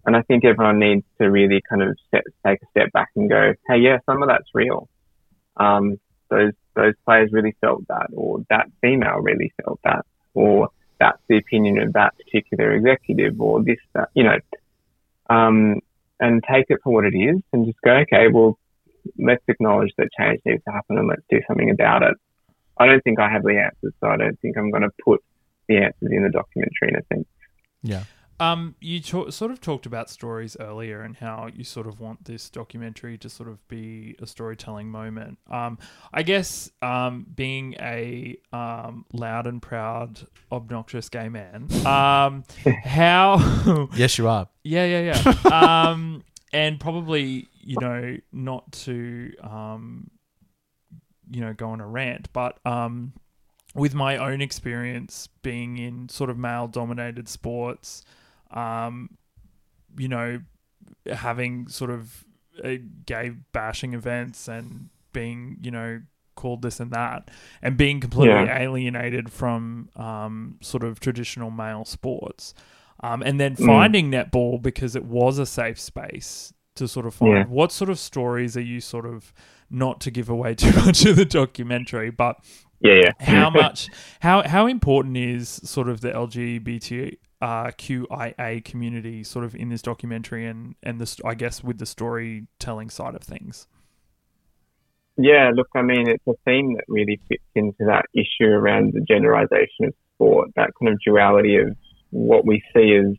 And 0.05 0.17
I 0.17 0.23
think 0.23 0.45
everyone 0.45 0.79
needs 0.79 1.05
to 1.21 1.29
really 1.29 1.61
kind 1.69 1.83
of 1.83 1.97
step, 2.07 2.23
take 2.47 2.63
a 2.63 2.67
step 2.71 2.93
back 2.93 3.09
and 3.17 3.29
go, 3.29 3.55
hey, 3.67 3.79
yeah, 3.79 3.99
some 4.07 4.23
of 4.23 4.29
that's 4.29 4.49
real. 4.55 4.89
Um, 5.57 5.99
those 6.31 6.53
those 6.75 6.95
players 7.05 7.31
really 7.33 7.57
felt 7.61 7.87
that, 7.89 8.09
or 8.13 8.45
that 8.51 8.67
female 8.81 9.19
really 9.19 9.53
felt 9.65 9.81
that, 9.85 10.05
or 10.35 10.69
that's 11.01 11.21
the 11.29 11.39
opinion 11.39 11.79
of 11.79 11.93
that 11.95 12.15
particular 12.17 12.73
executive, 12.73 13.41
or 13.41 13.63
this, 13.65 13.79
that, 13.95 14.11
you 14.15 14.23
know, 14.25 14.39
um, 15.29 15.81
and 16.21 16.43
take 16.49 16.67
it 16.69 16.81
for 16.85 16.93
what 16.93 17.05
it 17.05 17.17
is, 17.17 17.41
and 17.53 17.67
just 17.67 17.81
go, 17.83 17.93
okay, 17.97 18.29
well, 18.29 18.59
let's 19.19 19.45
acknowledge 19.49 19.93
that 19.99 20.09
change 20.19 20.41
needs 20.45 20.63
to 20.65 20.73
happen 20.73 20.99
and 20.99 21.09
let's 21.09 21.23
do 21.31 21.41
something 21.47 21.71
about 21.71 22.03
it. 22.03 22.15
I 22.79 22.87
don't 22.87 23.03
think 23.03 23.19
I 23.19 23.31
have 23.31 23.43
the 23.43 23.59
answers, 23.59 23.95
so 24.01 24.09
I 24.09 24.17
don't 24.17 24.39
think 24.41 24.57
I'm 24.59 24.71
going 24.71 24.83
to 24.83 24.91
put 25.05 25.23
the 25.69 25.79
answers 25.79 26.11
in 26.11 26.23
the 26.23 26.31
documentary 26.31 26.89
in 26.89 26.97
a 26.97 27.15
sense. 27.15 27.29
Yeah. 27.83 28.05
Um, 28.39 28.75
you 28.81 29.01
t- 29.01 29.31
sort 29.31 29.51
of 29.51 29.61
talked 29.61 29.87
about 29.87 30.11
stories 30.11 30.57
earlier 30.61 31.01
and 31.01 31.17
how 31.17 31.49
you 31.55 31.65
sort 31.65 31.87
of 31.87 32.01
want 32.01 32.27
this 32.27 32.51
documentary 32.51 33.17
to 33.19 33.31
sort 33.31 33.49
of 33.49 33.67
be 33.67 34.15
a 34.21 34.27
storytelling 34.27 34.91
moment. 34.91 35.39
Um, 35.51 35.79
I 36.13 36.23
guess 36.23 36.71
um, 36.83 37.27
being 37.35 37.75
a 37.81 38.37
um, 38.53 39.07
loud 39.13 39.47
and 39.47 39.63
proud, 39.63 40.27
obnoxious 40.53 41.09
gay 41.09 41.31
man, 41.31 41.69
um, 41.87 42.45
how? 42.85 43.89
yes, 43.97 44.19
you 44.19 44.29
are. 44.29 44.49
Yeah, 44.67 44.85
yeah, 44.85 45.23
yeah. 45.25 45.89
And 46.53 46.79
probably 46.79 47.49
you 47.61 47.77
know 47.81 48.17
not 48.33 48.71
to 48.73 49.33
um, 49.43 50.11
you 51.31 51.41
know 51.41 51.53
go 51.53 51.71
on 51.71 51.81
a 51.81 51.87
rant, 51.87 52.33
but 52.33 52.59
um, 52.65 53.13
with 53.75 53.95
my 53.95 54.17
own 54.17 54.41
experience 54.41 55.29
being 55.43 55.79
in 55.79 56.09
sort 56.09 56.31
of 56.31 56.39
male 56.39 56.67
dominated 56.67 57.29
sports, 57.29 58.05
um, 58.51 59.11
you 59.99 60.09
know, 60.09 60.41
having 61.13 61.69
sort 61.69 61.91
of 61.91 62.25
gay 63.05 63.33
bashing 63.53 63.93
events 63.93 64.49
and 64.49 64.89
being 65.13 65.59
you 65.61 65.71
know 65.71 66.01
called 66.37 66.63
this 66.63 66.81
and 66.81 66.93
that, 66.93 67.31
and 67.63 67.77
being 67.77 68.01
completely 68.01 68.45
yeah. 68.45 68.59
alienated 68.59 69.33
from 69.33 69.89
um, 69.97 70.59
sort 70.63 70.85
of 70.85 71.01
traditional 71.01 71.51
male 71.51 71.85
sports. 71.85 72.55
Um, 73.03 73.23
and 73.23 73.39
then 73.41 73.57
Mm. 73.57 73.67
finding 73.67 74.11
netball 74.11 74.61
because 74.61 74.97
it 74.97 75.05
was 75.05 75.39
a 75.39 75.47
safe 75.47 75.79
space 75.79 76.53
to 76.77 76.87
sort 76.87 77.07
of 77.07 77.15
find. 77.15 77.33
Yeah. 77.33 77.45
What 77.45 77.73
sort 77.73 77.91
of 77.91 77.99
stories 77.99 78.57
are 78.57 78.61
you 78.63 78.81
sort 78.81 79.07
of 79.07 79.33
not 79.71 80.01
to 80.03 80.11
give 80.11 80.29
away 80.29 80.55
too 80.63 80.73
much 80.85 81.05
of 81.07 81.17
the 81.17 81.25
documentary, 81.25 82.11
but 82.11 82.37
Yeah, 82.81 83.01
yeah. 83.05 83.13
how 83.27 83.51
much 83.63 83.89
how 84.21 84.47
how 84.47 84.67
important 84.67 85.17
is 85.17 85.49
sort 85.49 85.89
of 85.89 86.01
the 86.03 86.11
LGBT 86.13 87.17
uh, 87.43 87.67
QIA 87.73 88.65
community 88.65 89.23
sort 89.23 89.45
of 89.45 89.55
in 89.55 89.69
this 89.69 89.83
documentary 89.83 90.47
and 90.47 90.75
and 90.83 90.99
the 91.01 91.07
st- 91.07 91.27
I 91.27 91.35
guess 91.35 91.63
with 91.65 91.79
the 91.79 91.87
storytelling 91.87 92.91
side 92.91 93.15
of 93.15 93.23
things. 93.23 93.67
Yeah, 95.19 95.51
look, 95.55 95.69
I 95.75 95.81
mean, 95.83 96.09
it's 96.11 96.27
a 96.27 96.35
theme 96.45 96.75
that 96.75 96.85
really 96.89 97.19
fits 97.29 97.43
into 97.55 97.85
that 97.87 98.05
issue 98.15 98.51
around 98.51 98.93
the 98.93 99.01
generalization 99.01 99.87
of 99.87 99.95
sport, 100.15 100.51
that 100.57 100.71
kind 100.79 100.93
of 100.93 100.99
duality 101.05 101.57
of 101.57 101.75
what 102.17 102.47
we 102.47 102.63
see 102.75 102.95
as 102.95 103.15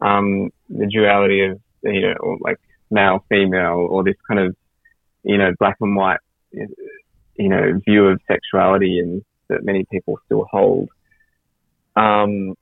um, 0.00 0.50
the 0.68 0.86
duality 0.86 1.44
of, 1.44 1.60
you 1.82 2.02
know, 2.02 2.38
like 2.40 2.60
male, 2.90 3.24
female, 3.28 3.86
or 3.90 4.04
this 4.04 4.16
kind 4.28 4.40
of, 4.40 4.54
you 5.24 5.36
know, 5.36 5.52
black 5.58 5.76
and 5.80 5.96
white, 5.96 6.20
you 6.52 7.48
know, 7.48 7.80
view 7.84 8.06
of 8.06 8.20
sexuality 8.28 9.00
and 9.00 9.24
that 9.48 9.64
many 9.64 9.84
people 9.90 10.18
still 10.26 10.46
hold. 10.50 10.88
Um, 11.96 12.54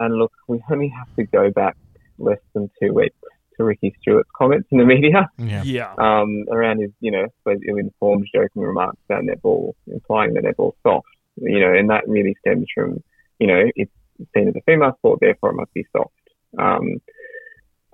and 0.00 0.14
look, 0.14 0.32
we 0.46 0.62
only 0.70 0.88
have 0.88 1.14
to 1.16 1.24
go 1.24 1.50
back 1.50 1.76
less 2.18 2.40
than 2.54 2.70
two 2.80 2.92
weeks 2.94 3.16
to 3.56 3.64
Ricky 3.64 3.94
Stuart's 4.00 4.30
comments 4.34 4.68
in 4.70 4.78
the 4.78 4.86
media 4.86 5.28
Yeah. 5.36 5.62
Yeah. 5.64 5.94
um, 5.98 6.44
around 6.50 6.80
his, 6.80 6.90
you 7.00 7.10
know, 7.10 7.26
suppose 7.38 7.60
ill-informed 7.68 8.26
joking 8.34 8.62
remarks 8.62 8.98
about 9.08 9.24
netball, 9.24 9.74
implying 9.86 10.34
that 10.34 10.44
netball's 10.44 10.76
soft, 10.82 11.08
you 11.36 11.60
know, 11.60 11.74
and 11.74 11.90
that 11.90 12.08
really 12.08 12.36
stems 12.40 12.66
from, 12.74 13.02
you 13.38 13.46
know, 13.48 13.64
it's 13.74 13.92
seen 14.34 14.48
as 14.48 14.54
a 14.56 14.62
female 14.66 14.94
sport, 14.98 15.20
therefore 15.20 15.50
it 15.50 15.56
must 15.56 15.72
be 15.74 15.86
soft. 15.92 16.12
Um, 16.58 16.98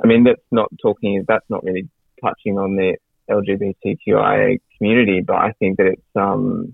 I 0.03 0.07
mean, 0.07 0.25
that's 0.25 0.43
not 0.51 0.71
talking, 0.81 1.25
that's 1.27 1.49
not 1.49 1.65
really 1.65 1.89
touching 2.23 2.59
on 2.59 2.77
the 2.77 2.97
LGBTQIA 3.31 4.61
community, 4.79 5.21
but 5.21 5.37
I 5.37 5.53
think 5.59 5.79
that 5.79 5.87
it's, 5.87 6.03
um, 6.17 6.73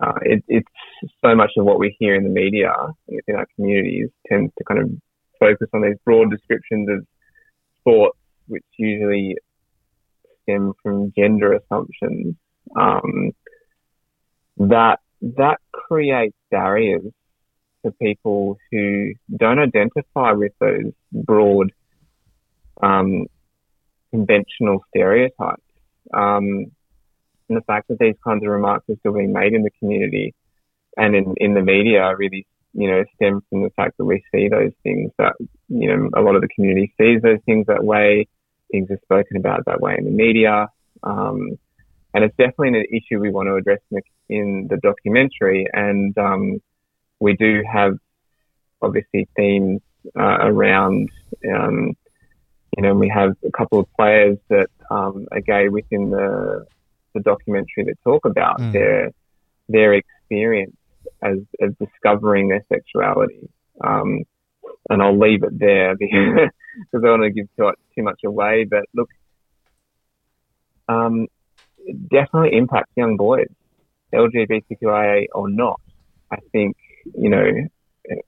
uh, 0.00 0.18
it, 0.22 0.44
it's 0.48 0.68
so 1.24 1.34
much 1.34 1.52
of 1.56 1.64
what 1.64 1.78
we 1.78 1.96
hear 1.98 2.14
in 2.14 2.24
the 2.24 2.30
media 2.30 2.72
within 3.06 3.36
our 3.36 3.46
communities 3.56 4.08
tends 4.28 4.52
to 4.58 4.64
kind 4.64 4.80
of 4.80 4.90
focus 5.40 5.68
on 5.72 5.82
these 5.82 5.96
broad 6.04 6.30
descriptions 6.30 6.88
of 6.88 7.06
sports, 7.80 8.18
which 8.46 8.64
usually 8.76 9.36
stem 10.42 10.72
from 10.82 11.12
gender 11.16 11.52
assumptions, 11.52 12.36
um, 12.76 13.32
that 14.56 15.00
that 15.20 15.58
creates 15.72 16.36
barriers 16.50 17.12
for 17.82 17.90
people 17.92 18.58
who 18.70 19.12
don't 19.34 19.58
identify 19.58 20.32
with 20.32 20.52
those 20.60 20.92
broad 21.12 21.72
um, 22.82 23.26
conventional 24.10 24.84
stereotypes. 24.88 25.62
Um, 26.12 26.72
and 27.48 27.56
the 27.56 27.62
fact 27.66 27.88
that 27.88 27.98
these 27.98 28.16
kinds 28.22 28.42
of 28.44 28.50
remarks 28.50 28.88
are 28.88 28.96
still 29.00 29.14
being 29.14 29.32
made 29.32 29.54
in 29.54 29.62
the 29.62 29.70
community 29.78 30.34
and 30.96 31.14
in, 31.14 31.34
in 31.38 31.54
the 31.54 31.62
media 31.62 32.14
really, 32.16 32.46
you 32.74 32.90
know, 32.90 33.04
stem 33.14 33.42
from 33.48 33.62
the 33.62 33.70
fact 33.70 33.96
that 33.98 34.04
we 34.04 34.22
see 34.34 34.48
those 34.48 34.72
things 34.82 35.10
that, 35.18 35.34
you 35.68 35.88
know, 35.88 36.10
a 36.14 36.20
lot 36.20 36.34
of 36.34 36.42
the 36.42 36.48
community 36.48 36.92
sees 37.00 37.22
those 37.22 37.38
things 37.46 37.66
that 37.66 37.82
way 37.82 38.26
things 38.70 38.90
are 38.90 39.00
spoken 39.02 39.36
about 39.36 39.64
that 39.66 39.80
way 39.80 39.94
in 39.98 40.04
the 40.04 40.10
media. 40.10 40.68
Um, 41.02 41.58
and 42.14 42.24
it's 42.24 42.36
definitely 42.36 42.68
an 42.68 42.84
issue 42.92 43.20
we 43.20 43.30
want 43.30 43.48
to 43.48 43.54
address 43.54 43.80
in 43.90 43.98
the, 43.98 44.36
in 44.36 44.68
the 44.68 44.76
documentary. 44.78 45.66
And 45.72 46.16
um, 46.18 46.60
we 47.20 47.34
do 47.34 47.62
have 47.70 47.98
obviously 48.80 49.28
themes 49.36 49.80
uh, 50.18 50.38
around, 50.40 51.10
um, 51.52 51.96
you 52.76 52.82
know, 52.82 52.94
we 52.94 53.08
have 53.08 53.34
a 53.44 53.50
couple 53.50 53.80
of 53.80 53.86
players 53.96 54.38
that 54.48 54.68
um, 54.90 55.26
are 55.32 55.40
gay 55.40 55.68
within 55.68 56.10
the 56.10 56.66
the 57.14 57.20
documentary 57.20 57.84
that 57.84 57.96
talk 58.04 58.24
about 58.24 58.60
Mm. 58.60 58.72
their 58.72 59.10
their 59.68 59.94
experience 59.94 60.76
as 61.22 61.38
of 61.60 61.76
discovering 61.78 62.48
their 62.48 62.64
sexuality. 62.68 63.48
Um, 63.80 64.24
and 64.90 65.02
I'll 65.02 65.18
leave 65.18 65.42
it 65.42 65.58
there 65.58 65.96
because 65.98 66.50
I 66.94 66.98
don't 67.00 67.20
want 67.20 67.22
to 67.24 67.30
give 67.30 67.48
too, 67.56 67.72
too 67.94 68.02
much 68.02 68.20
away. 68.24 68.64
But 68.64 68.84
look, 68.94 69.08
um, 70.88 71.26
it 71.78 72.08
definitely 72.08 72.56
impacts 72.56 72.92
young 72.96 73.16
boys, 73.16 73.48
LGBTQIA 74.14 75.26
or 75.34 75.48
not. 75.48 75.80
I 76.30 76.36
think 76.52 76.76
you 77.14 77.30
know, 77.30 77.44
it- 77.44 78.24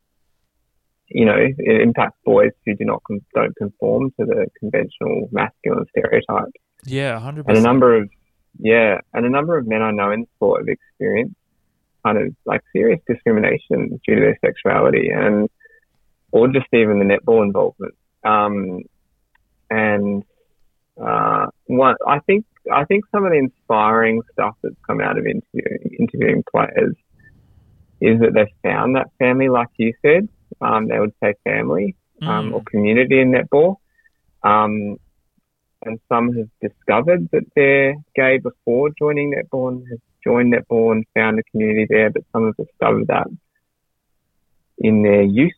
you 1.13 1.25
know, 1.25 1.35
it 1.37 1.81
impacts 1.81 2.17
boys 2.25 2.53
who 2.65 2.75
do 2.77 2.85
not 2.85 3.03
don't 3.35 3.57
conform 3.57 4.13
to 4.13 4.25
the 4.27 4.47
conventional 4.61 5.29
masculine 5.33 5.85
stereotype. 5.91 6.53
Yeah, 6.85 7.19
hundred 7.19 7.49
And 7.49 7.59
a 7.59 7.63
number 7.63 7.97
of 7.97 8.09
yeah, 8.59 8.99
and 9.13 9.27
a 9.27 9.31
number 9.31 9.59
of 9.59 9.67
men 9.67 9.83
I 9.83 9.91
know 9.91 10.13
in 10.13 10.27
sport 10.37 10.63
have 10.63 10.69
experienced 10.69 11.35
kind 12.05 12.17
of 12.19 12.35
like 12.47 12.63
serious 12.73 13.01
discrimination 13.07 14.01
due 14.07 14.15
to 14.15 14.21
their 14.21 14.39
sexuality 14.45 15.11
and 15.11 15.49
or 16.33 16.49
just 16.49 16.67
even 16.73 16.99
the 16.99 17.05
netball 17.05 17.43
involvement. 17.43 17.95
Um, 18.25 18.83
and 19.69 20.23
uh, 21.01 21.47
one, 21.67 21.97
I 22.07 22.21
think 22.21 22.45
I 22.73 22.85
think 22.85 23.05
some 23.11 23.25
of 23.25 23.33
the 23.33 23.39
inspiring 23.39 24.23
stuff 24.33 24.55
that's 24.63 24.77
come 24.87 25.01
out 25.01 25.19
of 25.19 25.27
interviewing 25.27 25.97
interviewing 25.99 26.45
players 26.51 26.95
is 28.01 28.21
that 28.21 28.33
they've 28.35 28.57
found 28.63 28.97
that 28.97 29.09
family, 29.19 29.49
like 29.49 29.69
you 29.77 29.93
said. 30.03 30.29
Um, 30.61 30.89
they 30.89 30.99
would 30.99 31.15
say 31.23 31.35
family 31.45 31.97
um, 32.23 32.51
Mm. 32.51 32.55
or 32.55 32.63
community 32.71 33.21
in 33.21 33.33
netball. 33.33 33.77
Um, 34.43 34.97
and 35.83 35.99
some 36.09 36.33
have 36.37 36.49
discovered 36.61 37.29
that 37.33 37.45
they're 37.57 37.95
gay 38.15 38.39
before 38.39 38.91
joining 38.99 39.33
netball 39.33 39.69
and 39.69 39.87
have 39.91 40.01
joined 40.23 40.53
netball 40.53 40.93
and 40.93 41.07
found 41.15 41.39
a 41.39 41.43
community 41.51 41.87
there, 41.89 42.11
but 42.11 42.23
some 42.33 42.47
have 42.47 42.57
discovered 42.57 43.07
that 43.07 43.29
in 44.79 45.03
their 45.03 45.23
youth 45.23 45.53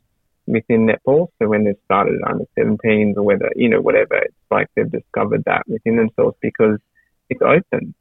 within 0.46 0.86
netball. 0.86 1.28
So 1.38 1.48
when 1.48 1.64
they've 1.64 1.74
started 1.84 2.20
under 2.26 2.44
17s 2.56 3.16
or 3.16 3.22
whether, 3.22 3.50
you 3.56 3.68
know, 3.68 3.80
whatever, 3.80 4.16
it's 4.16 4.34
like 4.50 4.68
they've 4.76 4.90
discovered 4.90 5.42
that 5.46 5.62
within 5.66 5.96
themselves 5.96 6.36
because 6.40 6.78
it's 7.28 7.42
open. 7.42 7.94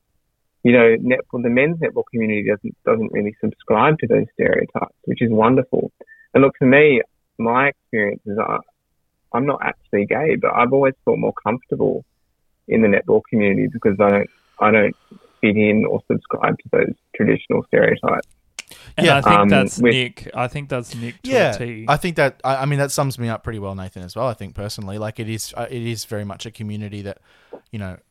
You 0.64 0.74
know, 0.74 0.96
netball, 0.98 1.42
the 1.42 1.50
men's 1.50 1.80
netball 1.80 2.04
community 2.12 2.48
doesn't, 2.48 2.76
doesn't 2.86 3.12
really 3.12 3.36
subscribe 3.44 3.98
to 4.00 4.08
those 4.08 4.26
stereotypes, 4.34 4.96
which 5.06 5.22
is 5.22 5.32
wonderful. 5.32 5.92
And 6.34 6.44
look, 6.44 6.54
for 6.60 6.66
me, 6.68 7.02
my 7.40 7.70
experience 7.70 8.22
is 8.26 8.38
I, 8.38 8.58
I'm 9.34 9.46
not 9.46 9.60
actually 9.64 10.06
gay, 10.06 10.36
but 10.36 10.52
I've 10.54 10.72
always 10.74 10.94
felt 11.06 11.18
more 11.18 11.34
comfortable 11.44 12.06
in 12.68 12.82
the 12.84 12.88
netball 12.88 13.22
community 13.30 13.68
because 13.72 13.98
I 14.00 14.10
don't 14.10 14.30
I 14.60 14.70
don't 14.72 14.96
fit 15.42 15.58
in 15.58 15.86
or 15.90 16.02
subscribe 16.12 16.56
to 16.60 16.70
those 16.72 16.94
traditional 17.16 17.64
stereotypes. 17.66 18.28
And 18.98 19.08
Yeah. 19.08 19.18
I 19.18 19.22
think 19.22 19.40
Um, 19.40 19.50
that's 19.50 19.80
with- 19.80 19.94
Nick. 19.94 20.30
I 20.36 20.48
think 20.48 20.70
that's 20.70 20.96
Nick 20.96 21.22
to 21.24 21.32
Yeah, 21.32 21.56
a 21.56 21.58
T. 21.58 21.86
I 21.88 21.98
think 21.98 22.16
that 22.18 22.40
I, 22.44 22.58
I 22.58 22.66
mean 22.66 22.78
that 22.78 22.92
sums 22.92 23.18
me 23.18 23.28
up 23.30 23.44
pretty 23.44 23.58
well, 23.60 23.74
Nathan, 23.74 24.04
as 24.04 24.16
well. 24.16 24.28
I 24.28 24.34
think 24.36 24.54
personally, 24.54 25.00
like 25.00 25.20
it 25.20 25.28
is, 25.28 25.54
uh, 25.58 25.66
it 25.70 25.82
is 25.82 26.06
very 26.06 26.24
much 26.24 26.46
a 26.46 26.52
community 26.52 27.02
that, 27.02 27.18
you 27.72 27.80
know, 27.80 27.88
m- 27.88 27.98
m- 27.98 28.02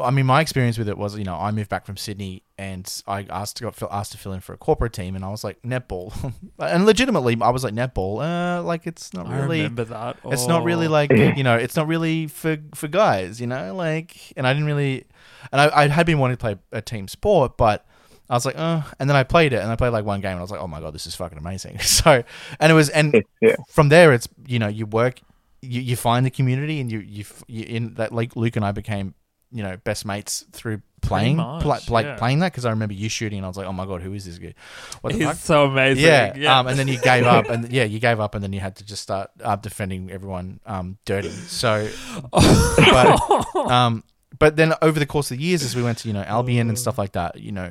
I 0.00 0.10
mean, 0.10 0.24
my 0.24 0.40
experience 0.40 0.78
with 0.78 0.88
it 0.88 0.96
was, 0.96 1.18
you 1.18 1.24
know, 1.24 1.34
I 1.36 1.50
moved 1.50 1.68
back 1.68 1.84
from 1.84 1.98
Sydney 1.98 2.42
and 2.56 2.90
I 3.06 3.26
asked 3.28 3.56
to 3.58 3.64
got 3.64 3.74
fill- 3.74 3.92
asked 3.92 4.12
to 4.12 4.18
fill 4.18 4.32
in 4.32 4.40
for 4.40 4.54
a 4.54 4.56
corporate 4.56 4.92
team, 4.94 5.14
and 5.16 5.24
I 5.24 5.28
was 5.28 5.44
like 5.44 5.60
netball, 5.62 6.32
and 6.58 6.86
legitimately, 6.86 7.36
I 7.42 7.50
was 7.50 7.62
like 7.64 7.74
netball, 7.74 8.22
uh, 8.22 8.62
like 8.62 8.86
it's 8.86 9.12
not 9.12 9.26
I 9.26 9.38
really. 9.40 9.58
remember 9.58 9.84
that. 9.84 10.16
It's 10.24 10.46
not 10.46 10.64
really 10.64 10.86
Oh. 10.86 10.90
like 10.90 11.10
you 11.36 11.44
know, 11.44 11.56
it's 11.56 11.76
not 11.76 11.86
really 11.86 12.26
for 12.26 12.56
for 12.74 12.88
guys, 12.88 13.40
you 13.40 13.46
know, 13.46 13.74
like, 13.74 14.32
and 14.36 14.46
I 14.46 14.52
didn't 14.54 14.66
really, 14.66 15.04
and 15.52 15.60
I, 15.60 15.82
I 15.84 15.88
had 15.88 16.06
been 16.06 16.18
wanting 16.18 16.36
to 16.38 16.40
play 16.40 16.56
a 16.72 16.80
team 16.80 17.06
sport, 17.08 17.56
but 17.58 17.84
I 18.30 18.34
was 18.34 18.46
like, 18.46 18.56
uh, 18.58 18.82
and 18.98 19.10
then 19.10 19.16
I 19.16 19.24
played 19.24 19.52
it, 19.52 19.60
and 19.60 19.70
I 19.70 19.76
played 19.76 19.90
like 19.90 20.04
one 20.04 20.20
game, 20.22 20.30
and 20.32 20.38
I 20.38 20.42
was 20.42 20.50
like, 20.50 20.60
oh 20.60 20.68
my 20.68 20.80
god, 20.80 20.94
this 20.94 21.06
is 21.06 21.14
fucking 21.14 21.36
amazing. 21.38 21.78
So, 21.82 22.22
and 22.58 22.72
it 22.72 22.74
was, 22.74 22.88
and 22.88 23.24
yeah, 23.42 23.56
from 23.68 23.90
there, 23.90 24.12
it's 24.14 24.28
you 24.46 24.58
know, 24.58 24.68
you 24.68 24.86
work, 24.86 25.20
you, 25.60 25.80
you 25.82 25.96
find 25.96 26.24
the 26.24 26.30
community, 26.30 26.80
and 26.80 26.90
you 26.90 27.00
you, 27.00 27.24
you 27.46 27.64
in 27.64 27.94
that 27.94 28.12
like 28.12 28.36
Luke 28.36 28.56
and 28.56 28.64
I 28.64 28.72
became, 28.72 29.14
you 29.52 29.62
know, 29.62 29.76
best 29.78 30.04
mates 30.04 30.44
through 30.52 30.82
playing, 31.00 31.36
much, 31.36 31.62
pla- 31.62 31.80
like 31.88 32.06
yeah. 32.06 32.16
playing 32.16 32.40
that 32.40 32.52
because 32.52 32.64
I 32.64 32.70
remember 32.70 32.94
you 32.94 33.08
shooting, 33.08 33.38
and 33.38 33.44
I 33.44 33.48
was 33.48 33.56
like, 33.56 33.66
oh 33.66 33.72
my 33.72 33.86
god, 33.86 34.02
who 34.02 34.12
is 34.12 34.24
this 34.24 34.38
guy? 34.38 34.54
What 35.00 35.14
He's 35.14 35.24
fuck? 35.24 35.36
so 35.36 35.64
amazing. 35.64 36.04
Yeah. 36.04 36.58
Um, 36.58 36.66
and 36.66 36.78
then 36.78 36.88
you 36.88 36.98
gave 36.98 37.24
up, 37.24 37.48
and 37.48 37.70
yeah, 37.72 37.84
you 37.84 37.98
gave 37.98 38.20
up, 38.20 38.34
and 38.34 38.42
then 38.42 38.52
you 38.52 38.60
had 38.60 38.76
to 38.76 38.84
just 38.84 39.02
start 39.02 39.30
uh, 39.42 39.56
defending 39.56 40.10
everyone 40.10 40.60
um, 40.66 40.98
dirty. 41.04 41.30
So, 41.30 41.88
but, 42.32 43.56
um, 43.56 44.04
but 44.38 44.56
then 44.56 44.74
over 44.80 44.98
the 44.98 45.06
course 45.06 45.30
of 45.30 45.38
the 45.38 45.42
years, 45.42 45.62
as 45.62 45.74
we 45.74 45.82
went 45.82 45.98
to 45.98 46.08
you 46.08 46.14
know 46.14 46.22
Albion 46.22 46.68
and 46.68 46.78
stuff 46.78 46.98
like 46.98 47.12
that, 47.12 47.40
you 47.40 47.50
know, 47.52 47.70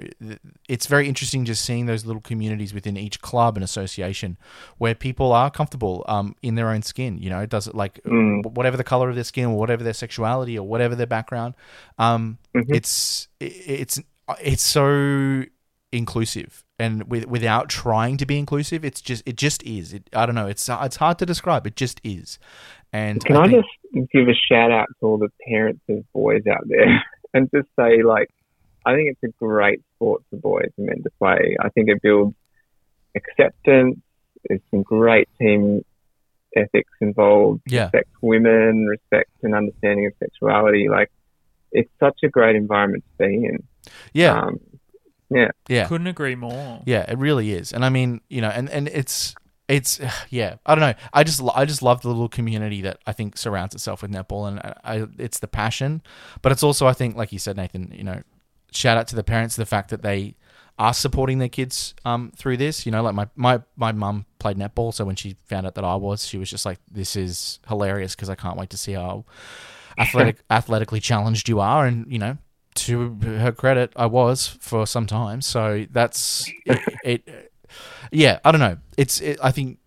it's 0.67 0.87
very 0.87 1.07
interesting 1.07 1.45
just 1.45 1.63
seeing 1.63 1.85
those 1.85 2.05
little 2.05 2.21
communities 2.21 2.73
within 2.73 2.97
each 2.97 3.21
club 3.21 3.55
and 3.55 3.63
association 3.63 4.37
where 4.77 4.93
people 4.93 5.31
are 5.31 5.49
comfortable 5.49 6.03
um, 6.07 6.35
in 6.41 6.55
their 6.55 6.69
own 6.69 6.81
skin. 6.81 7.17
You 7.17 7.29
know, 7.29 7.45
does 7.45 7.67
it 7.67 7.75
like 7.75 7.99
Mm. 8.05 8.45
whatever 8.53 8.75
the 8.77 8.83
color 8.83 9.09
of 9.09 9.15
their 9.15 9.23
skin 9.23 9.45
or 9.45 9.57
whatever 9.57 9.83
their 9.83 9.93
sexuality 9.93 10.57
or 10.59 10.67
whatever 10.67 10.95
their 10.95 11.07
background. 11.07 11.55
Um, 11.97 12.37
Mhm. 12.53 12.75
It's 12.75 13.27
it's 13.39 13.99
it's 14.41 14.63
so 14.63 15.45
inclusive 15.91 16.63
and 16.77 17.09
with, 17.09 17.25
without 17.25 17.67
trying 17.67 18.15
to 18.17 18.25
be 18.25 18.37
inclusive. 18.37 18.85
It's 18.85 19.01
just 19.01 19.23
it 19.25 19.35
just 19.37 19.63
is. 19.63 19.93
It, 19.93 20.09
I 20.13 20.25
don't 20.25 20.35
know. 20.35 20.47
It's 20.47 20.69
it's 20.69 20.97
hard 20.97 21.17
to 21.19 21.25
describe. 21.25 21.65
It 21.65 21.75
just 21.75 21.99
is. 22.03 22.37
And 22.91 23.23
Can 23.23 23.35
I, 23.37 23.47
think- 23.47 23.63
just 23.93 24.11
give 24.11 24.27
a 24.27 24.33
shout 24.33 24.71
out 24.71 24.87
to 24.99 25.05
all 25.05 25.17
the 25.17 25.29
parents 25.47 25.81
of 25.89 26.03
boys 26.13 26.43
out 26.51 26.63
there 26.67 27.03
and 27.33 27.49
just 27.53 27.67
say, 27.79 28.01
like, 28.03 28.29
I 28.85 28.95
think 28.95 29.09
it's 29.11 29.23
a 29.23 29.35
great 29.43 29.81
sport 29.95 30.23
for 30.29 30.37
boys 30.37 30.71
and 30.77 30.87
men 30.87 31.03
to 31.03 31.09
play. 31.19 31.55
I 31.59 31.69
think 31.69 31.89
it 31.89 32.01
builds 32.01 32.35
acceptance. 33.15 33.97
There's 34.47 34.61
some 34.71 34.83
great 34.83 35.27
team 35.39 35.83
ethics 36.55 36.91
involved. 37.01 37.61
Yeah. 37.67 37.83
Respect 37.83 38.09
women, 38.21 38.87
respect 38.87 39.29
and 39.43 39.53
understanding 39.53 40.07
of 40.07 40.13
sexuality. 40.19 40.87
Like, 40.89 41.11
it's 41.71 41.89
such 41.99 42.19
a 42.23 42.29
great 42.29 42.55
environment 42.55 43.03
to 43.19 43.27
be 43.27 43.45
in. 43.45 43.63
yeah, 44.13 44.39
Um, 44.41 44.59
yeah. 45.67 45.87
Couldn't 45.87 46.07
agree 46.07 46.35
more. 46.35 46.81
Yeah, 46.85 47.05
it 47.11 47.17
really 47.19 47.51
is, 47.51 47.71
and 47.73 47.85
I 47.85 47.89
mean, 47.89 48.21
you 48.29 48.41
know, 48.41 48.49
and 48.49 48.67
and 48.71 48.87
it's 48.87 49.35
it's 49.69 49.99
yeah, 50.29 50.55
I 50.65 50.75
don't 50.75 50.81
know. 50.81 50.93
I 51.13 51.23
just 51.23 51.41
I 51.55 51.63
just 51.63 51.81
love 51.81 52.01
the 52.01 52.09
little 52.09 52.27
community 52.27 52.81
that 52.81 52.99
I 53.07 53.13
think 53.13 53.37
surrounds 53.37 53.75
itself 53.75 54.01
with 54.01 54.11
netball, 54.11 54.47
and 54.47 54.59
I, 54.59 54.73
I 54.83 55.07
it's 55.17 55.39
the 55.39 55.47
passion, 55.47 56.01
but 56.41 56.51
it's 56.51 56.63
also 56.63 56.87
I 56.87 56.93
think, 56.93 57.15
like 57.15 57.31
you 57.31 57.39
said, 57.39 57.55
Nathan, 57.55 57.93
you 57.95 58.03
know, 58.03 58.21
shout 58.71 58.97
out 58.97 59.07
to 59.09 59.15
the 59.15 59.23
parents 59.23 59.55
the 59.55 59.65
fact 59.65 59.91
that 59.91 60.01
they 60.01 60.35
are 60.77 60.93
supporting 60.93 61.39
their 61.39 61.49
kids 61.49 61.93
um 62.03 62.31
through 62.35 62.57
this. 62.57 62.85
You 62.85 62.91
know, 62.91 63.03
like 63.03 63.15
my 63.15 63.27
my 63.35 63.61
my 63.77 63.91
mum 63.91 64.25
played 64.39 64.57
netball, 64.57 64.93
so 64.93 65.05
when 65.05 65.15
she 65.15 65.37
found 65.45 65.65
out 65.65 65.75
that 65.75 65.85
I 65.85 65.95
was, 65.95 66.25
she 66.25 66.37
was 66.37 66.49
just 66.49 66.65
like, 66.65 66.79
"This 66.91 67.15
is 67.15 67.59
hilarious 67.67 68.15
because 68.15 68.29
I 68.29 68.35
can't 68.35 68.57
wait 68.57 68.71
to 68.71 68.77
see 68.77 68.93
how 68.93 69.25
athletic 69.97 70.43
athletically 70.49 70.99
challenged 70.99 71.47
you 71.47 71.59
are," 71.59 71.85
and 71.85 72.11
you 72.11 72.19
know. 72.19 72.37
To 72.75 73.17
her 73.23 73.51
credit, 73.51 73.91
I 73.97 74.05
was 74.05 74.47
for 74.47 74.87
some 74.87 75.05
time, 75.05 75.41
so 75.41 75.85
that's 75.91 76.49
it. 76.65 76.79
it 77.03 77.48
yeah, 78.11 78.39
I 78.45 78.51
don't 78.51 78.61
know. 78.61 78.77
It's 78.97 79.21
it, 79.21 79.39
I 79.43 79.51
think 79.51 79.79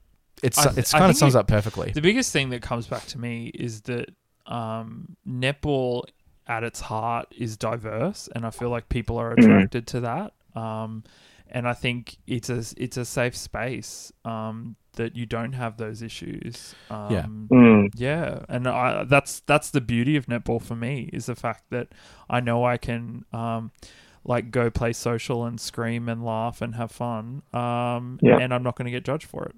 it's 0.43 0.59
I 0.59 0.73
it's 0.77 0.93
kind 0.93 1.11
of 1.11 1.17
sums 1.17 1.35
it- 1.35 1.39
up 1.39 1.49
perfectly. 1.49 1.93
The 1.93 2.01
biggest 2.01 2.33
thing 2.33 2.51
that 2.51 2.63
comes 2.63 2.87
back 2.87 3.07
to 3.07 3.19
me 3.19 3.47
is 3.55 3.83
that 3.83 4.11
um, 4.47 5.17
netball 5.29 6.05
at 6.47 6.65
its 6.65 6.81
heart 6.81 7.33
is 7.37 7.57
diverse, 7.57 8.29
and 8.35 8.45
I 8.45 8.51
feel 8.51 8.69
like 8.71 8.89
people 8.89 9.17
are 9.19 9.33
attracted 9.33 9.87
to 9.89 10.01
that. 10.01 10.33
Um, 10.55 11.05
and 11.49 11.69
I 11.69 11.75
think 11.75 12.17
it's 12.27 12.49
a 12.51 12.65
it's 12.77 12.97
a 12.97 13.05
safe 13.05 13.37
space 13.37 14.11
um, 14.25 14.77
that 14.95 15.15
you 15.17 15.27
don't 15.27 15.53
have 15.53 15.77
those 15.77 16.03
issues. 16.03 16.75
Um, 16.91 17.49
mm, 17.51 17.89
yeah, 17.95 18.45
and 18.49 18.67
I, 18.67 19.05
that's 19.05 19.41
that's 19.41 19.71
the 19.71 19.81
beauty 19.81 20.17
of 20.17 20.27
netball 20.27 20.61
for 20.63 20.75
me 20.75 21.11
is 21.13 21.27
the 21.27 21.35
fact 21.35 21.65
that 21.71 21.89
I 22.29 22.41
know 22.41 22.65
I 22.65 22.79
can 22.79 23.25
um, 23.33 23.71
like 24.25 24.51
go 24.51 24.71
play 24.71 24.93
social 24.93 25.45
and 25.45 25.61
scream 25.61 26.09
and 26.09 26.25
laugh 26.25 26.63
and 26.63 26.75
have 26.77 26.91
fun, 26.93 27.43
um, 27.53 28.19
Yeah. 28.23 28.39
and 28.39 28.53
I'm 28.55 28.63
not 28.63 28.77
going 28.77 28.87
to 28.87 28.91
get 28.93 29.05
judged 29.05 29.27
for 29.27 29.45
it. 29.47 29.55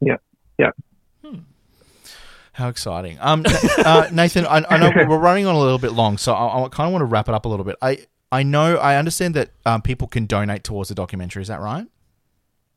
Yeah. 0.00 0.16
Yeah. 0.58 0.70
Hmm. 1.24 1.38
How 2.54 2.68
exciting! 2.68 3.16
Um, 3.20 3.44
uh, 3.78 4.08
Nathan, 4.12 4.44
I, 4.46 4.62
I 4.68 4.76
know 4.76 4.90
we're 5.08 5.16
running 5.18 5.46
on 5.46 5.54
a 5.54 5.58
little 5.58 5.78
bit 5.78 5.92
long, 5.92 6.18
so 6.18 6.34
I, 6.34 6.64
I 6.64 6.68
kind 6.68 6.86
of 6.88 6.92
want 6.92 7.00
to 7.02 7.06
wrap 7.06 7.28
it 7.28 7.34
up 7.34 7.46
a 7.46 7.48
little 7.48 7.64
bit. 7.64 7.76
I 7.80 8.06
I 8.30 8.42
know 8.42 8.76
I 8.76 8.96
understand 8.96 9.34
that 9.36 9.50
um, 9.64 9.80
people 9.80 10.06
can 10.06 10.26
donate 10.26 10.62
towards 10.64 10.88
the 10.90 10.94
documentary. 10.94 11.40
Is 11.42 11.48
that 11.48 11.60
right? 11.60 11.86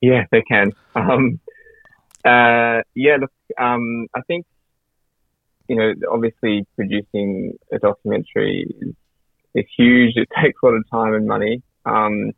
Yeah, 0.01 0.25
they 0.31 0.43
can. 0.43 0.71
Um, 0.95 1.39
uh, 2.23 2.81
yeah, 2.93 3.17
look, 3.19 3.31
um, 3.59 4.07
I 4.15 4.21
think, 4.27 4.45
you 5.67 5.75
know, 5.75 5.93
obviously 6.11 6.65
producing 6.75 7.53
a 7.71 7.79
documentary 7.79 8.65
is, 8.81 8.93
is 9.55 9.65
huge. 9.77 10.13
It 10.15 10.29
takes 10.39 10.59
a 10.61 10.65
lot 10.65 10.75
of 10.75 10.83
time 10.91 11.13
and 11.13 11.27
money. 11.27 11.63
Um, 11.85 12.31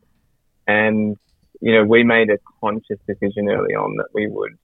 and, 0.67 1.17
you 1.61 1.73
know, 1.73 1.83
we 1.83 2.03
made 2.03 2.29
a 2.29 2.37
conscious 2.61 2.99
decision 3.07 3.49
early 3.49 3.73
on 3.73 3.95
that 3.97 4.07
we 4.13 4.27
would 4.27 4.57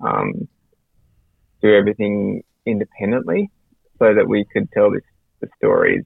um, 0.00 0.48
do 1.62 1.74
everything 1.74 2.42
independently 2.66 3.50
so 3.98 4.14
that 4.14 4.26
we 4.26 4.44
could 4.52 4.70
tell 4.72 4.90
this, 4.90 5.02
the 5.40 5.48
stories 5.56 6.04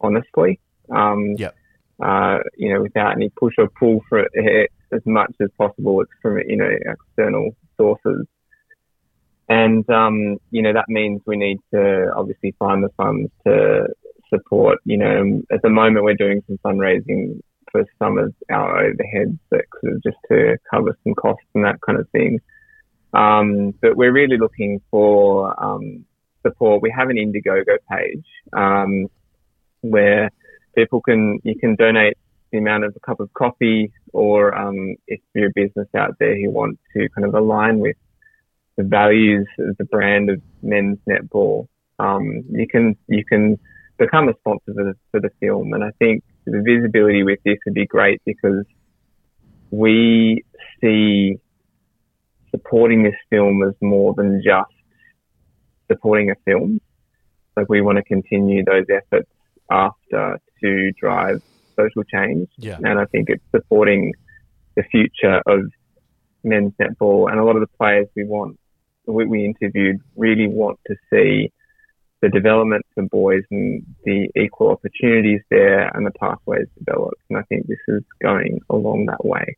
honestly. 0.00 0.58
Um, 0.90 1.34
Yep. 1.38 1.54
uh, 2.02 2.38
you 2.56 2.72
know, 2.72 2.82
without 2.82 3.12
any 3.12 3.30
push 3.30 3.54
or 3.58 3.68
pull 3.78 4.02
for 4.08 4.26
it 4.32 4.70
as 4.92 5.00
much 5.06 5.32
as 5.40 5.48
possible. 5.56 6.00
It's 6.00 6.10
from, 6.20 6.38
you 6.38 6.56
know, 6.56 6.68
external 6.68 7.50
sources. 7.76 8.26
And, 9.48 9.88
um, 9.90 10.38
you 10.50 10.62
know, 10.62 10.72
that 10.72 10.88
means 10.88 11.20
we 11.26 11.36
need 11.36 11.58
to 11.72 12.10
obviously 12.16 12.54
find 12.58 12.82
the 12.82 12.88
funds 12.96 13.30
to 13.46 13.88
support, 14.32 14.78
you 14.84 14.96
know, 14.96 15.42
at 15.52 15.62
the 15.62 15.70
moment 15.70 16.04
we're 16.04 16.14
doing 16.14 16.42
some 16.46 16.58
fundraising 16.64 17.40
for 17.70 17.84
some 17.98 18.18
of 18.18 18.34
our 18.50 18.84
overheads 18.84 19.38
that 19.50 19.64
just 20.04 20.16
to 20.30 20.56
cover 20.70 20.96
some 21.04 21.14
costs 21.14 21.46
and 21.54 21.64
that 21.64 21.80
kind 21.80 21.98
of 21.98 22.08
thing. 22.10 22.40
Um, 23.14 23.72
but 23.82 23.96
we're 23.96 24.12
really 24.12 24.38
looking 24.38 24.80
for, 24.90 25.54
um, 25.62 26.04
support. 26.42 26.82
We 26.82 26.92
have 26.96 27.08
an 27.08 27.16
Indiegogo 27.16 27.76
page, 27.90 28.24
um, 28.52 29.06
where 29.80 30.30
people 30.74 31.00
can 31.00 31.40
you 31.44 31.56
can 31.58 31.76
donate 31.76 32.16
the 32.50 32.58
amount 32.58 32.84
of 32.84 32.94
a 32.96 33.00
cup 33.00 33.20
of 33.20 33.32
coffee, 33.32 33.92
or 34.12 34.54
um, 34.56 34.96
if 35.06 35.20
you're 35.34 35.48
a 35.48 35.52
business 35.54 35.88
out 35.96 36.16
there 36.18 36.36
who 36.36 36.50
want 36.50 36.78
to 36.94 37.08
kind 37.14 37.26
of 37.26 37.34
align 37.34 37.78
with 37.78 37.96
the 38.76 38.84
values 38.84 39.46
of 39.58 39.76
the 39.78 39.84
brand 39.84 40.30
of 40.30 40.40
men's 40.62 40.98
netball, 41.08 41.66
um, 41.98 42.42
you 42.50 42.66
can 42.68 42.96
you 43.08 43.24
can 43.24 43.58
become 43.98 44.28
a 44.28 44.34
sponsor 44.40 44.72
for 44.74 44.84
the, 44.84 44.94
for 45.10 45.20
the 45.20 45.30
film. 45.40 45.72
And 45.72 45.84
I 45.84 45.90
think 45.98 46.24
the 46.46 46.62
visibility 46.64 47.22
with 47.22 47.38
this 47.44 47.58
would 47.66 47.74
be 47.74 47.86
great 47.86 48.20
because 48.24 48.64
we 49.70 50.44
see 50.80 51.36
supporting 52.50 53.02
this 53.02 53.14
film 53.30 53.62
as 53.62 53.74
more 53.80 54.14
than 54.14 54.42
just 54.44 54.70
supporting 55.90 56.30
a 56.30 56.34
film. 56.44 56.80
Like 57.56 57.68
we 57.68 57.80
want 57.80 57.98
to 57.98 58.04
continue 58.04 58.64
those 58.64 58.86
efforts 58.90 59.30
after 59.70 60.38
to 60.62 60.92
drive 60.92 61.42
social 61.76 62.04
change. 62.04 62.48
Yeah. 62.58 62.78
And 62.82 62.98
I 62.98 63.04
think 63.06 63.28
it's 63.28 63.44
supporting 63.50 64.12
the 64.76 64.82
future 64.84 65.42
of 65.46 65.70
men's 66.44 66.72
netball. 66.80 67.30
And 67.30 67.38
a 67.38 67.44
lot 67.44 67.56
of 67.56 67.60
the 67.62 67.76
players 67.78 68.08
we 68.16 68.24
want, 68.24 68.58
we, 69.06 69.26
we 69.26 69.44
interviewed, 69.44 70.00
really 70.16 70.48
want 70.48 70.78
to 70.86 70.96
see 71.10 71.52
the 72.22 72.28
development 72.28 72.86
for 72.94 73.02
boys 73.02 73.42
and 73.50 73.84
the 74.04 74.28
equal 74.36 74.70
opportunities 74.70 75.40
there 75.50 75.88
and 75.94 76.06
the 76.06 76.12
pathways 76.12 76.66
developed. 76.78 77.20
And 77.28 77.38
I 77.38 77.42
think 77.42 77.66
this 77.66 77.78
is 77.88 78.02
going 78.22 78.60
along 78.70 79.06
that 79.06 79.24
way. 79.24 79.56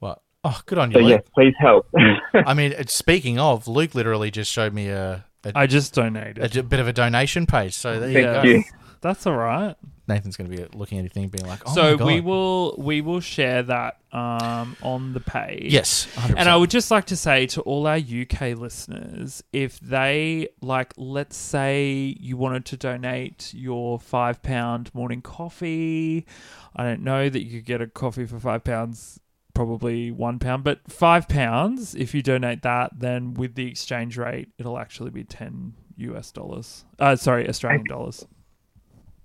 Well, 0.00 0.22
oh, 0.42 0.60
good 0.66 0.78
on 0.78 0.90
you. 0.90 0.94
So 0.94 1.00
Luke. 1.00 1.10
yes, 1.10 1.30
please 1.34 1.54
help. 1.58 1.86
I 2.34 2.54
mean, 2.54 2.74
speaking 2.88 3.38
of, 3.38 3.68
Luke 3.68 3.94
literally 3.94 4.30
just 4.30 4.50
showed 4.50 4.72
me 4.72 4.88
a 4.88 5.24
a, 5.44 5.52
I 5.54 5.66
just 5.66 5.94
donated. 5.94 6.56
a 6.56 6.62
bit 6.62 6.80
of 6.80 6.88
a 6.88 6.92
donation 6.92 7.46
page. 7.46 7.74
So 7.74 7.98
there 7.98 8.10
you 8.10 8.20
go. 8.20 8.42
you. 8.42 8.64
That's 9.00 9.26
all 9.26 9.36
right. 9.36 9.74
Nathan's 10.10 10.36
going 10.36 10.50
to 10.50 10.56
be 10.56 10.78
looking 10.78 10.98
at 10.98 11.00
anything, 11.00 11.28
being 11.28 11.46
like, 11.46 11.60
"Oh 11.66 11.74
so 11.74 11.82
my 11.92 11.96
God. 11.96 12.06
we 12.06 12.20
will 12.20 12.74
we 12.78 13.00
will 13.00 13.20
share 13.20 13.62
that 13.62 14.00
um, 14.12 14.76
on 14.82 15.12
the 15.12 15.20
page. 15.20 15.72
Yes, 15.72 16.06
100%. 16.14 16.34
And 16.36 16.48
I 16.48 16.56
would 16.56 16.70
just 16.70 16.90
like 16.90 17.06
to 17.06 17.16
say 17.16 17.46
to 17.48 17.60
all 17.62 17.86
our 17.86 17.96
UK 17.96 18.58
listeners, 18.58 19.42
if 19.52 19.78
they 19.80 20.48
like, 20.60 20.92
let's 20.96 21.36
say 21.36 22.16
you 22.18 22.36
wanted 22.36 22.64
to 22.66 22.76
donate 22.76 23.52
your 23.54 23.98
five 23.98 24.42
pound 24.42 24.94
morning 24.94 25.22
coffee. 25.22 26.26
I 26.74 26.84
don't 26.84 27.02
know 27.02 27.28
that 27.28 27.44
you 27.44 27.58
could 27.58 27.66
get 27.66 27.80
a 27.80 27.86
coffee 27.86 28.26
for 28.26 28.38
five 28.38 28.64
pounds, 28.64 29.20
probably 29.54 30.10
one 30.10 30.38
pound, 30.38 30.64
but 30.64 30.80
five 30.90 31.28
pounds. 31.28 31.94
If 31.94 32.14
you 32.14 32.22
donate 32.22 32.62
that, 32.62 32.98
then 32.98 33.34
with 33.34 33.54
the 33.54 33.66
exchange 33.66 34.16
rate, 34.16 34.48
it'll 34.58 34.78
actually 34.78 35.10
be 35.10 35.24
ten 35.24 35.74
US 35.96 36.32
dollars. 36.32 36.84
Uh, 36.98 37.16
sorry, 37.16 37.48
Australian 37.48 37.84
dollars. 37.84 38.26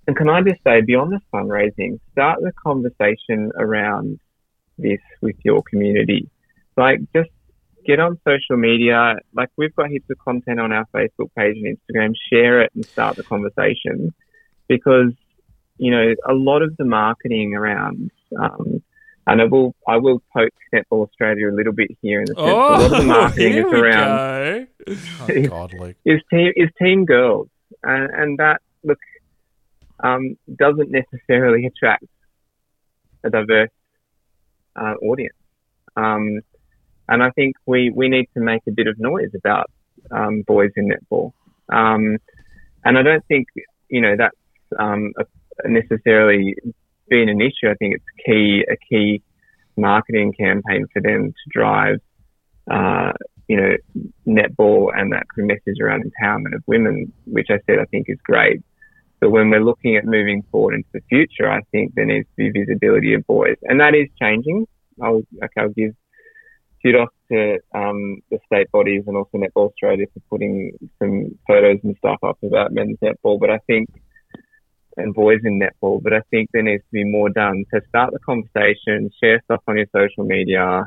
And 0.07 0.15
can 0.15 0.29
I 0.29 0.41
just 0.41 0.61
say, 0.63 0.81
beyond 0.81 1.11
the 1.13 1.19
fundraising, 1.33 1.99
start 2.11 2.39
the 2.41 2.51
conversation 2.63 3.51
around 3.57 4.19
this 4.77 4.99
with 5.21 5.35
your 5.43 5.63
community. 5.63 6.29
Like, 6.77 6.99
just 7.15 7.29
get 7.87 7.99
on 7.99 8.19
social 8.27 8.57
media. 8.57 9.15
Like, 9.34 9.49
we've 9.57 9.75
got 9.75 9.89
heaps 9.89 10.09
of 10.11 10.17
content 10.19 10.59
on 10.59 10.71
our 10.71 10.86
Facebook 10.93 11.30
page 11.38 11.57
and 11.57 11.75
Instagram. 11.77 12.13
Share 12.32 12.61
it 12.61 12.71
and 12.75 12.86
start 12.86 13.15
the 13.15 13.23
conversation 13.23 14.13
because, 14.67 15.11
you 15.77 15.91
know, 15.91 16.13
a 16.27 16.34
lot 16.34 16.61
of 16.61 16.75
the 16.77 16.86
marketing 16.86 17.55
around, 17.55 18.11
um, 18.39 18.84
and 19.27 19.41
I 19.41 19.45
will, 19.45 19.73
I 19.88 19.97
will 19.97 20.21
poke 20.36 20.51
Netball 20.73 21.07
Australia 21.07 21.49
a 21.49 21.55
little 21.55 21.73
bit 21.73 21.89
here 22.01 22.19
in 22.19 22.25
the 22.25 22.36
sense 22.36 22.47
a 22.47 22.53
lot 22.53 22.82
of 22.84 22.91
the 22.91 23.03
marketing 23.03 23.53
Oh, 23.53 23.55
here 23.55 23.67
is 23.67 23.71
we 23.73 23.80
around 23.80 24.67
go. 24.88 24.95
oh 25.30 25.47
God, 25.47 25.73
Luke. 25.73 25.95
is 26.05 26.21
team 26.32 26.51
is 26.55 26.69
team 26.80 27.05
girls, 27.05 27.47
and, 27.82 28.11
and 28.13 28.38
that 28.39 28.61
look 28.84 28.99
um, 29.99 30.37
doesn't 30.53 30.91
necessarily 30.91 31.65
attract 31.65 32.05
a 33.23 33.29
diverse 33.29 33.71
uh, 34.75 34.93
audience. 35.01 35.35
Um, 35.95 36.41
and 37.07 37.23
I 37.23 37.29
think 37.31 37.55
we, 37.65 37.91
we 37.91 38.09
need 38.09 38.27
to 38.33 38.41
make 38.41 38.61
a 38.67 38.71
bit 38.71 38.87
of 38.87 38.99
noise 38.99 39.31
about 39.35 39.69
um, 40.11 40.41
boys 40.41 40.71
in 40.75 40.89
netball. 40.89 41.33
Um, 41.69 42.17
and 42.83 42.97
I 42.97 43.01
don't 43.01 43.25
think 43.27 43.47
you 43.89 44.01
know 44.01 44.15
that's 44.17 44.37
um, 44.79 45.13
necessarily 45.65 46.55
been 47.09 47.29
an 47.29 47.41
issue. 47.41 47.69
I 47.69 47.75
think 47.75 47.95
it's 47.95 48.25
key 48.25 48.63
a 48.69 48.77
key 48.89 49.21
marketing 49.77 50.33
campaign 50.33 50.85
for 50.93 51.01
them 51.01 51.31
to 51.31 51.49
drive, 51.51 51.99
uh, 52.71 53.11
you 53.47 53.57
know, 53.57 53.75
netball 54.27 54.89
and 54.95 55.11
that 55.11 55.25
message 55.37 55.79
around 55.81 56.03
empowerment 56.03 56.55
of 56.55 56.63
women, 56.67 57.11
which 57.25 57.47
I 57.49 57.59
said 57.65 57.79
I 57.79 57.85
think 57.85 58.05
is 58.09 58.19
great. 58.23 58.61
But 59.26 59.32
when 59.32 59.49
we're 59.49 59.63
looking 59.63 59.95
at 59.95 60.05
moving 60.05 60.43
forward 60.51 60.76
into 60.76 60.89
the 60.93 61.01
future, 61.09 61.49
I 61.49 61.61
think 61.71 61.95
there 61.95 62.05
needs 62.05 62.28
to 62.28 62.36
be 62.36 62.51
visibility 62.51 63.15
of 63.15 63.26
boys, 63.26 63.55
and 63.63 63.80
that 63.80 63.95
is 63.95 64.07
changing. 64.21 64.67
I'll, 65.01 65.23
okay, 65.43 65.61
I'll 65.61 65.69
give 65.69 65.95
kudos 66.84 67.07
to 67.32 67.57
um, 67.73 68.21
the 68.30 68.38
state 68.45 68.71
bodies 68.71 69.01
and 69.07 69.17
also 69.17 69.39
Netball 69.39 69.71
Australia 69.71 70.05
for 70.13 70.19
putting 70.30 70.73
some 70.99 71.39
photos 71.47 71.80
and 71.84 71.97
stuff 71.97 72.19
up 72.21 72.38
about 72.43 72.71
men's 72.71 72.99
netball. 72.99 73.39
But 73.39 73.49
I 73.49 73.57
think 73.65 73.89
and 74.95 75.11
boys 75.11 75.39
in 75.43 75.59
netball, 75.59 76.03
but 76.03 76.13
I 76.13 76.21
think 76.30 76.51
there 76.53 76.61
needs 76.61 76.84
to 76.84 76.91
be 76.91 77.03
more 77.03 77.30
done. 77.30 77.65
So 77.73 77.80
start 77.89 78.13
the 78.13 78.19
conversation, 78.19 79.09
share 79.19 79.41
stuff 79.45 79.63
on 79.67 79.78
your 79.78 79.88
social 79.91 80.23
media, 80.23 80.86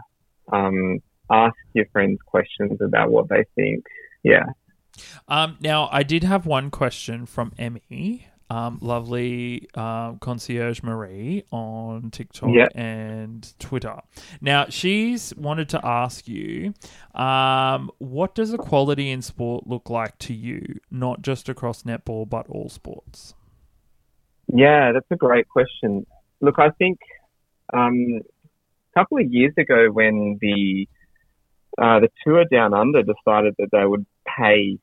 um, 0.52 1.00
ask 1.28 1.56
your 1.74 1.86
friends 1.92 2.20
questions 2.24 2.78
about 2.80 3.10
what 3.10 3.28
they 3.28 3.44
think. 3.56 3.84
Yeah. 4.22 4.44
Um, 5.28 5.56
now, 5.60 5.88
I 5.92 6.02
did 6.02 6.24
have 6.24 6.46
one 6.46 6.70
question 6.70 7.26
from 7.26 7.52
Emmy, 7.58 8.26
um, 8.50 8.78
lovely 8.80 9.68
uh, 9.74 10.12
concierge 10.14 10.82
Marie 10.82 11.44
on 11.50 12.10
TikTok 12.10 12.50
Yep. 12.54 12.68
and 12.74 13.52
Twitter. 13.58 14.00
Now, 14.40 14.66
she's 14.68 15.34
wanted 15.36 15.68
to 15.70 15.86
ask 15.86 16.26
you, 16.26 16.72
um, 17.14 17.90
what 17.98 18.34
does 18.34 18.52
equality 18.54 19.10
in 19.10 19.22
sport 19.22 19.66
look 19.66 19.90
like 19.90 20.18
to 20.20 20.34
you, 20.34 20.80
not 20.90 21.22
just 21.22 21.48
across 21.48 21.82
netball 21.82 22.28
but 22.28 22.48
all 22.48 22.68
sports? 22.68 23.34
Yeah, 24.50 24.92
that's 24.92 25.10
a 25.10 25.16
great 25.16 25.46
question. 25.48 26.06
Look, 26.40 26.58
I 26.58 26.70
think 26.70 26.98
um, 27.74 28.20
a 28.22 28.98
couple 28.98 29.18
of 29.18 29.30
years 29.30 29.52
ago 29.58 29.88
when 29.92 30.38
the 30.40 30.88
uh, 31.76 32.00
the 32.00 32.08
tour 32.24 32.44
down 32.50 32.74
under 32.74 33.02
decided 33.02 33.54
that 33.58 33.68
they 33.70 33.84
would 33.84 34.04
pay 34.26 34.78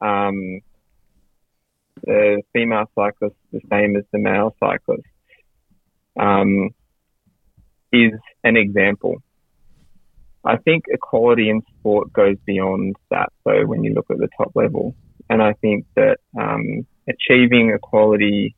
um, 0.00 0.60
the 2.04 2.42
female 2.52 2.90
cyclist 2.94 3.36
the 3.52 3.60
same 3.70 3.96
as 3.96 4.04
the 4.12 4.18
male 4.18 4.54
cyclist 4.60 5.02
um, 6.18 6.70
is 7.92 8.12
an 8.44 8.56
example. 8.56 9.16
I 10.44 10.56
think 10.56 10.84
equality 10.88 11.50
in 11.50 11.62
sport 11.78 12.12
goes 12.12 12.36
beyond 12.46 12.96
that. 13.10 13.32
So 13.44 13.66
when 13.66 13.82
you 13.84 13.92
look 13.94 14.06
at 14.10 14.18
the 14.18 14.28
top 14.36 14.52
level, 14.54 14.94
and 15.28 15.42
I 15.42 15.52
think 15.54 15.86
that 15.96 16.18
um, 16.38 16.86
achieving 17.08 17.70
equality 17.70 18.54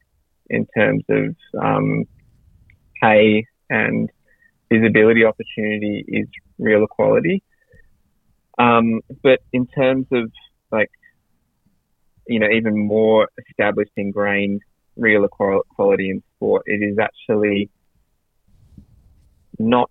in 0.48 0.66
terms 0.76 1.04
of 1.08 1.34
um, 1.60 2.04
pay 3.02 3.44
and 3.68 4.10
visibility 4.70 5.24
opportunity 5.24 6.04
is 6.06 6.28
real 6.58 6.84
equality. 6.84 7.42
Um, 8.58 9.00
but 9.22 9.40
in 9.52 9.66
terms 9.66 10.06
of 10.12 10.30
like, 10.70 10.90
you 12.30 12.38
know, 12.38 12.48
even 12.48 12.78
more 12.78 13.28
established, 13.48 13.90
ingrained 13.96 14.62
real 14.96 15.24
equal- 15.24 15.64
equality 15.72 16.10
in 16.10 16.22
sport, 16.36 16.62
it 16.66 16.80
is 16.80 16.96
actually 16.96 17.68
not, 19.58 19.90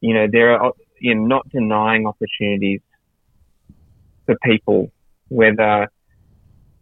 you 0.00 0.12
know, 0.12 0.26
there 0.30 0.60
are, 0.60 0.72
you 1.00 1.14
know, 1.14 1.24
not 1.24 1.48
denying 1.50 2.04
opportunities 2.06 2.80
for 4.26 4.36
people, 4.42 4.90
whether, 5.28 5.88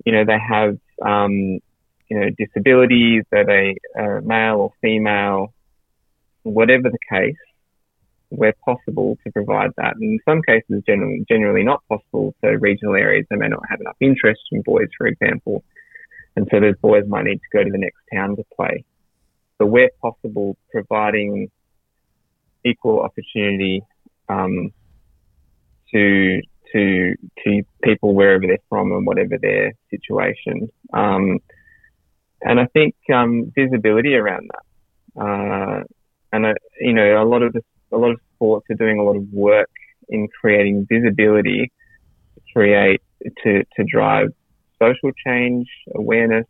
you 0.06 0.12
know, 0.12 0.24
they 0.24 0.38
have, 0.38 0.78
um, 1.04 1.32
you 2.08 2.18
know, 2.18 2.30
disabilities, 2.38 3.24
are 3.30 3.44
they 3.44 3.76
uh, 4.00 4.20
male 4.22 4.56
or 4.64 4.72
female, 4.80 5.52
whatever 6.42 6.88
the 6.88 6.98
case, 7.12 7.36
where 8.30 8.52
possible 8.64 9.18
to 9.24 9.32
provide 9.32 9.70
that. 9.76 9.96
And 9.96 10.02
in 10.04 10.18
some 10.28 10.42
cases, 10.42 10.82
generally, 10.86 11.24
generally 11.28 11.64
not 11.64 11.82
possible. 11.88 12.34
So 12.42 12.48
regional 12.48 12.94
areas, 12.94 13.26
they 13.30 13.36
may 13.36 13.48
not 13.48 13.62
have 13.68 13.80
enough 13.80 13.96
interest 14.00 14.40
in 14.52 14.62
boys, 14.62 14.88
for 14.96 15.06
example. 15.06 15.64
And 16.36 16.46
so 16.50 16.60
those 16.60 16.76
boys 16.80 17.04
might 17.08 17.24
need 17.24 17.36
to 17.38 17.56
go 17.56 17.64
to 17.64 17.70
the 17.70 17.78
next 17.78 17.98
town 18.12 18.36
to 18.36 18.44
play. 18.54 18.84
But 19.58 19.68
where 19.68 19.90
possible, 20.00 20.56
providing 20.70 21.50
equal 22.64 23.00
opportunity 23.00 23.82
um, 24.28 24.72
to 25.92 26.40
to 26.72 27.14
to 27.44 27.62
people 27.82 28.14
wherever 28.14 28.46
they're 28.46 28.58
from 28.68 28.92
and 28.92 29.06
whatever 29.06 29.38
their 29.38 29.72
situation. 29.90 30.68
Um, 30.92 31.38
and 32.42 32.60
I 32.60 32.66
think 32.66 32.94
um, 33.12 33.52
visibility 33.54 34.14
around 34.14 34.50
that. 34.52 35.20
Uh, 35.20 35.84
and 36.32 36.46
uh, 36.46 36.54
you 36.80 36.92
know, 36.92 37.20
a 37.20 37.24
lot 37.24 37.42
of 37.42 37.52
the, 37.52 37.62
a 37.92 37.96
lot 37.96 38.12
of 38.12 38.20
sports 38.34 38.66
are 38.70 38.74
doing 38.74 38.98
a 38.98 39.02
lot 39.02 39.16
of 39.16 39.32
work 39.32 39.70
in 40.08 40.28
creating 40.40 40.86
visibility, 40.90 41.70
to 42.34 42.40
create 42.52 43.02
to 43.44 43.64
to 43.76 43.84
drive 43.90 44.28
social 44.80 45.10
change, 45.26 45.68
awareness, 45.94 46.46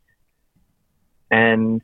and 1.30 1.80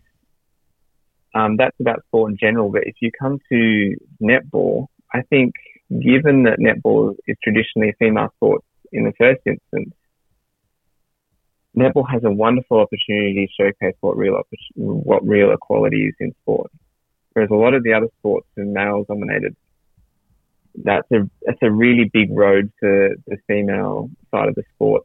um, 1.34 1.56
that's 1.56 1.78
about 1.80 2.04
sport 2.06 2.32
in 2.32 2.38
general. 2.38 2.70
But 2.70 2.82
if 2.86 2.94
you 3.00 3.10
come 3.18 3.38
to 3.50 3.96
netball, 4.22 4.86
I 5.12 5.22
think 5.22 5.54
given 5.90 6.44
that 6.44 6.58
netball 6.58 7.14
is 7.26 7.36
traditionally 7.42 7.90
a 7.90 7.94
female 7.98 8.28
sport 8.36 8.62
in 8.92 9.04
the 9.04 9.12
first 9.18 9.40
instance, 9.46 9.94
netball 11.76 12.08
has 12.10 12.22
a 12.24 12.30
wonderful 12.30 12.80
opportunity 12.80 13.46
to 13.46 13.62
showcase 13.62 13.96
what 14.00 14.16
real 14.16 14.40
what 14.76 15.26
real 15.26 15.52
equality 15.52 16.06
is 16.06 16.14
in 16.20 16.32
sport. 16.42 16.70
Whereas 17.34 17.50
a 17.50 17.54
lot 17.54 17.74
of 17.74 17.82
the 17.82 17.92
other 17.92 18.08
sports 18.18 18.46
are 18.56 18.64
male 18.64 19.04
dominated. 19.06 19.54
That's 20.82 21.08
a 21.12 21.28
that's 21.42 21.58
a 21.62 21.70
really 21.70 22.10
big 22.12 22.30
road 22.30 22.72
for 22.80 23.10
the 23.26 23.36
female 23.46 24.10
side 24.30 24.48
of 24.48 24.54
the 24.54 24.62
sport 24.74 25.04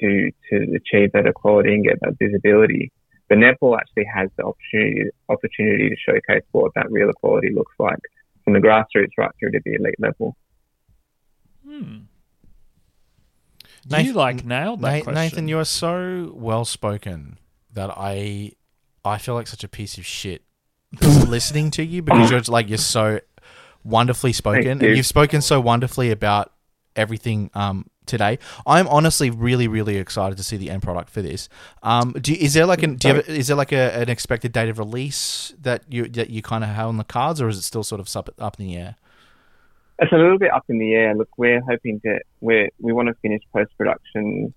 to 0.00 0.30
to 0.50 0.76
achieve 0.76 1.12
that 1.12 1.26
equality 1.26 1.74
and 1.74 1.84
get 1.84 1.98
that 2.00 2.16
visibility. 2.18 2.92
But 3.28 3.38
netball 3.38 3.76
actually 3.78 4.06
has 4.14 4.30
the 4.36 4.44
opportunity 4.44 5.10
opportunity 5.28 5.90
to 5.90 5.96
showcase 5.96 6.44
what 6.52 6.72
that 6.74 6.90
real 6.90 7.10
equality 7.10 7.50
looks 7.54 7.74
like 7.78 7.98
from 8.44 8.54
the 8.54 8.60
grassroots 8.60 9.10
right 9.18 9.30
through 9.38 9.52
to 9.52 9.60
the 9.64 9.74
elite 9.74 9.94
level. 9.98 10.36
Hmm. 11.66 11.98
you 13.98 14.12
like 14.12 14.44
nailed 14.44 14.80
that 14.80 14.90
Nathan, 14.90 15.04
question. 15.04 15.14
Nathan, 15.14 15.48
you 15.48 15.58
are 15.58 15.64
so 15.64 16.32
well 16.34 16.64
spoken 16.64 17.38
that 17.72 17.90
I 17.96 18.52
I 19.04 19.18
feel 19.18 19.34
like 19.34 19.46
such 19.46 19.64
a 19.64 19.68
piece 19.68 19.96
of 19.98 20.04
shit 20.04 20.42
listening 20.92 21.70
to 21.72 21.84
you 21.84 22.02
because 22.02 22.30
you're 22.30 22.40
like 22.42 22.68
you're 22.68 22.78
so 22.78 23.20
wonderfully 23.84 24.32
spoken 24.32 24.64
Thank 24.64 24.82
and 24.82 24.82
you. 24.82 24.96
you've 24.96 25.06
spoken 25.06 25.40
so 25.40 25.60
wonderfully 25.60 26.10
about 26.10 26.52
everything 26.96 27.50
um, 27.54 27.88
today. 28.06 28.38
I'm 28.66 28.88
honestly 28.88 29.30
really 29.30 29.68
really 29.68 29.96
excited 29.96 30.36
to 30.38 30.44
see 30.44 30.56
the 30.56 30.70
end 30.70 30.82
product 30.82 31.10
for 31.10 31.22
this. 31.22 31.48
Um, 31.82 32.12
do 32.20 32.32
is 32.32 32.54
there 32.54 32.66
like 32.66 32.82
an 32.82 32.96
do 32.96 33.08
you 33.08 33.14
have, 33.14 33.28
is 33.28 33.46
there 33.46 33.56
like 33.56 33.72
a, 33.72 34.00
an 34.00 34.08
expected 34.08 34.52
date 34.52 34.68
of 34.68 34.78
release 34.78 35.54
that 35.60 35.84
you 35.88 36.08
that 36.08 36.30
you 36.30 36.42
kind 36.42 36.64
of 36.64 36.70
have 36.70 36.88
on 36.88 36.96
the 36.96 37.04
cards 37.04 37.40
or 37.40 37.48
is 37.48 37.58
it 37.58 37.62
still 37.62 37.84
sort 37.84 38.00
of 38.00 38.14
up, 38.16 38.30
up 38.38 38.58
in 38.58 38.66
the 38.66 38.76
air? 38.76 38.96
It's 40.00 40.12
a 40.12 40.16
little 40.16 40.38
bit 40.38 40.50
up 40.52 40.64
in 40.68 40.78
the 40.78 40.94
air. 40.94 41.14
Look, 41.14 41.28
we're 41.36 41.60
hoping 41.60 42.00
to 42.00 42.18
we 42.40 42.68
we 42.80 42.92
want 42.92 43.08
to 43.08 43.14
finish 43.22 43.42
post 43.52 43.70
production 43.78 44.52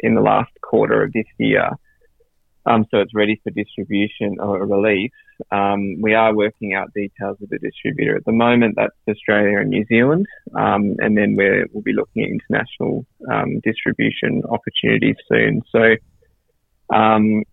in 0.00 0.14
the 0.14 0.20
last 0.20 0.50
quarter 0.60 1.02
of 1.02 1.12
this 1.14 1.24
year, 1.38 1.70
um, 2.66 2.84
so 2.90 2.98
it's 2.98 3.14
ready 3.14 3.40
for 3.42 3.50
distribution 3.50 4.36
or 4.38 4.66
release. 4.66 5.12
Um, 5.50 6.00
we 6.00 6.14
are 6.14 6.34
working 6.34 6.74
out 6.74 6.92
details 6.94 7.38
with 7.40 7.50
the 7.50 7.58
distributor 7.58 8.16
at 8.16 8.24
the 8.24 8.32
moment. 8.32 8.74
That's 8.76 8.94
Australia 9.08 9.58
and 9.58 9.70
New 9.70 9.84
Zealand, 9.86 10.26
um, 10.54 10.96
and 10.98 11.16
then 11.16 11.34
we're, 11.36 11.66
we'll 11.72 11.82
be 11.82 11.92
looking 11.92 12.22
at 12.24 12.30
international 12.30 13.04
um, 13.30 13.60
distribution 13.60 14.42
opportunities 14.48 15.16
soon. 15.28 15.62
So, 15.70 15.96
um, 16.94 17.44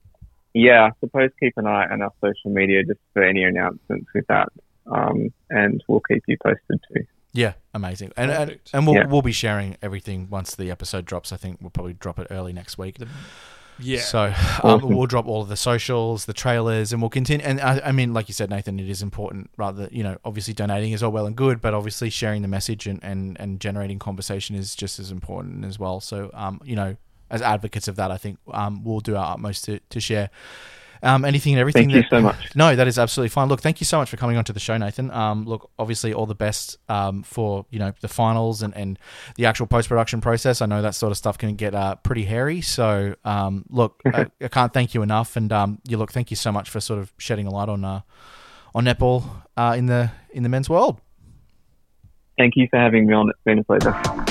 yeah, 0.54 0.86
I 0.86 0.92
suppose 1.00 1.30
keep 1.40 1.54
an 1.58 1.68
eye 1.68 1.88
on 1.92 2.02
our 2.02 2.12
social 2.22 2.52
media 2.52 2.84
just 2.84 3.00
for 3.14 3.24
any 3.24 3.44
announcements 3.44 4.08
with 4.14 4.26
that, 4.28 4.50
um, 4.92 5.34
and 5.50 5.84
we'll 5.88 6.02
keep 6.02 6.24
you 6.28 6.38
posted 6.44 6.80
too. 6.94 7.04
Yeah, 7.32 7.54
amazing. 7.74 8.12
And 8.18 8.32
and, 8.32 8.60
and 8.74 8.88
we'll 8.88 8.96
Yeah. 8.96 9.06
we'll 9.06 9.22
be 9.22 9.32
sharing 9.32 9.78
everything 9.82 10.30
once 10.30 10.56
the 10.56 10.72
episode 10.72 11.06
drops. 11.06 11.32
I 11.32 11.38
think 11.38 11.60
we'll 11.62 11.70
probably 11.70 11.94
drop 11.94 12.18
it 12.20 12.28
early 12.32 12.54
next 12.54 12.78
week. 12.78 12.98
Yeah. 13.80 14.00
So 14.00 14.34
um, 14.64 14.82
we'll 14.82 15.08
drop 15.08 15.28
all 15.28 15.42
of 15.42 15.50
the 15.50 15.58
socials, 15.58 16.26
the 16.26 16.34
trailers, 16.34 16.92
and 16.92 17.02
we'll 17.02 17.10
continue. 17.10 17.46
And 17.46 17.60
I, 17.60 17.80
I 17.86 17.92
mean, 17.92 18.14
like 18.14 18.28
you 18.28 18.34
said, 18.34 18.50
Nathan, 18.50 18.80
it 18.80 18.90
is 18.90 19.02
important. 19.02 19.50
Rather, 19.58 19.90
you 19.92 20.04
know, 20.04 20.18
obviously 20.24 20.54
donating 20.54 20.92
is 20.92 21.04
all 21.04 21.12
well 21.12 21.26
and 21.26 21.36
good, 21.36 21.62
but 21.62 21.74
obviously 21.74 22.10
sharing 22.10 22.42
the 22.42 22.48
message 22.48 22.88
and, 22.88 23.00
and, 23.04 23.40
and 23.40 23.60
generating 23.60 24.00
conversation 24.00 24.56
is 24.56 24.76
just 24.76 25.00
as 25.00 25.12
important 25.12 25.66
as 25.66 25.80
well. 25.80 26.00
So, 26.00 26.30
um, 26.34 26.62
you 26.64 26.76
know, 26.76 26.98
as 27.30 27.42
advocates 27.42 27.88
of 27.88 27.96
that, 27.98 28.12
I 28.12 28.18
think 28.18 28.40
um, 28.52 28.84
we'll 28.84 29.00
do 29.00 29.16
our 29.16 29.34
utmost 29.34 29.66
to, 29.66 29.80
to 29.80 30.00
share 30.00 30.30
Um, 31.02 31.24
anything 31.24 31.54
and 31.54 31.60
everything. 31.60 31.90
Thank 31.90 32.04
you 32.04 32.10
so 32.10 32.22
much. 32.22 32.56
No, 32.56 32.76
that 32.76 32.88
is 32.88 33.00
absolutely 33.00 33.30
fine. 33.30 33.48
Look, 33.48 33.62
thank 33.62 33.80
you 33.80 33.86
so 33.86 33.98
much 33.98 34.10
for 34.10 34.18
coming 34.18 34.38
onto 34.38 34.52
the 34.52 34.60
show, 34.60 34.78
Nathan. 34.78 35.12
Um, 35.12 35.46
look, 35.46 35.70
obviously, 35.80 36.14
all 36.14 36.26
the 36.26 36.36
best 36.36 36.78
um, 36.90 37.24
for 37.24 37.66
you 37.70 37.80
know 37.80 37.94
the 38.02 38.08
finals 38.08 38.62
and, 38.62 38.76
and 38.76 39.00
the 39.36 39.46
actual 39.46 39.68
post 39.68 39.90
production 39.90 40.22
process. 40.22 40.62
I 40.62 40.66
know 40.66 40.82
that 40.82 40.96
sort 40.96 41.12
of 41.12 41.18
stuff 41.18 41.38
can 41.38 41.56
get 41.56 41.74
uh, 41.74 41.96
pretty 41.96 42.26
hairy. 42.26 42.62
So, 42.62 43.16
um, 43.24 43.66
look, 43.70 44.02
I, 44.06 44.28
I 44.42 44.48
can't 44.50 44.74
thank 44.74 44.94
you 44.94 45.02
enough. 45.02 45.36
And 45.36 45.52
um, 45.52 45.80
you 45.88 45.98
look, 45.98 46.12
thank 46.12 46.32
you 46.32 46.36
so 46.36 46.52
much 46.52 46.70
for 46.70 46.80
sort 46.80 47.00
of 47.00 47.14
shedding 47.18 47.48
a 47.48 47.52
light 47.52 47.70
on 47.70 47.86
uh, 47.86 48.02
on 48.76 48.86
netball 48.86 49.24
uh, 49.58 49.76
in 49.78 49.86
the 49.86 50.12
in 50.32 50.44
the 50.44 50.50
men's 50.50 50.70
world. 50.70 51.00
Thank 52.38 52.56
you 52.56 52.68
for 52.70 52.78
having 52.78 53.08
me 53.08 53.14
on. 53.14 53.30
It's 53.30 53.40
been 53.44 53.60
a 53.60 53.64
pleasure. 53.64 54.29